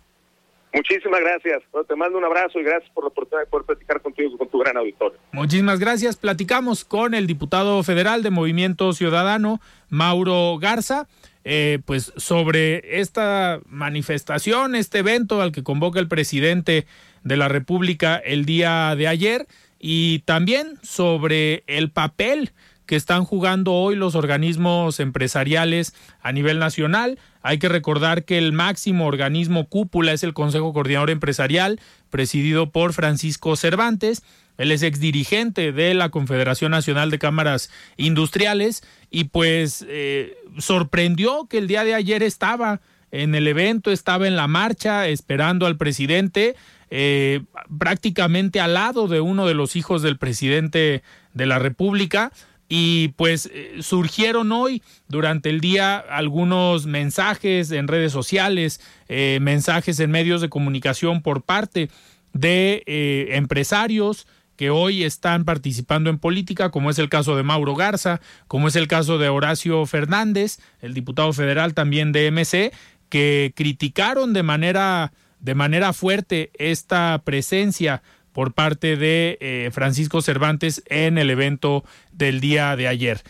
Muchísimas 0.74 1.22
gracias. 1.22 1.62
te 1.88 1.96
mando 1.96 2.18
un 2.18 2.26
abrazo 2.26 2.60
y 2.60 2.64
gracias 2.64 2.92
por 2.94 3.04
la 3.04 3.10
oportunidad 3.10 3.46
de 3.46 3.50
poder 3.50 3.66
platicar 3.66 4.02
contigo, 4.02 4.38
con 4.38 4.50
tu 4.50 4.58
gran 4.58 4.76
auditorio. 4.76 5.20
Muchísimas 5.32 5.80
gracias. 5.80 6.18
Platicamos 6.18 6.84
con 6.84 7.14
el 7.14 7.28
diputado 7.28 7.84
federal 7.84 8.24
de 8.24 8.32
Movimiento 8.32 8.92
Ciudadano, 8.94 9.62
Mauro 9.90 10.58
Garza, 10.60 11.08
eh, 11.44 11.80
pues 11.86 12.12
sobre 12.18 13.00
esta 13.00 13.60
manifestación, 13.68 14.74
este 14.74 15.00
evento 15.00 15.42
al 15.42 15.52
que 15.52 15.64
convoca 15.64 16.00
el 16.00 16.08
presidente 16.08 16.88
de 17.24 17.38
la 17.38 17.50
República 17.50 18.18
el 18.18 18.46
día 18.46 18.96
de 18.96 19.08
ayer 19.08 19.46
y 19.80 20.20
también 20.20 20.80
sobre 20.82 21.64
el 21.68 21.92
papel 21.92 22.52
que 22.86 22.96
están 22.96 23.24
jugando 23.24 23.74
hoy 23.74 23.96
los 23.96 24.16
organismos 24.16 25.00
empresariales 25.00 25.94
a 26.22 26.32
nivel 26.32 26.60
nacional. 26.60 27.20
Hay 27.42 27.60
que 27.60 27.70
recordar 27.70 28.26
que 28.26 28.38
el 28.38 28.52
máximo 28.52 29.06
organismo 29.06 29.68
cúpula 29.68 30.14
es 30.14 30.24
el 30.24 30.34
Consejo 30.34 30.74
Coordinador 30.74 31.10
Empresarial, 31.10 31.80
presidido 32.10 32.72
por 32.72 32.94
Francisco 32.94 33.56
Cervantes. 33.56 34.24
Él 34.58 34.72
es 34.72 34.84
exdirigente 34.84 35.72
de 35.72 35.94
la 35.94 36.10
Confederación 36.10 36.72
Nacional 36.72 37.10
de 37.10 37.20
Cámaras 37.20 37.72
Industriales 37.98 38.84
y 39.10 39.26
pues 39.26 39.86
eh, 39.88 40.38
sorprendió 40.58 41.48
que 41.50 41.58
el 41.58 41.68
día 41.68 41.84
de 41.84 41.96
ayer 41.96 42.22
estaba 42.22 42.82
en 43.12 43.36
el 43.36 43.48
evento, 43.48 43.92
estaba 43.92 44.28
en 44.28 44.36
la 44.36 44.48
marcha 44.48 45.08
esperando 45.08 45.66
al 45.66 45.78
presidente, 45.78 46.56
eh, 46.90 47.42
prácticamente 47.80 48.60
al 48.60 48.76
lado 48.76 49.08
de 49.08 49.22
uno 49.22 49.48
de 49.48 49.54
los 49.54 49.76
hijos 49.76 50.02
del 50.02 50.18
presidente 50.18 51.04
de 51.34 51.46
la 51.46 51.60
República 51.60 52.32
y 52.76 53.10
pues 53.10 53.52
eh, 53.54 53.76
surgieron 53.82 54.52
hoy 54.52 54.82
durante 55.08 55.52
el 55.52 55.62
día 55.62 56.00
algunos 56.00 56.88
mensajes 56.88 57.70
en 57.70 57.88
redes 57.88 58.12
sociales, 58.12 58.82
eh, 59.08 59.38
mensajes 59.44 60.00
en 60.00 60.10
medios 60.10 60.42
de 60.42 60.50
comunicación 60.50 61.22
por 61.22 61.44
parte 61.44 61.92
de 62.34 62.82
eh, 62.88 63.28
empresarios 63.34 64.26
que 64.56 64.72
hoy 64.72 65.04
están 65.04 65.46
participando 65.46 66.10
en 66.10 66.18
política, 66.18 66.72
como 66.72 66.90
es 66.90 66.98
el 66.98 67.10
caso 67.10 67.36
de 67.36 67.44
Mauro 67.44 67.76
Garza, 67.76 68.22
como 68.48 68.70
es 68.70 68.76
el 68.76 68.88
caso 68.88 69.20
de 69.20 69.30
Horacio 69.30 69.86
Fernández, 69.86 70.58
el 70.82 70.96
diputado 70.96 71.32
federal 71.32 71.76
también 71.76 72.12
de 72.12 72.32
MC, 72.32 72.74
que 73.08 73.54
criticaron 73.56 74.34
de 74.34 74.42
manera 74.42 75.14
de 75.40 75.54
manera 75.54 75.94
fuerte 75.94 76.50
esta 76.58 77.22
presencia 77.24 78.02
por 78.34 78.54
parte 78.54 78.98
de 78.98 79.38
eh, 79.40 79.70
Francisco 79.72 80.22
Cervantes 80.22 80.84
en 80.88 81.18
el 81.18 81.30
evento 81.30 81.86
del 82.12 82.42
día 82.42 82.76
de 82.76 82.88
ayer. 82.88 83.22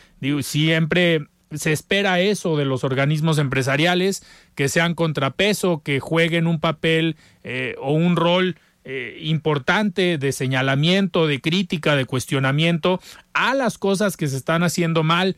Siempre 0.42 1.28
se 1.52 1.72
espera 1.72 2.20
eso 2.20 2.58
de 2.58 2.66
los 2.66 2.84
organismos 2.84 3.38
empresariales, 3.38 4.24
que 4.56 4.70
sean 4.70 4.96
contrapeso, 4.96 5.84
que 5.84 6.00
jueguen 6.00 6.48
un 6.48 6.60
papel 6.60 7.18
eh, 7.44 7.76
o 7.80 7.92
un 7.92 8.16
rol 8.16 8.56
eh, 8.86 9.20
importante 9.22 10.18
de 10.18 10.32
señalamiento, 10.32 11.28
de 11.28 11.42
crítica, 11.42 11.96
de 11.96 12.06
cuestionamiento 12.06 13.00
a 13.34 13.54
las 13.54 13.78
cosas 13.78 14.18
que 14.18 14.28
se 14.28 14.38
están 14.38 14.64
haciendo 14.64 15.04
mal 15.04 15.36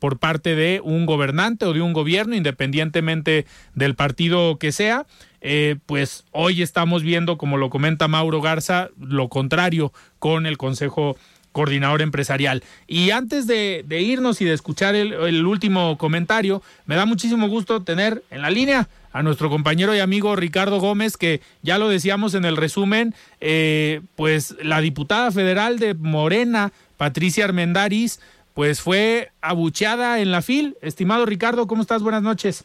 por 0.00 0.18
parte 0.18 0.56
de 0.56 0.80
un 0.82 1.06
gobernante 1.06 1.66
o 1.66 1.72
de 1.72 1.80
un 1.80 1.92
gobierno, 1.92 2.34
independientemente 2.34 3.46
del 3.74 3.94
partido 3.94 4.58
que 4.58 4.72
sea. 4.72 5.06
Eh, 5.42 5.76
pues 5.86 6.24
hoy 6.30 6.62
estamos 6.62 7.02
viendo, 7.02 7.36
como 7.36 7.56
lo 7.56 7.68
comenta 7.68 8.06
Mauro 8.06 8.40
Garza, 8.40 8.90
lo 8.98 9.28
contrario 9.28 9.92
con 10.20 10.46
el 10.46 10.56
Consejo 10.56 11.16
Coordinador 11.50 12.00
Empresarial. 12.00 12.62
Y 12.86 13.10
antes 13.10 13.48
de, 13.48 13.84
irnos 13.90 14.40
y 14.40 14.44
de 14.44 14.54
escuchar 14.54 14.94
el, 14.94 15.44
último 15.44 15.98
comentario, 15.98 16.62
me 16.86 16.94
da 16.94 17.06
muchísimo 17.06 17.48
gusto 17.48 17.82
tener 17.82 18.22
en 18.30 18.42
la 18.42 18.50
línea 18.50 18.88
a 19.12 19.22
nuestro 19.22 19.50
compañero 19.50 19.94
y 19.94 19.98
amigo 19.98 20.34
Ricardo 20.36 20.78
Gómez, 20.78 21.16
que 21.16 21.42
ya 21.60 21.76
lo 21.76 21.88
decíamos 21.88 22.34
en 22.34 22.44
el 22.44 22.56
resumen, 22.56 23.14
eh, 23.40 24.00
pues 24.16 24.56
la 24.62 24.80
diputada 24.80 25.30
federal 25.32 25.78
de 25.78 25.92
Morena, 25.94 26.72
Patricia 26.96 27.44
Armendaris, 27.44 28.20
pues 28.54 28.80
fue 28.80 29.32
abucheada 29.40 30.20
en 30.20 30.30
la 30.30 30.40
FIL. 30.40 30.76
Estimado 30.82 31.26
Ricardo, 31.26 31.66
¿cómo 31.66 31.82
estás? 31.82 32.02
Buenas 32.02 32.22
noches. 32.22 32.64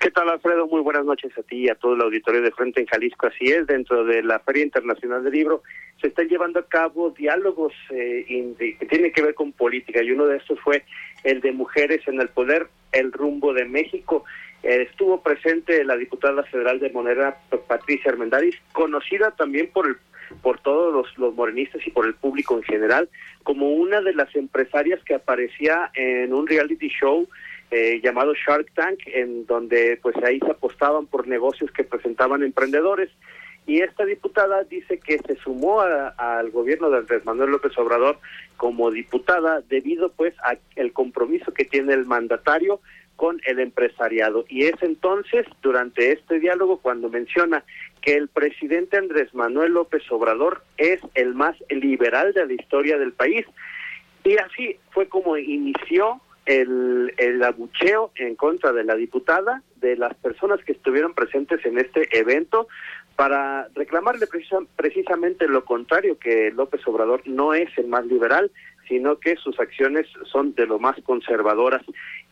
¿Qué 0.00 0.12
tal, 0.12 0.28
Alfredo? 0.28 0.68
Muy 0.68 0.80
buenas 0.80 1.04
noches 1.04 1.36
a 1.36 1.42
ti 1.42 1.64
y 1.64 1.68
a 1.68 1.74
todo 1.74 1.94
el 1.94 2.00
auditorio 2.00 2.40
de 2.40 2.52
Frente 2.52 2.80
en 2.80 2.86
Jalisco. 2.86 3.26
Así 3.26 3.46
es, 3.46 3.66
dentro 3.66 4.04
de 4.04 4.22
la 4.22 4.38
Feria 4.38 4.62
Internacional 4.62 5.24
del 5.24 5.32
Libro 5.32 5.64
se 6.00 6.06
están 6.06 6.28
llevando 6.28 6.60
a 6.60 6.68
cabo 6.68 7.10
diálogos 7.10 7.72
eh, 7.90 8.54
que 8.78 8.86
tienen 8.86 9.12
que 9.12 9.22
ver 9.22 9.34
con 9.34 9.50
política 9.50 10.00
y 10.00 10.12
uno 10.12 10.26
de 10.26 10.36
estos 10.36 10.60
fue 10.60 10.84
el 11.24 11.40
de 11.40 11.50
Mujeres 11.50 12.06
en 12.06 12.20
el 12.20 12.28
Poder, 12.28 12.68
el 12.92 13.10
rumbo 13.10 13.52
de 13.52 13.64
México. 13.64 14.24
Eh, 14.62 14.86
estuvo 14.88 15.20
presente 15.20 15.82
la 15.82 15.96
diputada 15.96 16.44
federal 16.44 16.78
de 16.78 16.90
Monera, 16.90 17.36
Patricia 17.66 18.12
Armendáriz, 18.12 18.54
conocida 18.70 19.32
también 19.32 19.68
por 19.72 19.88
el 19.88 19.96
por 20.42 20.60
todos 20.60 20.92
los, 20.92 21.18
los 21.18 21.34
morenistas 21.34 21.84
y 21.86 21.90
por 21.90 22.06
el 22.06 22.14
público 22.14 22.54
en 22.54 22.62
general, 22.62 23.08
como 23.44 23.70
una 23.70 24.02
de 24.02 24.12
las 24.12 24.32
empresarias 24.36 25.02
que 25.02 25.14
aparecía 25.14 25.90
en 25.94 26.34
un 26.34 26.46
reality 26.46 26.88
show 26.88 27.26
eh, 27.70 28.00
llamado 28.02 28.32
Shark 28.34 28.72
Tank, 28.74 29.00
en 29.06 29.46
donde 29.46 29.98
pues 30.02 30.16
ahí 30.24 30.38
se 30.40 30.50
apostaban 30.50 31.06
por 31.06 31.26
negocios 31.28 31.70
que 31.72 31.84
presentaban 31.84 32.42
emprendedores. 32.42 33.10
Y 33.66 33.82
esta 33.82 34.06
diputada 34.06 34.64
dice 34.64 34.98
que 34.98 35.18
se 35.18 35.36
sumó 35.36 35.82
al 35.82 36.50
gobierno 36.50 36.88
de 36.88 36.98
Andrés 36.98 37.26
Manuel 37.26 37.50
López 37.50 37.76
Obrador 37.76 38.18
como 38.56 38.90
diputada 38.90 39.60
debido 39.68 40.10
pues 40.10 40.34
al 40.42 40.92
compromiso 40.94 41.52
que 41.52 41.66
tiene 41.66 41.92
el 41.92 42.06
mandatario 42.06 42.80
con 43.18 43.42
el 43.44 43.58
empresariado. 43.58 44.46
Y 44.48 44.64
es 44.66 44.80
entonces, 44.80 45.44
durante 45.60 46.12
este 46.12 46.38
diálogo, 46.38 46.78
cuando 46.78 47.10
menciona 47.10 47.64
que 48.00 48.14
el 48.14 48.28
presidente 48.28 48.96
Andrés 48.96 49.34
Manuel 49.34 49.72
López 49.72 50.02
Obrador 50.10 50.62
es 50.76 51.00
el 51.14 51.34
más 51.34 51.56
liberal 51.68 52.32
de 52.32 52.46
la 52.46 52.52
historia 52.52 52.96
del 52.96 53.12
país. 53.12 53.44
Y 54.24 54.36
así 54.38 54.78
fue 54.92 55.08
como 55.08 55.36
inició 55.36 56.22
el, 56.48 57.14
el 57.18 57.44
abucheo 57.44 58.10
en 58.16 58.34
contra 58.34 58.72
de 58.72 58.82
la 58.82 58.96
diputada, 58.96 59.62
de 59.76 59.96
las 59.96 60.14
personas 60.14 60.64
que 60.64 60.72
estuvieron 60.72 61.12
presentes 61.12 61.64
en 61.66 61.78
este 61.78 62.08
evento, 62.18 62.68
para 63.16 63.68
reclamarle 63.74 64.26
precisamente 64.76 65.46
lo 65.46 65.64
contrario, 65.64 66.18
que 66.18 66.50
López 66.52 66.80
Obrador 66.86 67.20
no 67.26 67.52
es 67.52 67.68
el 67.76 67.88
más 67.88 68.06
liberal, 68.06 68.50
sino 68.88 69.18
que 69.18 69.36
sus 69.36 69.60
acciones 69.60 70.06
son 70.24 70.54
de 70.54 70.66
lo 70.66 70.78
más 70.78 70.96
conservadoras. 71.02 71.82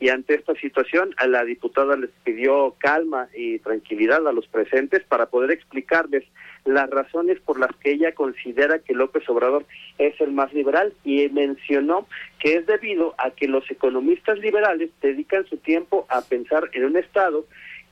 Y 0.01 0.09
ante 0.09 0.35
esta 0.35 0.55
situación, 0.55 1.15
a 1.19 1.27
la 1.27 1.45
diputada 1.45 1.97
les 1.97 2.11
pidió 2.25 2.75
calma 2.79 3.29
y 3.37 3.59
tranquilidad 3.59 4.27
a 4.27 4.33
los 4.33 4.47
presentes 4.47 5.05
para 5.05 5.27
poder 5.27 5.51
explicarles 5.51 6.25
las 6.67 6.91
razones 6.91 7.41
por 7.41 7.59
las 7.59 7.75
que 7.77 7.93
ella 7.93 8.13
considera 8.13 8.79
que 8.81 8.95
López 8.95 9.29
Obrador 9.29 9.65
es 9.99 10.21
el 10.21 10.33
más 10.33 10.53
liberal 10.53 10.93
y 11.05 11.29
mencionó 11.29 12.07
que 12.39 12.57
es 12.57 12.67
debido 12.67 13.15
a 13.19 13.31
que 13.31 13.49
los 13.49 13.71
economistas 13.71 14.39
liberales 14.39 14.91
dedican 15.01 15.47
su 15.47 15.57
tiempo 15.59 16.07
a 16.09 16.23
pensar 16.23 16.69
en 16.73 16.85
un 16.85 16.97
Estado 16.97 17.47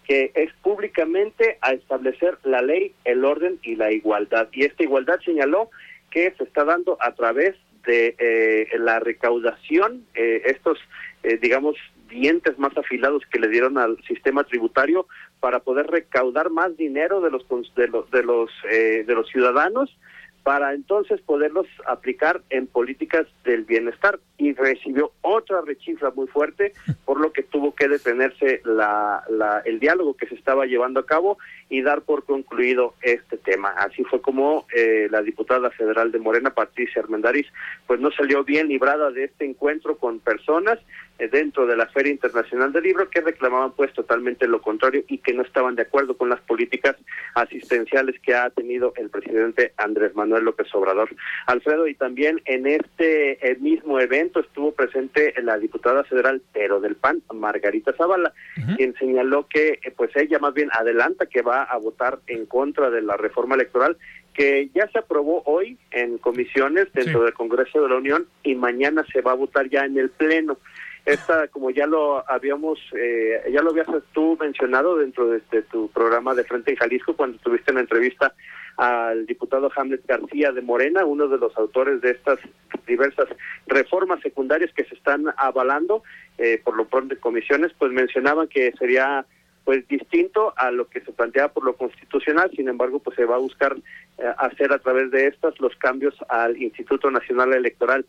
que 0.04 0.32
es 0.34 0.52
públicamente 0.62 1.56
a 1.62 1.72
establecer 1.72 2.38
la 2.44 2.60
ley, 2.60 2.92
el 3.04 3.24
orden 3.24 3.58
y 3.62 3.76
la 3.76 3.90
igualdad. 3.90 4.48
Y 4.52 4.64
esta 4.64 4.82
igualdad 4.82 5.18
señaló 5.24 5.70
que 6.10 6.32
se 6.36 6.44
está 6.44 6.64
dando 6.64 6.98
a 7.00 7.14
través 7.14 7.54
de 7.86 8.14
eh, 8.18 8.68
la 8.78 9.00
recaudación, 9.00 10.06
eh, 10.14 10.42
estos, 10.46 10.78
eh, 11.22 11.38
digamos, 11.40 11.76
dientes 12.08 12.58
más 12.58 12.76
afilados 12.76 13.22
que 13.30 13.40
le 13.40 13.48
dieron 13.48 13.78
al 13.78 13.96
sistema 14.04 14.44
tributario 14.44 15.06
para 15.44 15.60
poder 15.60 15.88
recaudar 15.88 16.48
más 16.48 16.74
dinero 16.78 17.20
de 17.20 17.30
los 17.30 17.46
de 17.76 17.88
los 17.88 18.10
de 18.10 18.22
los, 18.22 18.50
de 18.62 19.14
los 19.14 19.28
ciudadanos 19.28 19.94
para 20.42 20.72
entonces 20.72 21.20
poderlos 21.20 21.66
aplicar 21.86 22.42
en 22.48 22.66
políticas 22.66 23.26
del 23.44 23.64
bienestar 23.64 24.20
y 24.38 24.54
recibió 24.54 25.12
otra 25.22 25.60
rechifla 25.62 26.12
muy 26.14 26.26
fuerte 26.28 26.72
por 27.04 27.20
lo 27.20 27.32
que 27.32 27.42
tuvo 27.42 27.74
que 27.74 27.88
detenerse 27.88 28.60
la, 28.64 29.22
la, 29.30 29.60
el 29.64 29.80
diálogo 29.80 30.14
que 30.14 30.26
se 30.26 30.34
estaba 30.34 30.66
llevando 30.66 31.00
a 31.00 31.06
cabo 31.06 31.38
y 31.70 31.80
dar 31.82 32.02
por 32.02 32.24
concluido 32.24 32.94
este 33.00 33.38
tema. 33.38 33.70
Así 33.70 34.04
fue 34.04 34.20
como 34.20 34.66
eh, 34.74 35.08
la 35.10 35.22
diputada 35.22 35.70
federal 35.70 36.12
de 36.12 36.18
Morena, 36.18 36.54
Patricia 36.54 37.00
Armendariz, 37.00 37.46
pues 37.86 38.00
no 38.00 38.10
salió 38.10 38.44
bien 38.44 38.68
librada 38.68 39.10
de 39.10 39.24
este 39.24 39.46
encuentro 39.46 39.96
con 39.96 40.20
personas 40.20 40.78
eh, 41.13 41.13
dentro 41.18 41.66
de 41.66 41.76
la 41.76 41.86
Feria 41.86 42.12
Internacional 42.12 42.72
del 42.72 42.84
Libro 42.84 43.08
que 43.08 43.20
reclamaban 43.20 43.72
pues 43.72 43.92
totalmente 43.92 44.46
lo 44.46 44.60
contrario 44.60 45.04
y 45.08 45.18
que 45.18 45.32
no 45.32 45.42
estaban 45.42 45.76
de 45.76 45.82
acuerdo 45.82 46.16
con 46.16 46.28
las 46.28 46.40
políticas 46.40 46.96
asistenciales 47.34 48.20
que 48.20 48.34
ha 48.34 48.50
tenido 48.50 48.92
el 48.96 49.10
presidente 49.10 49.72
Andrés 49.76 50.14
Manuel 50.14 50.44
López 50.44 50.66
Obrador. 50.74 51.10
Alfredo, 51.46 51.86
y 51.86 51.94
también 51.94 52.40
en 52.44 52.66
este 52.66 53.38
mismo 53.60 54.00
evento 54.00 54.40
estuvo 54.40 54.72
presente 54.72 55.34
la 55.42 55.58
diputada 55.58 56.04
federal, 56.04 56.42
pero 56.52 56.80
del 56.80 56.96
PAN, 56.96 57.22
Margarita 57.32 57.92
Zavala, 57.92 58.32
quien 58.76 58.94
señaló 58.94 59.46
que 59.48 59.78
eh, 59.82 59.92
pues 59.96 60.10
ella 60.16 60.38
más 60.38 60.54
bien 60.54 60.68
adelanta 60.72 61.26
que 61.26 61.42
va 61.42 61.62
a 61.62 61.76
votar 61.78 62.18
en 62.26 62.46
contra 62.46 62.90
de 62.90 63.02
la 63.02 63.16
reforma 63.16 63.54
electoral 63.54 63.96
que 64.34 64.68
ya 64.74 64.88
se 64.88 64.98
aprobó 64.98 65.42
hoy 65.46 65.78
en 65.92 66.18
comisiones 66.18 66.92
dentro 66.92 67.22
del 67.22 67.34
Congreso 67.34 67.80
de 67.80 67.88
la 67.88 67.96
Unión 67.96 68.26
y 68.42 68.56
mañana 68.56 69.04
se 69.12 69.20
va 69.20 69.30
a 69.30 69.36
votar 69.36 69.70
ya 69.70 69.84
en 69.84 69.96
el 69.96 70.10
Pleno. 70.10 70.58
Esta, 71.04 71.48
como 71.48 71.70
ya 71.70 71.86
lo 71.86 72.28
habíamos, 72.30 72.78
eh, 72.96 73.42
ya 73.52 73.60
lo 73.60 73.70
habías 73.70 73.88
tú 74.12 74.38
mencionado 74.40 74.96
dentro 74.96 75.28
de, 75.28 75.40
tu 75.70 75.90
programa 75.90 76.34
de 76.34 76.44
Frente 76.44 76.70
en 76.70 76.78
Jalisco, 76.78 77.14
cuando 77.14 77.38
tuviste 77.38 77.72
una 77.72 77.82
entrevista 77.82 78.32
al 78.78 79.26
diputado 79.26 79.70
Hamlet 79.76 80.06
García 80.06 80.50
de 80.50 80.62
Morena, 80.62 81.04
uno 81.04 81.28
de 81.28 81.36
los 81.36 81.54
autores 81.58 82.00
de 82.00 82.12
estas 82.12 82.38
diversas 82.86 83.28
reformas 83.66 84.20
secundarias 84.20 84.72
que 84.74 84.84
se 84.84 84.94
están 84.94 85.26
avalando 85.36 86.02
eh, 86.38 86.60
por 86.64 86.74
lo 86.74 86.86
pronto 86.86 87.14
en 87.14 87.20
comisiones, 87.20 87.72
pues 87.78 87.92
mencionaban 87.92 88.48
que 88.48 88.72
sería 88.72 89.26
pues 89.64 89.86
distinto 89.88 90.52
a 90.56 90.70
lo 90.70 90.88
que 90.88 91.00
se 91.00 91.12
planteaba 91.12 91.52
por 91.52 91.64
lo 91.64 91.76
constitucional, 91.76 92.50
sin 92.54 92.68
embargo, 92.68 92.98
pues 92.98 93.16
se 93.16 93.24
va 93.24 93.36
a 93.36 93.38
buscar 93.38 93.74
eh, 94.18 94.22
hacer 94.38 94.72
a 94.72 94.78
través 94.78 95.10
de 95.10 95.26
estas 95.26 95.58
los 95.58 95.74
cambios 95.76 96.14
al 96.28 96.60
Instituto 96.60 97.10
Nacional 97.10 97.54
Electoral. 97.54 98.04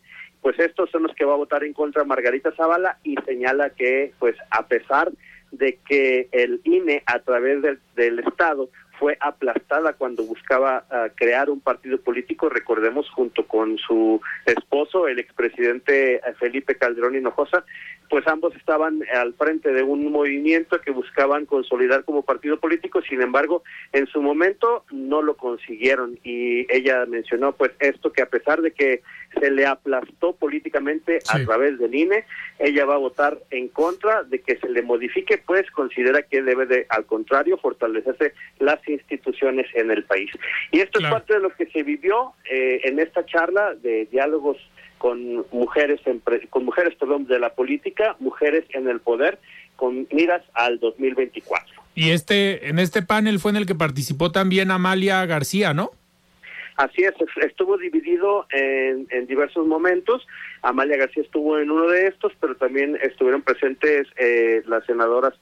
Pues 0.46 0.60
estos 0.60 0.88
son 0.90 1.02
los 1.02 1.12
que 1.16 1.24
va 1.24 1.32
a 1.32 1.38
votar 1.38 1.64
en 1.64 1.72
contra 1.72 2.04
Margarita 2.04 2.52
Zavala 2.52 2.98
y 3.02 3.16
señala 3.26 3.70
que, 3.70 4.12
pues 4.20 4.36
a 4.50 4.64
pesar 4.68 5.10
de 5.50 5.80
que 5.84 6.28
el 6.30 6.60
INE 6.62 7.02
a 7.04 7.18
través 7.18 7.62
del, 7.62 7.80
del 7.96 8.20
Estado 8.20 8.68
fue 8.96 9.18
aplastada 9.20 9.94
cuando 9.94 10.22
buscaba 10.22 10.84
ah, 10.88 11.08
crear 11.16 11.50
un 11.50 11.60
partido 11.60 12.00
político, 12.00 12.48
recordemos, 12.48 13.10
junto 13.10 13.44
con 13.44 13.76
su 13.78 14.20
esposo, 14.44 15.08
el 15.08 15.18
expresidente 15.18 16.14
eh, 16.14 16.20
Felipe 16.38 16.76
Calderón 16.76 17.16
Hinojosa, 17.16 17.64
pues 18.08 18.26
ambos 18.26 18.54
estaban 18.56 19.02
al 19.14 19.34
frente 19.34 19.72
de 19.72 19.82
un 19.82 20.10
movimiento 20.10 20.80
que 20.80 20.90
buscaban 20.90 21.46
consolidar 21.46 22.04
como 22.04 22.22
partido 22.22 22.58
político, 22.58 23.02
sin 23.02 23.22
embargo, 23.22 23.62
en 23.92 24.06
su 24.06 24.22
momento 24.22 24.84
no 24.90 25.22
lo 25.22 25.36
consiguieron. 25.36 26.18
Y 26.24 26.66
ella 26.72 27.04
mencionó 27.06 27.52
pues 27.52 27.72
esto 27.80 28.12
que 28.12 28.22
a 28.22 28.28
pesar 28.28 28.62
de 28.62 28.72
que 28.72 29.02
se 29.38 29.50
le 29.50 29.66
aplastó 29.66 30.34
políticamente 30.34 31.18
a 31.28 31.38
través 31.44 31.78
del 31.78 31.94
INE, 31.94 32.24
ella 32.58 32.84
va 32.84 32.94
a 32.94 32.98
votar 32.98 33.38
en 33.50 33.68
contra 33.68 34.22
de 34.22 34.40
que 34.40 34.56
se 34.56 34.68
le 34.68 34.82
modifique, 34.82 35.38
pues 35.38 35.70
considera 35.70 36.22
que 36.22 36.42
debe 36.42 36.66
de, 36.66 36.86
al 36.88 37.04
contrario, 37.06 37.58
fortalecerse 37.58 38.34
las 38.58 38.86
instituciones 38.88 39.66
en 39.74 39.90
el 39.90 40.04
país. 40.04 40.30
Y 40.70 40.80
esto 40.80 41.00
es 41.00 41.06
parte 41.06 41.34
de 41.34 41.40
lo 41.40 41.50
que 41.50 41.66
se 41.66 41.82
vivió 41.82 42.32
eh, 42.50 42.80
en 42.84 42.98
esta 42.98 43.24
charla 43.26 43.74
de 43.74 44.06
diálogos 44.06 44.56
con 44.98 45.44
mujeres 45.52 46.00
en, 46.06 46.22
con 46.50 46.64
mujeres 46.64 46.94
perdón, 46.96 47.26
de 47.26 47.38
la 47.38 47.54
política, 47.54 48.16
mujeres 48.18 48.64
en 48.70 48.88
el 48.88 49.00
poder, 49.00 49.38
con 49.76 50.06
miras 50.10 50.42
al 50.54 50.78
2024. 50.78 51.82
Y 51.94 52.10
este 52.10 52.68
en 52.68 52.78
este 52.78 53.02
panel 53.02 53.38
fue 53.38 53.50
en 53.52 53.56
el 53.56 53.66
que 53.66 53.74
participó 53.74 54.30
también 54.30 54.70
Amalia 54.70 55.24
García, 55.26 55.74
¿no? 55.74 55.90
Así 56.76 57.04
es, 57.04 57.14
estuvo 57.42 57.78
dividido 57.78 58.46
en, 58.50 59.06
en, 59.10 59.26
diversos 59.26 59.66
momentos. 59.66 60.26
Amalia 60.60 60.98
García 60.98 61.22
estuvo 61.22 61.58
en 61.58 61.70
uno 61.70 61.88
de 61.88 62.06
estos, 62.06 62.32
pero 62.38 62.54
también 62.54 62.98
estuvieron 63.02 63.40
presentes 63.40 64.06
eh, 64.18 64.62
las 64.66 64.84
senadoras 64.84 65.32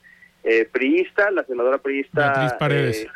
eh, 0.45 0.65
priista, 0.71 1.31
la 1.31 1.43
senadora 1.43 1.79
priista 1.79 2.31
Beatriz 2.31 2.53
Paredes. 2.53 3.03
Eh, 3.03 3.09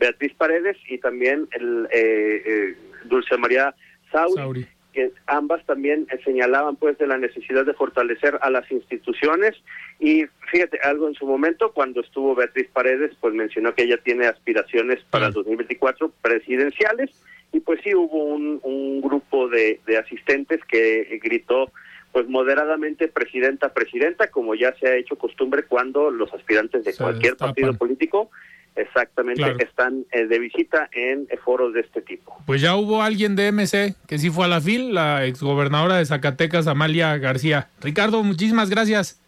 Beatriz 0.00 0.32
Paredes 0.34 0.78
y 0.88 0.98
también 0.98 1.46
el 1.52 1.86
eh, 1.92 2.42
eh, 2.44 2.76
Dulce 3.04 3.36
María 3.36 3.74
Sauri, 4.10 4.66
que 4.92 5.12
ambas 5.26 5.64
también 5.66 6.06
señalaban 6.24 6.76
pues 6.76 6.98
de 6.98 7.06
la 7.06 7.18
necesidad 7.18 7.64
de 7.64 7.74
fortalecer 7.74 8.38
a 8.40 8.50
las 8.50 8.70
instituciones. 8.70 9.54
Y 9.98 10.24
fíjate 10.50 10.78
algo 10.82 11.08
en 11.08 11.14
su 11.14 11.26
momento 11.26 11.72
cuando 11.72 12.00
estuvo 12.00 12.34
Beatriz 12.34 12.68
Paredes 12.72 13.12
pues 13.20 13.34
mencionó 13.34 13.74
que 13.74 13.84
ella 13.84 13.98
tiene 13.98 14.26
aspiraciones 14.26 15.00
para 15.10 15.28
el 15.28 15.32
2024 15.32 16.12
presidenciales. 16.22 17.10
Y 17.52 17.60
pues 17.60 17.80
sí 17.82 17.94
hubo 17.94 18.24
un, 18.24 18.60
un 18.62 19.00
grupo 19.00 19.48
de, 19.48 19.80
de 19.86 19.98
asistentes 19.98 20.60
que 20.66 21.20
gritó 21.22 21.72
pues 22.12 22.28
moderadamente 22.28 23.08
presidenta 23.08 23.72
presidenta 23.72 24.28
como 24.30 24.54
ya 24.54 24.74
se 24.80 24.88
ha 24.88 24.96
hecho 24.96 25.16
costumbre 25.16 25.64
cuando 25.64 26.10
los 26.10 26.32
aspirantes 26.32 26.84
de 26.84 26.94
cualquier 26.94 27.36
partido 27.36 27.74
político 27.74 28.30
Exactamente, 28.76 29.56
están 29.62 30.06
eh, 30.12 30.26
de 30.26 30.38
visita 30.38 30.88
en 30.92 31.26
foros 31.44 31.74
de 31.74 31.80
este 31.80 32.02
tipo. 32.02 32.36
Pues 32.46 32.60
ya 32.60 32.76
hubo 32.76 33.02
alguien 33.02 33.36
de 33.36 33.52
MC 33.52 33.94
que 34.06 34.18
sí 34.18 34.30
fue 34.30 34.44
a 34.44 34.48
la 34.48 34.60
FIL, 34.60 34.94
la 34.94 35.26
exgobernadora 35.26 35.96
de 35.96 36.06
Zacatecas, 36.06 36.66
Amalia 36.66 37.16
García. 37.18 37.68
Ricardo, 37.80 38.22
muchísimas 38.22 38.70
gracias. 38.70 39.20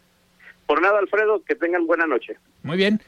Por 0.65 0.81
nada, 0.81 0.97
Alfredo, 0.99 1.43
que 1.45 1.55
tengan 1.55 1.85
buena 1.85 2.07
noche. 2.07 2.37
Muy 2.63 2.77
bien. 2.77 3.01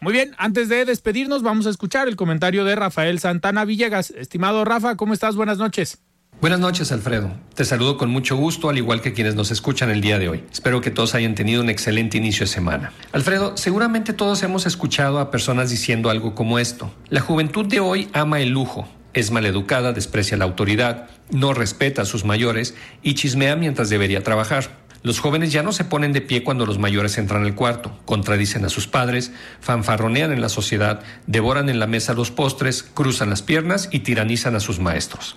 Muy 0.00 0.12
bien, 0.12 0.34
antes 0.36 0.68
de 0.68 0.84
despedirnos, 0.84 1.44
vamos 1.44 1.66
a 1.68 1.70
escuchar 1.70 2.08
el 2.08 2.16
comentario 2.16 2.64
de 2.64 2.74
Rafael 2.74 3.20
Santana 3.20 3.64
Villegas. 3.64 4.10
Estimado 4.10 4.64
Rafa, 4.64 4.96
¿cómo 4.96 5.14
estás? 5.14 5.36
Buenas 5.36 5.58
noches. 5.58 6.02
Buenas 6.42 6.58
noches, 6.58 6.90
Alfredo. 6.90 7.30
Te 7.54 7.64
saludo 7.64 7.96
con 7.96 8.10
mucho 8.10 8.34
gusto, 8.34 8.68
al 8.68 8.76
igual 8.76 9.00
que 9.00 9.12
quienes 9.12 9.36
nos 9.36 9.52
escuchan 9.52 9.90
el 9.90 10.00
día 10.00 10.18
de 10.18 10.28
hoy. 10.28 10.44
Espero 10.50 10.80
que 10.80 10.90
todos 10.90 11.14
hayan 11.14 11.36
tenido 11.36 11.62
un 11.62 11.70
excelente 11.70 12.18
inicio 12.18 12.46
de 12.46 12.50
semana. 12.50 12.92
Alfredo, 13.12 13.56
seguramente 13.56 14.12
todos 14.12 14.42
hemos 14.42 14.66
escuchado 14.66 15.20
a 15.20 15.30
personas 15.30 15.70
diciendo 15.70 16.10
algo 16.10 16.34
como 16.34 16.58
esto. 16.58 16.92
La 17.10 17.20
juventud 17.20 17.66
de 17.66 17.78
hoy 17.78 18.08
ama 18.12 18.40
el 18.40 18.48
lujo, 18.48 18.88
es 19.14 19.30
maleducada, 19.30 19.92
desprecia 19.92 20.36
la 20.36 20.44
autoridad, 20.44 21.10
no 21.30 21.54
respeta 21.54 22.02
a 22.02 22.06
sus 22.06 22.24
mayores 22.24 22.74
y 23.04 23.14
chismea 23.14 23.54
mientras 23.54 23.88
debería 23.88 24.24
trabajar. 24.24 24.82
Los 25.04 25.20
jóvenes 25.20 25.52
ya 25.52 25.62
no 25.62 25.70
se 25.70 25.84
ponen 25.84 26.12
de 26.12 26.22
pie 26.22 26.42
cuando 26.42 26.66
los 26.66 26.80
mayores 26.80 27.18
entran 27.18 27.44
al 27.44 27.54
cuarto, 27.54 27.96
contradicen 28.04 28.64
a 28.64 28.68
sus 28.68 28.88
padres, 28.88 29.30
fanfarronean 29.60 30.32
en 30.32 30.40
la 30.40 30.48
sociedad, 30.48 31.02
devoran 31.28 31.68
en 31.68 31.78
la 31.78 31.86
mesa 31.86 32.14
los 32.14 32.32
postres, 32.32 32.82
cruzan 32.82 33.30
las 33.30 33.42
piernas 33.42 33.88
y 33.92 34.00
tiranizan 34.00 34.56
a 34.56 34.60
sus 34.60 34.80
maestros. 34.80 35.36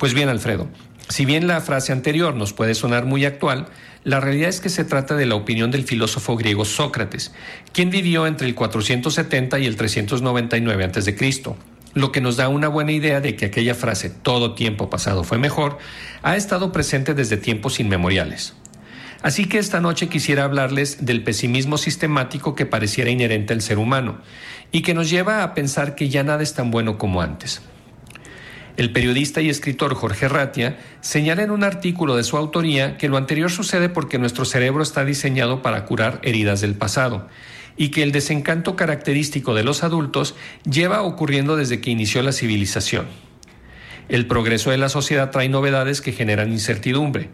Pues 0.00 0.14
bien, 0.14 0.30
Alfredo, 0.30 0.66
si 1.10 1.26
bien 1.26 1.46
la 1.46 1.60
frase 1.60 1.92
anterior 1.92 2.34
nos 2.34 2.54
puede 2.54 2.74
sonar 2.74 3.04
muy 3.04 3.26
actual, 3.26 3.66
la 4.02 4.18
realidad 4.18 4.48
es 4.48 4.62
que 4.62 4.70
se 4.70 4.82
trata 4.82 5.14
de 5.14 5.26
la 5.26 5.34
opinión 5.34 5.70
del 5.70 5.84
filósofo 5.84 6.38
griego 6.38 6.64
Sócrates, 6.64 7.32
quien 7.74 7.90
vivió 7.90 8.26
entre 8.26 8.48
el 8.48 8.54
470 8.54 9.58
y 9.58 9.66
el 9.66 9.76
399 9.76 10.84
a.C., 10.84 11.54
lo 11.92 12.12
que 12.12 12.22
nos 12.22 12.38
da 12.38 12.48
una 12.48 12.68
buena 12.68 12.92
idea 12.92 13.20
de 13.20 13.36
que 13.36 13.44
aquella 13.44 13.74
frase 13.74 14.08
todo 14.08 14.54
tiempo 14.54 14.88
pasado 14.88 15.22
fue 15.22 15.36
mejor 15.36 15.76
ha 16.22 16.34
estado 16.34 16.72
presente 16.72 17.12
desde 17.12 17.36
tiempos 17.36 17.78
inmemoriales. 17.78 18.54
Así 19.20 19.44
que 19.44 19.58
esta 19.58 19.82
noche 19.82 20.08
quisiera 20.08 20.44
hablarles 20.44 21.04
del 21.04 21.22
pesimismo 21.22 21.76
sistemático 21.76 22.54
que 22.54 22.64
pareciera 22.64 23.10
inherente 23.10 23.52
al 23.52 23.60
ser 23.60 23.76
humano 23.76 24.22
y 24.72 24.80
que 24.80 24.94
nos 24.94 25.10
lleva 25.10 25.42
a 25.42 25.52
pensar 25.52 25.94
que 25.94 26.08
ya 26.08 26.22
nada 26.22 26.42
es 26.42 26.54
tan 26.54 26.70
bueno 26.70 26.96
como 26.96 27.20
antes. 27.20 27.60
El 28.80 28.92
periodista 28.92 29.42
y 29.42 29.50
escritor 29.50 29.94
Jorge 29.94 30.26
Ratia 30.26 30.78
señala 31.02 31.42
en 31.42 31.50
un 31.50 31.64
artículo 31.64 32.16
de 32.16 32.24
su 32.24 32.38
autoría 32.38 32.96
que 32.96 33.10
lo 33.10 33.18
anterior 33.18 33.50
sucede 33.50 33.90
porque 33.90 34.18
nuestro 34.18 34.46
cerebro 34.46 34.82
está 34.82 35.04
diseñado 35.04 35.60
para 35.60 35.84
curar 35.84 36.18
heridas 36.22 36.62
del 36.62 36.74
pasado 36.74 37.28
y 37.76 37.90
que 37.90 38.02
el 38.02 38.10
desencanto 38.10 38.76
característico 38.76 39.52
de 39.52 39.64
los 39.64 39.84
adultos 39.84 40.34
lleva 40.64 41.02
ocurriendo 41.02 41.56
desde 41.56 41.82
que 41.82 41.90
inició 41.90 42.22
la 42.22 42.32
civilización. 42.32 43.04
El 44.08 44.26
progreso 44.26 44.70
de 44.70 44.78
la 44.78 44.88
sociedad 44.88 45.30
trae 45.30 45.50
novedades 45.50 46.00
que 46.00 46.12
generan 46.12 46.50
incertidumbre. 46.50 47.28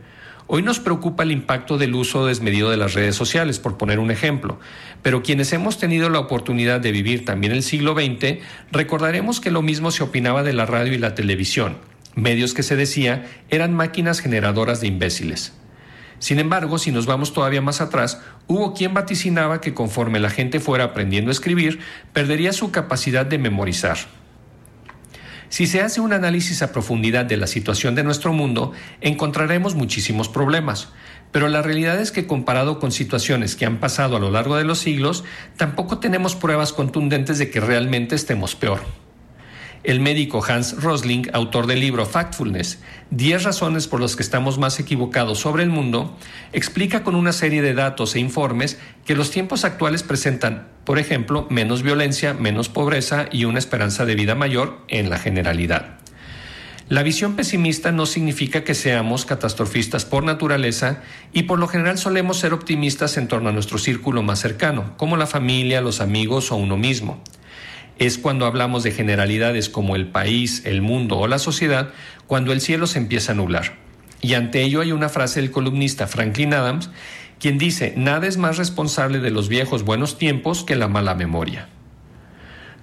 Hoy 0.48 0.62
nos 0.62 0.78
preocupa 0.78 1.24
el 1.24 1.32
impacto 1.32 1.76
del 1.76 1.96
uso 1.96 2.24
desmedido 2.24 2.70
de 2.70 2.76
las 2.76 2.94
redes 2.94 3.16
sociales, 3.16 3.58
por 3.58 3.76
poner 3.76 3.98
un 3.98 4.12
ejemplo, 4.12 4.60
pero 5.02 5.24
quienes 5.24 5.52
hemos 5.52 5.76
tenido 5.78 6.08
la 6.08 6.20
oportunidad 6.20 6.80
de 6.80 6.92
vivir 6.92 7.24
también 7.24 7.52
el 7.52 7.64
siglo 7.64 7.94
XX, 7.94 8.38
recordaremos 8.70 9.40
que 9.40 9.50
lo 9.50 9.62
mismo 9.62 9.90
se 9.90 10.04
opinaba 10.04 10.44
de 10.44 10.52
la 10.52 10.64
radio 10.64 10.92
y 10.92 10.98
la 10.98 11.16
televisión, 11.16 11.78
medios 12.14 12.54
que 12.54 12.62
se 12.62 12.76
decía 12.76 13.26
eran 13.48 13.74
máquinas 13.74 14.20
generadoras 14.20 14.80
de 14.80 14.86
imbéciles. 14.86 15.52
Sin 16.20 16.38
embargo, 16.38 16.78
si 16.78 16.92
nos 16.92 17.06
vamos 17.06 17.32
todavía 17.32 17.60
más 17.60 17.80
atrás, 17.80 18.22
hubo 18.46 18.72
quien 18.72 18.94
vaticinaba 18.94 19.60
que 19.60 19.74
conforme 19.74 20.20
la 20.20 20.30
gente 20.30 20.60
fuera 20.60 20.84
aprendiendo 20.84 21.30
a 21.30 21.32
escribir, 21.32 21.80
perdería 22.12 22.52
su 22.52 22.70
capacidad 22.70 23.26
de 23.26 23.38
memorizar. 23.38 23.98
Si 25.48 25.66
se 25.66 25.80
hace 25.80 26.00
un 26.00 26.12
análisis 26.12 26.62
a 26.62 26.72
profundidad 26.72 27.24
de 27.24 27.36
la 27.36 27.46
situación 27.46 27.94
de 27.94 28.04
nuestro 28.04 28.32
mundo, 28.32 28.72
encontraremos 29.00 29.74
muchísimos 29.74 30.28
problemas, 30.28 30.88
pero 31.32 31.48
la 31.48 31.62
realidad 31.62 32.00
es 32.00 32.12
que 32.12 32.26
comparado 32.26 32.78
con 32.78 32.92
situaciones 32.92 33.56
que 33.56 33.66
han 33.66 33.78
pasado 33.78 34.16
a 34.16 34.20
lo 34.20 34.30
largo 34.30 34.56
de 34.56 34.64
los 34.64 34.78
siglos, 34.78 35.24
tampoco 35.56 35.98
tenemos 35.98 36.34
pruebas 36.34 36.72
contundentes 36.72 37.38
de 37.38 37.50
que 37.50 37.60
realmente 37.60 38.14
estemos 38.14 38.54
peor. 38.54 39.05
El 39.86 40.00
médico 40.00 40.44
Hans 40.44 40.82
Rosling, 40.82 41.28
autor 41.32 41.68
del 41.68 41.78
libro 41.78 42.06
Factfulness, 42.06 42.80
10 43.12 43.44
razones 43.44 43.86
por 43.86 44.00
las 44.00 44.16
que 44.16 44.24
estamos 44.24 44.58
más 44.58 44.80
equivocados 44.80 45.38
sobre 45.38 45.62
el 45.62 45.70
mundo, 45.70 46.18
explica 46.52 47.04
con 47.04 47.14
una 47.14 47.32
serie 47.32 47.62
de 47.62 47.72
datos 47.72 48.16
e 48.16 48.18
informes 48.18 48.80
que 49.04 49.14
los 49.14 49.30
tiempos 49.30 49.64
actuales 49.64 50.02
presentan, 50.02 50.66
por 50.82 50.98
ejemplo, 50.98 51.46
menos 51.50 51.84
violencia, 51.84 52.34
menos 52.34 52.68
pobreza 52.68 53.26
y 53.30 53.44
una 53.44 53.60
esperanza 53.60 54.04
de 54.04 54.16
vida 54.16 54.34
mayor 54.34 54.80
en 54.88 55.08
la 55.08 55.20
generalidad. 55.20 55.98
La 56.88 57.04
visión 57.04 57.36
pesimista 57.36 57.92
no 57.92 58.06
significa 58.06 58.64
que 58.64 58.74
seamos 58.74 59.24
catastrofistas 59.24 60.04
por 60.04 60.24
naturaleza 60.24 61.02
y 61.32 61.44
por 61.44 61.60
lo 61.60 61.68
general 61.68 61.96
solemos 61.96 62.40
ser 62.40 62.54
optimistas 62.54 63.16
en 63.18 63.28
torno 63.28 63.50
a 63.50 63.52
nuestro 63.52 63.78
círculo 63.78 64.24
más 64.24 64.40
cercano, 64.40 64.96
como 64.96 65.16
la 65.16 65.28
familia, 65.28 65.80
los 65.80 66.00
amigos 66.00 66.50
o 66.50 66.56
uno 66.56 66.76
mismo 66.76 67.22
es 67.98 68.18
cuando 68.18 68.46
hablamos 68.46 68.82
de 68.82 68.92
generalidades 68.92 69.68
como 69.68 69.96
el 69.96 70.08
país, 70.08 70.62
el 70.64 70.82
mundo 70.82 71.18
o 71.18 71.26
la 71.26 71.38
sociedad, 71.38 71.90
cuando 72.26 72.52
el 72.52 72.60
cielo 72.60 72.86
se 72.86 72.98
empieza 72.98 73.32
a 73.32 73.34
nublar. 73.34 73.76
Y 74.20 74.34
ante 74.34 74.62
ello 74.62 74.80
hay 74.80 74.92
una 74.92 75.08
frase 75.08 75.40
del 75.40 75.50
columnista 75.50 76.06
Franklin 76.06 76.54
Adams, 76.54 76.90
quien 77.38 77.58
dice, 77.58 77.94
nada 77.96 78.26
es 78.26 78.38
más 78.38 78.56
responsable 78.56 79.20
de 79.20 79.30
los 79.30 79.48
viejos 79.48 79.82
buenos 79.82 80.18
tiempos 80.18 80.64
que 80.64 80.76
la 80.76 80.88
mala 80.88 81.14
memoria. 81.14 81.68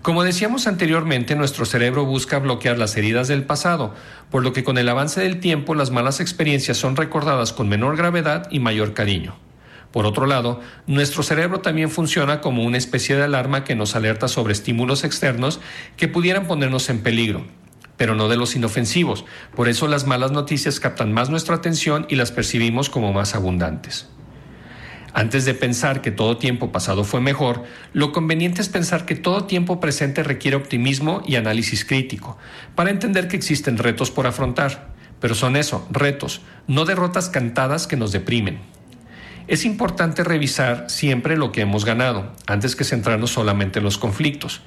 Como 0.01 0.23
decíamos 0.23 0.67
anteriormente, 0.67 1.35
nuestro 1.35 1.65
cerebro 1.65 2.05
busca 2.05 2.37
bloquear 2.39 2.77
las 2.77 2.97
heridas 2.97 3.29
del 3.29 3.45
pasado, 3.45 3.95
por 4.29 4.43
lo 4.43 4.51
que 4.51 4.63
con 4.63 4.77
el 4.77 4.89
avance 4.89 5.21
del 5.21 5.39
tiempo 5.39 5.75
las 5.75 5.91
malas 5.91 6.19
experiencias 6.19 6.77
son 6.77 6.97
recordadas 6.97 7.53
con 7.53 7.69
menor 7.69 7.95
gravedad 7.95 8.47
y 8.51 8.59
mayor 8.59 8.93
cariño. 8.93 9.35
Por 9.93 10.07
otro 10.07 10.25
lado, 10.25 10.59
nuestro 10.87 11.21
cerebro 11.21 11.59
también 11.59 11.91
funciona 11.91 12.41
como 12.41 12.63
una 12.63 12.79
especie 12.79 13.15
de 13.15 13.21
alarma 13.21 13.63
que 13.63 13.75
nos 13.75 13.95
alerta 13.95 14.27
sobre 14.27 14.51
estímulos 14.51 15.03
externos 15.03 15.59
que 15.97 16.07
pudieran 16.07 16.47
ponernos 16.47 16.89
en 16.89 17.03
peligro, 17.03 17.45
pero 17.95 18.15
no 18.15 18.27
de 18.27 18.35
los 18.35 18.55
inofensivos. 18.55 19.23
Por 19.55 19.69
eso 19.69 19.87
las 19.87 20.07
malas 20.07 20.31
noticias 20.31 20.79
captan 20.79 21.13
más 21.13 21.29
nuestra 21.29 21.57
atención 21.57 22.07
y 22.09 22.15
las 22.15 22.31
percibimos 22.31 22.89
como 22.89 23.13
más 23.13 23.35
abundantes. 23.35 24.09
Antes 25.13 25.45
de 25.45 25.53
pensar 25.53 26.01
que 26.01 26.09
todo 26.09 26.37
tiempo 26.37 26.71
pasado 26.71 27.03
fue 27.03 27.21
mejor, 27.21 27.61
lo 27.93 28.11
conveniente 28.11 28.61
es 28.61 28.69
pensar 28.69 29.05
que 29.05 29.13
todo 29.13 29.43
tiempo 29.43 29.79
presente 29.79 30.23
requiere 30.23 30.57
optimismo 30.57 31.21
y 31.27 31.35
análisis 31.35 31.85
crítico, 31.85 32.39
para 32.73 32.89
entender 32.89 33.27
que 33.27 33.37
existen 33.37 33.77
retos 33.77 34.09
por 34.09 34.25
afrontar. 34.25 34.91
Pero 35.19 35.35
son 35.35 35.55
eso, 35.55 35.87
retos, 35.91 36.41
no 36.65 36.85
derrotas 36.85 37.29
cantadas 37.29 37.85
que 37.85 37.95
nos 37.95 38.11
deprimen. 38.11 38.72
Es 39.45 39.65
importante 39.65 40.23
revisar 40.23 40.85
siempre 40.89 41.35
lo 41.35 41.51
que 41.51 41.61
hemos 41.61 41.83
ganado, 41.83 42.31
antes 42.47 42.77
que 42.77 42.85
centrarnos 42.85 43.31
solamente 43.31 43.79
en 43.79 43.85
los 43.85 43.97
conflictos. 43.97 44.61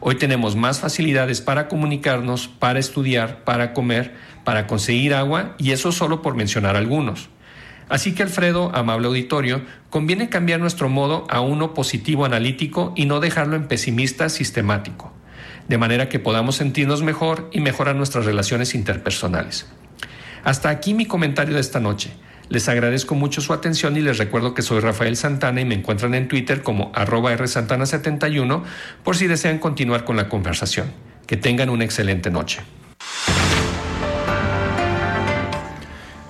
Hoy 0.00 0.14
tenemos 0.14 0.56
más 0.56 0.80
facilidades 0.80 1.42
para 1.42 1.68
comunicarnos, 1.68 2.48
para 2.48 2.78
estudiar, 2.78 3.44
para 3.44 3.74
comer, 3.74 4.14
para 4.42 4.66
conseguir 4.66 5.12
agua, 5.12 5.54
y 5.58 5.72
eso 5.72 5.92
solo 5.92 6.22
por 6.22 6.34
mencionar 6.34 6.76
algunos. 6.76 7.28
Así 7.90 8.14
que 8.14 8.22
Alfredo, 8.22 8.74
amable 8.74 9.08
auditorio, 9.08 9.62
conviene 9.90 10.30
cambiar 10.30 10.60
nuestro 10.60 10.88
modo 10.88 11.26
a 11.28 11.42
uno 11.42 11.74
positivo 11.74 12.24
analítico 12.24 12.94
y 12.96 13.04
no 13.04 13.20
dejarlo 13.20 13.54
en 13.54 13.68
pesimista 13.68 14.30
sistemático, 14.30 15.12
de 15.68 15.76
manera 15.76 16.08
que 16.08 16.18
podamos 16.18 16.56
sentirnos 16.56 17.02
mejor 17.02 17.50
y 17.52 17.60
mejorar 17.60 17.96
nuestras 17.96 18.24
relaciones 18.24 18.74
interpersonales. 18.74 19.66
Hasta 20.42 20.70
aquí 20.70 20.94
mi 20.94 21.04
comentario 21.04 21.54
de 21.54 21.60
esta 21.60 21.80
noche. 21.80 22.12
Les 22.48 22.68
agradezco 22.68 23.14
mucho 23.14 23.40
su 23.40 23.52
atención 23.52 23.96
y 23.96 24.00
les 24.00 24.18
recuerdo 24.18 24.54
que 24.54 24.62
soy 24.62 24.80
Rafael 24.80 25.16
Santana 25.16 25.60
y 25.60 25.64
me 25.64 25.74
encuentran 25.74 26.14
en 26.14 26.28
Twitter 26.28 26.62
como 26.62 26.92
arroba 26.94 27.34
rsantana71 27.36 28.62
por 29.02 29.16
si 29.16 29.26
desean 29.26 29.58
continuar 29.58 30.04
con 30.04 30.16
la 30.16 30.28
conversación. 30.28 30.92
Que 31.26 31.36
tengan 31.36 31.70
una 31.70 31.84
excelente 31.84 32.30
noche. 32.30 32.60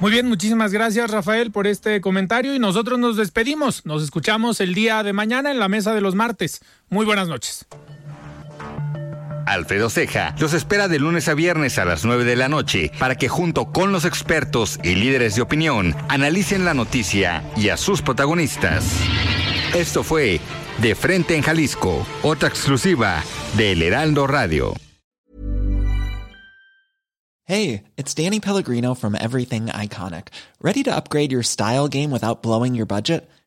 Muy 0.02 0.10
bien, 0.10 0.26
muchísimas 0.26 0.72
gracias 0.72 1.08
Rafael 1.12 1.52
por 1.52 1.68
este 1.68 2.00
comentario 2.00 2.56
y 2.56 2.58
nosotros 2.58 2.98
nos 2.98 3.16
despedimos. 3.16 3.86
Nos 3.86 4.02
escuchamos 4.02 4.60
el 4.60 4.74
día 4.74 5.00
de 5.04 5.12
mañana 5.12 5.52
en 5.52 5.60
la 5.60 5.68
mesa 5.68 5.94
de 5.94 6.00
los 6.00 6.16
martes. 6.16 6.60
Muy 6.88 7.06
buenas 7.06 7.28
noches. 7.28 7.66
Alfredo 9.46 9.90
Ceja 9.90 10.34
los 10.38 10.52
espera 10.52 10.88
de 10.88 10.98
lunes 10.98 11.28
a 11.28 11.34
viernes 11.34 11.78
a 11.78 11.84
las 11.84 12.04
9 12.04 12.24
de 12.24 12.36
la 12.36 12.48
noche 12.48 12.90
para 12.98 13.16
que 13.16 13.28
junto 13.28 13.72
con 13.72 13.92
los 13.92 14.04
expertos 14.04 14.78
y 14.82 14.94
líderes 14.94 15.34
de 15.34 15.42
opinión 15.42 15.94
analicen 16.08 16.64
la 16.64 16.74
noticia 16.74 17.42
y 17.56 17.68
a 17.68 17.76
sus 17.76 18.02
protagonistas. 18.02 18.84
Esto 19.74 20.02
fue 20.02 20.40
De 20.78 20.94
Frente 20.94 21.36
en 21.36 21.42
Jalisco, 21.42 22.06
otra 22.22 22.48
exclusiva 22.48 23.22
de 23.56 23.72
El 23.72 23.82
Heraldo 23.82 24.26
Radio. 24.26 24.74
Hey, 27.44 27.82
it's 27.96 28.14
Danny 28.14 28.38
Pellegrino 28.40 28.94
from 28.94 29.14
Everything 29.14 29.66
Iconic. 29.66 30.28
¿Ready 30.60 30.82
to 30.84 30.94
upgrade 30.94 31.32
your 31.32 31.42
style 31.42 31.88
game 31.88 32.10
without 32.10 32.42
blowing 32.42 32.74
your 32.74 32.86
budget? 32.86 33.28